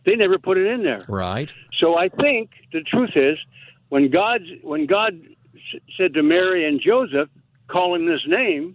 They 0.08 0.16
never 0.16 0.38
put 0.38 0.56
it 0.56 0.66
in 0.66 0.82
there. 0.82 1.04
right 1.06 1.52
So 1.80 1.96
I 1.98 2.08
think 2.08 2.48
the 2.72 2.80
truth 2.80 3.10
is, 3.14 3.36
when 3.90 4.10
God 4.10 4.40
when 4.62 4.86
God 4.86 5.12
s- 5.54 5.80
said 5.98 6.14
to 6.14 6.22
Mary 6.22 6.66
and 6.66 6.80
Joseph, 6.80 7.28
call 7.68 7.94
him 7.94 8.06
this 8.06 8.24
name, 8.26 8.74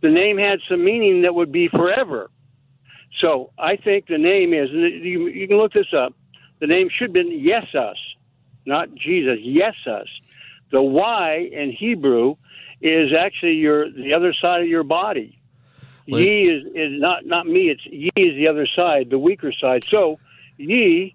the 0.00 0.10
name 0.10 0.38
had 0.38 0.60
some 0.68 0.84
meaning 0.84 1.22
that 1.22 1.34
would 1.34 1.50
be 1.50 1.66
forever. 1.68 2.30
So 3.20 3.50
I 3.58 3.74
think 3.74 4.06
the 4.06 4.16
name 4.16 4.54
is, 4.54 4.70
and 4.70 5.04
you, 5.04 5.26
you 5.26 5.48
can 5.48 5.56
look 5.56 5.72
this 5.72 5.92
up. 5.92 6.14
The 6.60 6.68
name 6.68 6.88
should 6.88 7.08
have 7.08 7.14
been 7.14 7.32
Yes 7.32 7.66
Us, 7.74 7.98
not 8.64 8.94
Jesus. 8.94 9.38
Yesus. 9.44 10.06
The 10.70 10.80
Y 10.80 11.48
in 11.52 11.72
Hebrew 11.72 12.36
is 12.80 13.10
actually 13.12 13.54
your 13.54 13.90
the 13.90 14.14
other 14.14 14.32
side 14.40 14.60
of 14.60 14.68
your 14.68 14.84
body. 14.84 15.41
Ye 16.06 16.48
is, 16.48 16.66
is 16.74 17.00
not 17.00 17.26
not 17.26 17.46
me. 17.46 17.70
It's 17.70 17.84
ye 17.86 18.10
is 18.16 18.36
the 18.36 18.48
other 18.48 18.66
side, 18.66 19.10
the 19.10 19.18
weaker 19.18 19.52
side. 19.52 19.84
So 19.88 20.18
ye, 20.56 21.14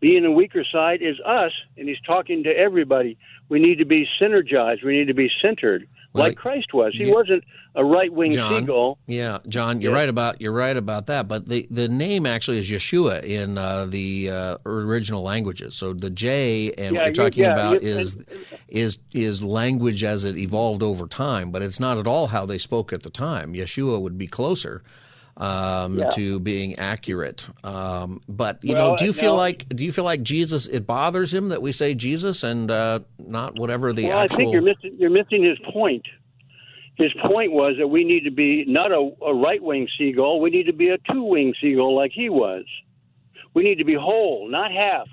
being 0.00 0.22
the 0.22 0.30
weaker 0.30 0.64
side, 0.64 1.02
is 1.02 1.18
us, 1.24 1.52
and 1.76 1.88
he's 1.88 2.00
talking 2.06 2.44
to 2.44 2.50
everybody. 2.50 3.18
We 3.48 3.58
need 3.58 3.78
to 3.78 3.84
be 3.84 4.08
synergized. 4.20 4.84
We 4.84 4.96
need 4.96 5.08
to 5.08 5.14
be 5.14 5.30
centered, 5.42 5.88
Well, 6.18 6.28
like 6.28 6.36
Christ 6.36 6.74
was. 6.74 6.92
He 6.96 7.04
yeah. 7.06 7.14
wasn't 7.14 7.44
a 7.74 7.84
right 7.84 8.12
wing 8.12 8.32
seagull. 8.32 8.98
Yeah, 9.06 9.38
John, 9.48 9.80
you're 9.80 9.92
Yeah. 9.92 9.98
right 9.98 10.08
about 10.08 10.40
you're 10.40 10.52
right 10.52 10.76
about 10.76 11.06
that. 11.06 11.28
But 11.28 11.46
the 11.46 11.66
the 11.70 11.88
name 11.88 12.26
actually 12.26 12.58
is 12.58 12.68
Yeshua 12.68 13.22
in 13.22 13.56
uh, 13.58 13.86
the 13.86 14.30
uh, 14.30 14.56
original 14.66 15.22
languages. 15.22 15.74
So 15.76 15.92
the 15.92 16.10
J 16.10 16.72
and 16.76 16.94
Yeah, 16.94 17.02
what 17.02 17.16
you're 17.16 17.24
talking 17.30 17.44
about 17.44 17.82
is 17.82 18.16
is 18.68 18.98
is 19.12 19.42
language 19.42 20.04
as 20.04 20.24
it 20.24 20.36
evolved 20.36 20.82
over 20.82 21.06
time. 21.06 21.50
But 21.50 21.62
it's 21.62 21.80
not 21.80 21.98
at 21.98 22.06
all 22.06 22.26
how 22.26 22.46
they 22.46 22.58
spoke 22.58 22.92
at 22.92 23.02
the 23.02 23.10
time. 23.10 23.54
Yeshua 23.54 24.00
would 24.00 24.18
be 24.18 24.26
closer. 24.26 24.82
Um, 25.40 26.00
Yeah. 26.00 26.10
to 26.16 26.40
being 26.40 26.80
accurate, 26.80 27.48
um, 27.62 28.20
but 28.28 28.58
you 28.64 28.74
Well, 28.74 28.90
know, 28.90 28.96
do 28.96 29.04
you 29.04 29.12
feel 29.12 29.34
now- 29.34 29.38
like 29.38 29.68
do 29.68 29.84
you 29.84 29.92
feel 29.92 30.02
like 30.02 30.24
Jesus? 30.24 30.66
It 30.66 30.84
bothers 30.84 31.32
him 31.32 31.50
that 31.50 31.62
we 31.62 31.70
say 31.70 31.94
Jesus 31.94 32.42
and 32.42 32.68
uh, 32.68 32.98
not 33.24 33.56
whatever 33.56 33.92
the 33.92 34.06
well, 34.08 34.18
actual. 34.18 34.34
I 34.34 34.36
think 34.36 34.52
you're 34.52 34.62
missing 34.62 34.96
you're 34.98 35.10
missing 35.10 35.44
his 35.44 35.56
point. 35.72 36.04
His 36.96 37.12
point 37.24 37.52
was 37.52 37.76
that 37.78 37.86
we 37.86 38.02
need 38.02 38.24
to 38.24 38.32
be 38.32 38.64
not 38.66 38.90
a, 38.90 39.12
a 39.24 39.32
right 39.32 39.62
wing 39.62 39.86
seagull. 39.96 40.40
We 40.40 40.50
need 40.50 40.66
to 40.66 40.72
be 40.72 40.88
a 40.88 40.98
two 41.08 41.22
wing 41.22 41.54
seagull 41.60 41.94
like 41.94 42.10
he 42.12 42.28
was. 42.28 42.64
We 43.54 43.62
need 43.62 43.78
to 43.78 43.84
be 43.84 43.94
whole, 43.94 44.48
not 44.50 44.72
half. 44.72 45.06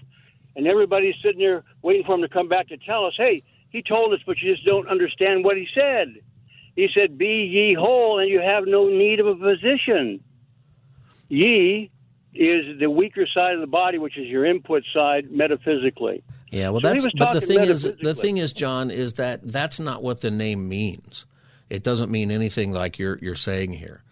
And 0.55 0.65
everybody's 0.65 1.13
sitting 1.21 1.37
there 1.39 1.63
waiting 1.83 2.03
for 2.03 2.15
him 2.15 2.21
to 2.23 2.29
come 2.29 2.47
back 2.49 2.67
to 2.69 2.77
tell 2.77 3.05
us, 3.05 3.13
hey, 3.15 3.43
he 3.69 3.83
told 3.83 4.11
us, 4.13 4.21
but 4.25 4.41
you 4.41 4.51
just 4.55 4.65
don't 4.65 4.87
understand 4.87 5.43
what 5.45 5.55
he 5.55 5.67
said. 5.75 6.15
He 6.75 6.87
said, 6.93 7.17
Be 7.17 7.45
ye 7.45 7.73
whole, 7.73 8.19
and 8.19 8.29
you 8.29 8.41
have 8.41 8.65
no 8.67 8.87
need 8.87 9.19
of 9.19 9.27
a 9.27 9.35
physician. 9.35 10.21
Ye 11.29 11.89
is 12.33 12.79
the 12.79 12.89
weaker 12.89 13.25
side 13.33 13.53
of 13.55 13.61
the 13.61 13.67
body, 13.67 13.97
which 13.97 14.17
is 14.17 14.27
your 14.27 14.45
input 14.45 14.83
side 14.93 15.31
metaphysically. 15.31 16.23
Yeah, 16.51 16.69
well, 16.69 16.81
So 16.81 16.89
that's 16.89 17.05
but 17.17 17.33
the 17.33 17.41
thing 17.41 17.59
is, 17.63 17.83
the 18.01 18.13
thing 18.15 18.37
is, 18.37 18.53
John, 18.53 18.91
is 18.91 19.13
that 19.13 19.39
that's 19.43 19.79
not 19.79 20.03
what 20.03 20.21
the 20.21 20.31
name 20.31 20.67
means. 20.69 21.25
It 21.69 21.83
doesn't 21.83 22.11
mean 22.11 22.29
anything 22.29 22.71
like 22.71 22.99
you're 22.99 23.17
you're 23.21 23.35
saying 23.35 23.73
here. 23.73 24.03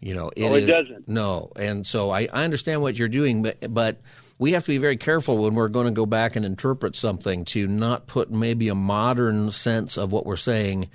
You 0.00 0.14
know, 0.14 0.26
Oh, 0.36 0.54
it 0.54 0.62
is- 0.64 0.66
doesn't. 0.68 1.08
No, 1.08 1.50
and 1.56 1.86
so 1.86 2.10
I, 2.10 2.28
I 2.32 2.44
understand 2.44 2.82
what 2.82 2.96
you're 2.98 3.08
doing, 3.08 3.42
but 3.42 3.72
but 3.72 4.00
we 4.38 4.52
have 4.52 4.64
to 4.64 4.68
be 4.68 4.78
very 4.78 4.96
careful 4.96 5.38
when 5.38 5.54
we're 5.54 5.68
going 5.68 5.86
to 5.86 5.92
go 5.92 6.06
back 6.06 6.36
and 6.36 6.44
interpret 6.44 6.94
something 6.96 7.44
to 7.46 7.66
not 7.66 8.06
put 8.06 8.30
maybe 8.30 8.68
a 8.68 8.74
modern 8.74 9.50
sense 9.50 9.96
of 9.96 10.12
what 10.12 10.26
we're 10.26 10.36
saying 10.36 10.88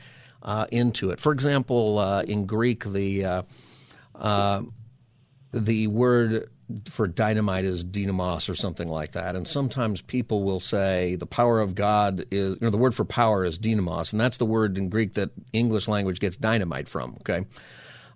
into 0.71 1.09
it. 1.11 1.19
For 1.19 1.31
example, 1.31 1.99
uh, 1.99 2.23
in 2.23 2.45
Greek, 2.45 2.83
the 2.85 3.25
uh, 3.25 3.41
uh, 4.15 4.61
the 5.53 5.87
word 5.87 6.49
for 6.89 7.07
dynamite 7.07 7.63
is 7.63 7.83
dynamos 7.83 8.49
or 8.49 8.55
something 8.55 8.89
like 8.89 9.13
that. 9.13 9.35
And 9.35 9.47
sometimes 9.47 10.01
people 10.01 10.43
will 10.43 10.59
say 10.59 11.15
the 11.15 11.25
power 11.25 11.61
of 11.61 11.75
God 11.75 12.25
is, 12.29 12.55
you 12.55 12.57
know, 12.61 12.69
the 12.69 12.77
word 12.77 12.93
for 12.93 13.05
power 13.05 13.45
is 13.45 13.57
dynamos, 13.57 14.11
and 14.11 14.19
that's 14.19 14.37
the 14.37 14.45
word 14.45 14.77
in 14.77 14.89
Greek 14.89 15.13
that 15.13 15.29
English 15.53 15.87
language 15.87 16.19
gets 16.19 16.37
dynamite 16.37 16.89
from. 16.89 17.15
Okay. 17.21 17.45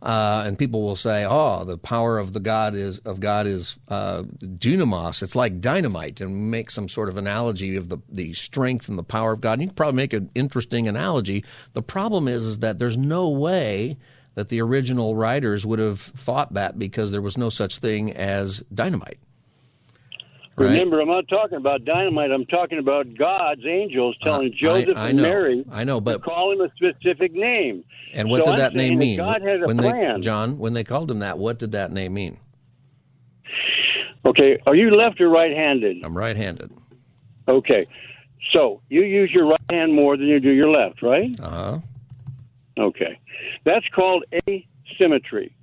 Uh, 0.01 0.43
and 0.47 0.57
people 0.57 0.81
will 0.81 0.95
say, 0.95 1.25
"Oh, 1.27 1.63
the 1.63 1.77
power 1.77 2.17
of 2.17 2.33
the 2.33 2.39
God 2.39 2.73
is 2.73 2.99
of 2.99 3.19
God 3.19 3.45
is 3.45 3.77
uh, 3.87 4.23
dynamos. 4.57 5.21
It's 5.21 5.35
like 5.35 5.61
dynamite," 5.61 6.21
and 6.21 6.49
make 6.49 6.71
some 6.71 6.89
sort 6.89 7.07
of 7.07 7.17
analogy 7.17 7.75
of 7.75 7.89
the 7.89 7.99
the 8.09 8.33
strength 8.33 8.89
and 8.89 8.97
the 8.97 9.03
power 9.03 9.31
of 9.31 9.41
God. 9.41 9.53
And 9.53 9.61
you 9.63 9.67
can 9.67 9.75
probably 9.75 9.97
make 9.97 10.13
an 10.13 10.31
interesting 10.33 10.87
analogy. 10.87 11.43
The 11.73 11.83
problem 11.83 12.27
is, 12.27 12.41
is 12.43 12.59
that 12.59 12.79
there's 12.79 12.97
no 12.97 13.29
way 13.29 13.97
that 14.33 14.49
the 14.49 14.61
original 14.61 15.15
writers 15.15 15.65
would 15.65 15.79
have 15.79 15.99
thought 15.99 16.53
that 16.53 16.79
because 16.79 17.11
there 17.11 17.21
was 17.21 17.37
no 17.37 17.49
such 17.49 17.77
thing 17.77 18.11
as 18.13 18.63
dynamite. 18.73 19.19
Right? 20.57 20.71
Remember, 20.71 20.99
I'm 20.99 21.07
not 21.07 21.27
talking 21.29 21.57
about 21.57 21.85
dynamite. 21.85 22.29
I'm 22.29 22.45
talking 22.45 22.77
about 22.77 23.13
God's 23.15 23.65
angels 23.65 24.15
telling 24.21 24.49
Uh, 24.51 24.55
Joseph 24.55 24.97
I 24.97 25.09
and 25.09 25.17
know. 25.17 25.23
Mary 25.23 25.65
I 25.71 25.83
know, 25.85 26.01
but- 26.01 26.13
to 26.13 26.19
call 26.19 26.51
him 26.51 26.61
a 26.61 26.69
specific 26.75 27.33
name. 27.33 27.83
And 28.13 28.29
what 28.29 28.39
So 28.39 28.43
did 28.45 28.51
I'm 28.51 28.57
that 28.59 28.73
name 28.75 28.89
saying 28.89 28.99
that 28.99 29.05
mean? 29.05 29.17
God 29.17 29.41
had 29.41 29.63
a 29.63 29.65
when 29.65 29.77
plan. 29.77 30.15
They, 30.15 30.21
John, 30.21 30.57
when 30.59 30.73
they 30.73 30.83
called 30.83 31.09
him 31.09 31.19
that, 31.19 31.37
what 31.39 31.57
did 31.57 31.71
that 31.71 31.91
name 31.91 32.13
mean? 32.13 32.37
Okay, 34.25 34.59
are 34.67 34.75
you 34.75 34.91
left 34.91 35.19
or 35.19 35.29
right-handed? 35.29 36.03
I'm 36.03 36.15
right-handed. 36.15 36.69
Okay, 37.47 37.87
so 38.51 38.81
you 38.89 39.01
use 39.03 39.31
your 39.31 39.47
right 39.47 39.59
hand 39.71 39.93
more 39.93 40.15
than 40.15 40.27
you 40.27 40.39
do 40.39 40.51
your 40.51 40.69
left, 40.69 41.01
right? 41.01 41.33
Uh 41.41 41.49
huh. 41.49 41.79
Okay, 42.77 43.17
that's 43.63 43.87
called 43.87 44.23
asymmetry. 44.47 45.55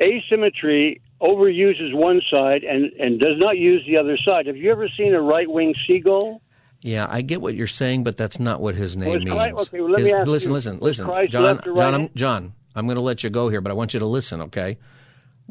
Asymmetry 0.00 1.00
overuses 1.20 1.94
one 1.94 2.20
side 2.30 2.64
and, 2.64 2.92
and 2.94 3.18
does 3.18 3.38
not 3.38 3.56
use 3.56 3.84
the 3.86 3.96
other 3.96 4.16
side. 4.18 4.46
Have 4.46 4.56
you 4.56 4.70
ever 4.70 4.88
seen 4.88 5.14
a 5.14 5.20
right 5.20 5.48
wing 5.50 5.74
seagull? 5.86 6.42
Yeah, 6.80 7.06
I 7.08 7.22
get 7.22 7.40
what 7.40 7.54
you're 7.54 7.66
saying, 7.66 8.04
but 8.04 8.16
that's 8.16 8.38
not 8.38 8.60
what 8.60 8.74
his 8.74 8.96
name 8.96 9.08
Well, 9.08 9.18
means. 9.20 9.58
Okay, 9.68 9.80
well, 9.80 9.90
let 9.90 10.02
me 10.02 10.06
His- 10.08 10.14
ask 10.14 10.26
listen, 10.28 10.48
you, 10.50 10.54
listen, 10.54 10.76
listen, 10.78 11.06
Christ 11.06 11.32
John, 11.32 11.60
John, 11.64 11.74
right? 11.74 11.94
I'm, 11.94 12.10
John. 12.14 12.52
I'm 12.74 12.86
going 12.86 12.96
to 12.96 13.02
let 13.02 13.24
you 13.24 13.30
go 13.30 13.48
here, 13.48 13.60
but 13.60 13.70
I 13.70 13.74
want 13.74 13.94
you 13.94 14.00
to 14.00 14.06
listen, 14.06 14.42
okay? 14.42 14.76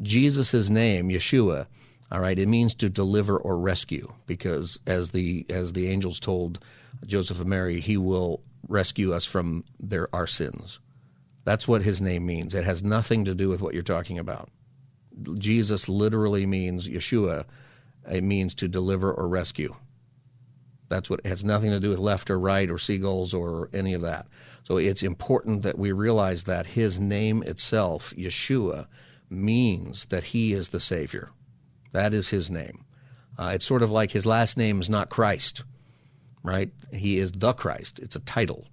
Jesus' 0.00 0.68
name, 0.68 1.08
Yeshua. 1.08 1.66
All 2.12 2.20
right, 2.20 2.38
it 2.38 2.46
means 2.46 2.74
to 2.76 2.88
deliver 2.88 3.36
or 3.36 3.58
rescue, 3.58 4.12
because 4.26 4.78
as 4.86 5.10
the 5.10 5.46
as 5.48 5.72
the 5.72 5.88
angels 5.88 6.20
told 6.20 6.60
Joseph 7.06 7.40
and 7.40 7.48
Mary, 7.48 7.80
he 7.80 7.96
will 7.96 8.40
rescue 8.68 9.12
us 9.12 9.24
from 9.24 9.64
their 9.80 10.14
our 10.14 10.26
sins. 10.26 10.78
That's 11.44 11.66
what 11.66 11.82
his 11.82 12.00
name 12.00 12.24
means. 12.26 12.54
It 12.54 12.64
has 12.64 12.84
nothing 12.84 13.24
to 13.24 13.34
do 13.34 13.48
with 13.48 13.60
what 13.60 13.74
you're 13.74 13.82
talking 13.82 14.18
about. 14.18 14.48
Jesus 15.38 15.88
literally 15.88 16.46
means 16.46 16.88
Yeshua. 16.88 17.44
It 18.10 18.24
means 18.24 18.54
to 18.56 18.68
deliver 18.68 19.12
or 19.12 19.28
rescue. 19.28 19.74
That's 20.88 21.08
what 21.08 21.24
has 21.26 21.44
nothing 21.44 21.70
to 21.70 21.80
do 21.80 21.90
with 21.90 21.98
left 21.98 22.30
or 22.30 22.38
right 22.38 22.70
or 22.70 22.78
seagulls 22.78 23.32
or 23.32 23.70
any 23.72 23.94
of 23.94 24.02
that. 24.02 24.26
So 24.64 24.76
it's 24.76 25.02
important 25.02 25.62
that 25.62 25.78
we 25.78 25.92
realize 25.92 26.44
that 26.44 26.66
his 26.66 27.00
name 27.00 27.42
itself, 27.42 28.12
Yeshua, 28.16 28.86
means 29.30 30.06
that 30.06 30.24
he 30.24 30.52
is 30.52 30.68
the 30.68 30.80
Savior. 30.80 31.30
That 31.92 32.14
is 32.14 32.28
his 32.28 32.50
name. 32.50 32.84
Uh, 33.38 33.52
it's 33.54 33.64
sort 33.64 33.82
of 33.82 33.90
like 33.90 34.10
his 34.10 34.26
last 34.26 34.56
name 34.56 34.80
is 34.80 34.88
not 34.88 35.10
Christ, 35.10 35.64
right? 36.42 36.70
He 36.92 37.18
is 37.18 37.32
the 37.32 37.52
Christ. 37.52 37.98
It's 37.98 38.16
a 38.16 38.20
title. 38.20 38.66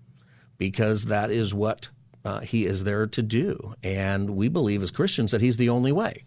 because 0.58 1.06
that 1.06 1.30
is 1.30 1.54
what 1.54 1.90
uh, 2.24 2.40
he 2.40 2.66
is 2.66 2.84
there 2.84 3.06
to 3.06 3.22
do. 3.22 3.76
And 3.84 4.32
we 4.32 4.48
believe 4.48 4.82
as 4.82 4.92
Christians 4.92 5.32
that 5.32 5.42
he's 5.42 5.58
the 5.58 5.70
only 5.70 5.92
way. 5.92 6.24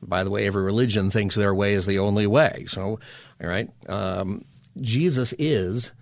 By 0.00 0.24
the 0.24 0.30
way, 0.30 0.46
every 0.46 0.62
religion 0.62 1.10
thinks 1.10 1.34
their 1.34 1.54
way 1.54 1.74
is 1.74 1.86
the 1.86 1.98
only 1.98 2.26
way. 2.26 2.64
So, 2.68 3.00
all 3.42 3.48
right, 3.48 3.68
um, 3.88 4.44
Jesus 4.80 5.34
is 5.38 5.92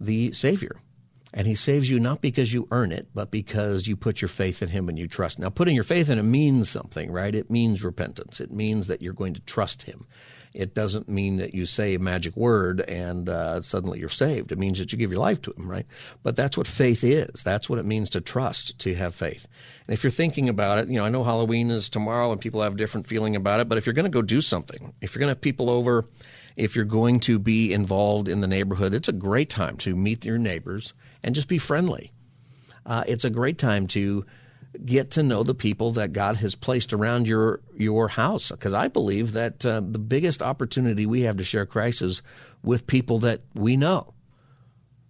the 0.00 0.32
Savior. 0.32 0.76
And 1.34 1.46
he 1.46 1.54
saves 1.54 1.90
you 1.90 2.00
not 2.00 2.22
because 2.22 2.52
you 2.52 2.66
earn 2.70 2.92
it, 2.92 3.08
but 3.14 3.30
because 3.30 3.86
you 3.86 3.94
put 3.96 4.22
your 4.22 4.28
faith 4.28 4.62
in 4.62 4.70
him 4.70 4.88
and 4.88 4.98
you 4.98 5.06
trust. 5.06 5.38
Now, 5.38 5.50
putting 5.50 5.74
your 5.74 5.84
faith 5.84 6.08
in 6.08 6.18
him 6.18 6.30
means 6.30 6.70
something, 6.70 7.10
right? 7.10 7.34
It 7.34 7.50
means 7.50 7.84
repentance. 7.84 8.40
It 8.40 8.50
means 8.50 8.86
that 8.86 9.02
you're 9.02 9.12
going 9.12 9.34
to 9.34 9.40
trust 9.40 9.82
him. 9.82 10.06
It 10.56 10.74
doesn't 10.74 11.06
mean 11.06 11.36
that 11.36 11.54
you 11.54 11.66
say 11.66 11.94
a 11.94 11.98
magic 11.98 12.34
word 12.34 12.80
and 12.80 13.28
uh, 13.28 13.60
suddenly 13.60 13.98
you're 13.98 14.08
saved. 14.08 14.52
It 14.52 14.58
means 14.58 14.78
that 14.78 14.90
you 14.90 14.96
give 14.96 15.10
your 15.10 15.20
life 15.20 15.42
to 15.42 15.52
him, 15.52 15.70
right? 15.70 15.86
But 16.22 16.34
that's 16.34 16.56
what 16.56 16.66
faith 16.66 17.04
is. 17.04 17.42
That's 17.42 17.68
what 17.68 17.78
it 17.78 17.84
means 17.84 18.08
to 18.10 18.22
trust, 18.22 18.78
to 18.78 18.94
have 18.94 19.14
faith. 19.14 19.46
And 19.86 19.92
if 19.92 20.02
you're 20.02 20.10
thinking 20.10 20.48
about 20.48 20.78
it, 20.78 20.88
you 20.88 20.96
know, 20.96 21.04
I 21.04 21.10
know 21.10 21.24
Halloween 21.24 21.70
is 21.70 21.90
tomorrow 21.90 22.32
and 22.32 22.40
people 22.40 22.62
have 22.62 22.72
a 22.72 22.78
different 22.78 23.06
feeling 23.06 23.36
about 23.36 23.60
it, 23.60 23.68
but 23.68 23.76
if 23.76 23.84
you're 23.84 23.92
going 23.92 24.10
to 24.10 24.10
go 24.10 24.22
do 24.22 24.40
something, 24.40 24.94
if 25.02 25.14
you're 25.14 25.20
going 25.20 25.28
to 25.28 25.36
have 25.36 25.42
people 25.42 25.68
over, 25.68 26.06
if 26.56 26.74
you're 26.74 26.86
going 26.86 27.20
to 27.20 27.38
be 27.38 27.70
involved 27.70 28.26
in 28.26 28.40
the 28.40 28.48
neighborhood, 28.48 28.94
it's 28.94 29.08
a 29.08 29.12
great 29.12 29.50
time 29.50 29.76
to 29.78 29.94
meet 29.94 30.24
your 30.24 30.38
neighbors 30.38 30.94
and 31.22 31.34
just 31.34 31.48
be 31.48 31.58
friendly. 31.58 32.12
Uh, 32.86 33.04
it's 33.06 33.24
a 33.24 33.30
great 33.30 33.58
time 33.58 33.86
to 33.88 34.24
get 34.84 35.12
to 35.12 35.22
know 35.22 35.42
the 35.42 35.54
people 35.54 35.92
that 35.92 36.12
God 36.12 36.36
has 36.36 36.54
placed 36.54 36.92
around 36.92 37.26
your 37.26 37.60
your 37.76 38.08
house. 38.08 38.50
Because 38.50 38.74
I 38.74 38.88
believe 38.88 39.32
that 39.32 39.64
uh, 39.64 39.80
the 39.80 39.98
biggest 39.98 40.42
opportunity 40.42 41.06
we 41.06 41.22
have 41.22 41.36
to 41.38 41.44
share 41.44 41.66
Christ 41.66 42.02
is 42.02 42.22
with 42.62 42.86
people 42.86 43.20
that 43.20 43.40
we 43.54 43.76
know. 43.76 44.12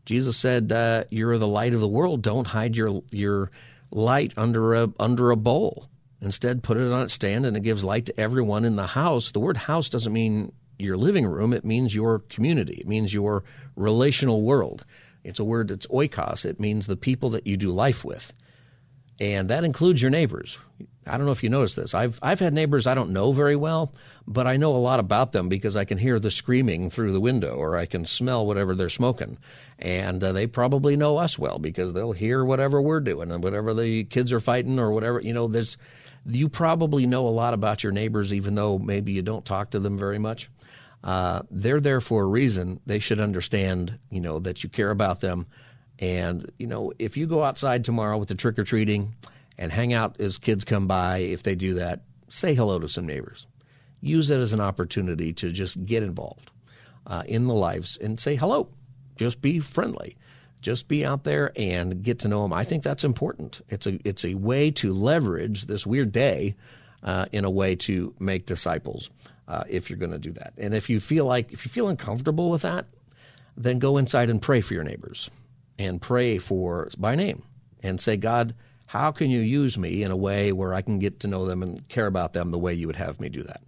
Jesus 0.04 0.36
said, 0.36 0.70
uh, 0.70 1.04
"You're 1.10 1.38
the 1.38 1.48
light 1.48 1.74
of 1.74 1.80
the 1.80 1.88
world. 1.88 2.22
Don't 2.22 2.46
hide 2.46 2.76
your 2.76 3.02
your 3.10 3.50
light 3.90 4.34
under 4.36 4.74
a 4.74 4.88
under 4.98 5.30
a 5.30 5.36
bowl. 5.36 5.88
Instead, 6.20 6.62
put 6.62 6.76
it 6.76 6.92
on 6.92 7.02
its 7.02 7.12
stand, 7.12 7.44
and 7.44 7.56
it 7.56 7.62
gives 7.62 7.84
light 7.84 8.06
to 8.06 8.20
everyone 8.20 8.64
in 8.64 8.76
the 8.76 8.86
house." 8.86 9.32
The 9.32 9.40
word 9.40 9.56
house 9.56 9.88
doesn't 9.88 10.12
mean 10.12 10.52
your 10.78 10.96
living 10.96 11.26
room. 11.26 11.52
It 11.52 11.64
means 11.64 11.94
your 11.94 12.20
community. 12.20 12.74
It 12.74 12.86
means 12.86 13.12
your 13.12 13.44
relational 13.76 14.42
world. 14.42 14.84
It's 15.24 15.40
a 15.40 15.44
word 15.44 15.68
that's 15.68 15.86
oikos. 15.86 16.44
It 16.44 16.60
means 16.60 16.86
the 16.86 16.96
people 16.96 17.30
that 17.30 17.46
you 17.46 17.56
do 17.56 17.70
life 17.70 18.04
with. 18.04 18.32
And 19.18 19.48
that 19.50 19.64
includes 19.64 20.02
your 20.02 20.10
neighbors. 20.10 20.58
I 21.06 21.16
don't 21.16 21.26
know 21.26 21.32
if 21.32 21.42
you 21.42 21.50
noticed 21.50 21.76
this. 21.76 21.94
I've 21.94 22.18
I've 22.20 22.40
had 22.40 22.52
neighbors 22.52 22.86
I 22.86 22.94
don't 22.94 23.12
know 23.12 23.32
very 23.32 23.54
well, 23.54 23.94
but 24.26 24.46
I 24.46 24.56
know 24.56 24.74
a 24.74 24.78
lot 24.78 24.98
about 24.98 25.32
them 25.32 25.48
because 25.48 25.76
I 25.76 25.84
can 25.84 25.98
hear 25.98 26.18
the 26.18 26.32
screaming 26.32 26.90
through 26.90 27.12
the 27.12 27.20
window 27.20 27.54
or 27.54 27.76
I 27.76 27.86
can 27.86 28.04
smell 28.04 28.44
whatever 28.44 28.74
they're 28.74 28.88
smoking. 28.88 29.38
And 29.78 30.22
uh, 30.22 30.32
they 30.32 30.46
probably 30.48 30.96
know 30.96 31.16
us 31.18 31.38
well 31.38 31.58
because 31.58 31.92
they'll 31.92 32.12
hear 32.12 32.44
whatever 32.44 32.82
we're 32.82 33.00
doing 33.00 33.30
and 33.30 33.42
whatever 33.42 33.72
the 33.72 34.04
kids 34.04 34.32
are 34.32 34.40
fighting 34.40 34.78
or 34.78 34.90
whatever, 34.90 35.20
you 35.20 35.32
know, 35.32 35.46
there's 35.46 35.76
you 36.26 36.48
probably 36.48 37.06
know 37.06 37.28
a 37.28 37.30
lot 37.30 37.54
about 37.54 37.84
your 37.84 37.92
neighbors 37.92 38.32
even 38.32 38.56
though 38.56 38.78
maybe 38.78 39.12
you 39.12 39.22
don't 39.22 39.44
talk 39.44 39.70
to 39.70 39.78
them 39.78 39.96
very 39.96 40.18
much. 40.18 40.50
Uh, 41.04 41.42
they're 41.52 41.80
there 41.80 42.00
for 42.00 42.24
a 42.24 42.26
reason. 42.26 42.80
They 42.84 42.98
should 42.98 43.20
understand, 43.20 43.96
you 44.10 44.20
know, 44.20 44.40
that 44.40 44.64
you 44.64 44.68
care 44.68 44.90
about 44.90 45.20
them. 45.20 45.46
And, 45.98 46.50
you 46.58 46.66
know, 46.66 46.92
if 46.98 47.16
you 47.16 47.26
go 47.26 47.42
outside 47.42 47.84
tomorrow 47.84 48.18
with 48.18 48.28
the 48.28 48.34
trick 48.34 48.58
or 48.58 48.64
treating 48.64 49.14
and 49.58 49.72
hang 49.72 49.92
out 49.92 50.20
as 50.20 50.38
kids 50.38 50.64
come 50.64 50.86
by, 50.86 51.18
if 51.18 51.42
they 51.42 51.54
do 51.54 51.74
that, 51.74 52.02
say 52.28 52.54
hello 52.54 52.78
to 52.78 52.88
some 52.88 53.06
neighbors. 53.06 53.46
Use 54.00 54.30
it 54.30 54.38
as 54.38 54.52
an 54.52 54.60
opportunity 54.60 55.32
to 55.34 55.50
just 55.50 55.84
get 55.86 56.02
involved 56.02 56.50
uh, 57.06 57.22
in 57.26 57.46
the 57.46 57.54
lives 57.54 57.96
and 57.96 58.20
say 58.20 58.36
hello. 58.36 58.68
Just 59.16 59.40
be 59.40 59.58
friendly. 59.58 60.16
Just 60.60 60.88
be 60.88 61.04
out 61.04 61.24
there 61.24 61.52
and 61.56 62.02
get 62.02 62.18
to 62.20 62.28
know 62.28 62.42
them. 62.42 62.52
I 62.52 62.64
think 62.64 62.82
that's 62.82 63.04
important. 63.04 63.62
It's 63.68 63.86
a 63.86 63.98
it's 64.06 64.24
a 64.24 64.34
way 64.34 64.70
to 64.72 64.92
leverage 64.92 65.66
this 65.66 65.86
weird 65.86 66.12
day 66.12 66.56
uh, 67.02 67.26
in 67.32 67.44
a 67.44 67.50
way 67.50 67.76
to 67.76 68.14
make 68.18 68.46
disciples. 68.46 69.10
Uh, 69.48 69.62
if 69.68 69.88
you're 69.88 69.98
going 69.98 70.10
to 70.10 70.18
do 70.18 70.32
that, 70.32 70.54
and 70.58 70.74
if 70.74 70.90
you 70.90 70.98
feel 70.98 71.24
like 71.24 71.52
if 71.52 71.64
you 71.64 71.70
feel 71.70 71.88
uncomfortable 71.88 72.50
with 72.50 72.62
that, 72.62 72.86
then 73.56 73.78
go 73.78 73.96
inside 73.96 74.28
and 74.28 74.42
pray 74.42 74.60
for 74.60 74.74
your 74.74 74.82
neighbors 74.82 75.30
and 75.78 76.00
pray 76.00 76.38
for 76.38 76.90
by 76.98 77.14
name 77.14 77.42
and 77.82 78.00
say, 78.00 78.16
God, 78.16 78.54
how 78.86 79.12
can 79.12 79.30
you 79.30 79.40
use 79.40 79.76
me 79.76 80.02
in 80.02 80.10
a 80.10 80.16
way 80.16 80.52
where 80.52 80.72
I 80.72 80.82
can 80.82 80.98
get 80.98 81.20
to 81.20 81.28
know 81.28 81.46
them 81.46 81.62
and 81.62 81.86
care 81.88 82.06
about 82.06 82.32
them 82.32 82.50
the 82.50 82.58
way 82.58 82.74
you 82.74 82.86
would 82.86 82.96
have 82.96 83.20
me 83.20 83.28
do 83.28 83.42
that? 83.42 83.60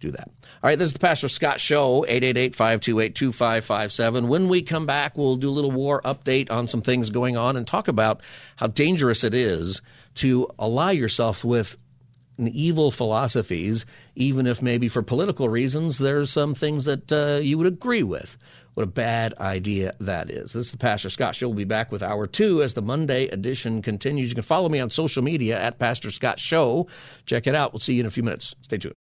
do 0.00 0.10
that. 0.12 0.30
All 0.62 0.68
right, 0.68 0.78
this 0.78 0.86
is 0.88 0.92
the 0.92 1.00
Pastor 1.00 1.28
Scott 1.28 1.60
Show, 1.60 2.06
888-528-2557. 2.08 4.28
When 4.28 4.48
we 4.48 4.62
come 4.62 4.86
back, 4.86 5.18
we'll 5.18 5.34
do 5.36 5.48
a 5.48 5.50
little 5.50 5.72
war 5.72 6.00
update 6.04 6.50
on 6.50 6.68
some 6.68 6.82
things 6.82 7.08
going 7.10 7.36
on 7.36 7.56
and 7.56 7.66
talk 7.66 7.88
about 7.88 8.20
how 8.56 8.68
dangerous 8.68 9.24
it 9.24 9.34
is 9.34 9.82
to 10.16 10.48
ally 10.58 10.90
yourself 10.92 11.44
with 11.44 11.76
evil 12.38 12.90
philosophies, 12.90 13.84
even 14.14 14.46
if 14.46 14.62
maybe 14.62 14.88
for 14.88 15.02
political 15.02 15.48
reasons 15.48 15.98
there's 15.98 16.30
some 16.30 16.54
things 16.54 16.84
that 16.84 17.12
uh, 17.12 17.40
you 17.42 17.58
would 17.58 17.66
agree 17.66 18.04
with. 18.04 18.36
What 18.78 18.84
a 18.84 18.86
bad 18.86 19.34
idea 19.40 19.96
that 19.98 20.30
is. 20.30 20.52
This 20.52 20.66
is 20.66 20.70
the 20.70 20.78
Pastor 20.78 21.10
Scott 21.10 21.34
Show. 21.34 21.48
We'll 21.48 21.56
be 21.56 21.64
back 21.64 21.90
with 21.90 22.00
hour 22.00 22.28
two 22.28 22.62
as 22.62 22.74
the 22.74 22.80
Monday 22.80 23.26
edition 23.26 23.82
continues. 23.82 24.28
You 24.28 24.36
can 24.36 24.44
follow 24.44 24.68
me 24.68 24.78
on 24.78 24.88
social 24.88 25.20
media 25.20 25.60
at 25.60 25.80
Pastor 25.80 26.12
Scott 26.12 26.38
Show. 26.38 26.86
Check 27.26 27.48
it 27.48 27.56
out. 27.56 27.72
We'll 27.72 27.80
see 27.80 27.94
you 27.94 28.00
in 28.02 28.06
a 28.06 28.10
few 28.12 28.22
minutes. 28.22 28.54
Stay 28.62 28.78
tuned. 28.78 28.94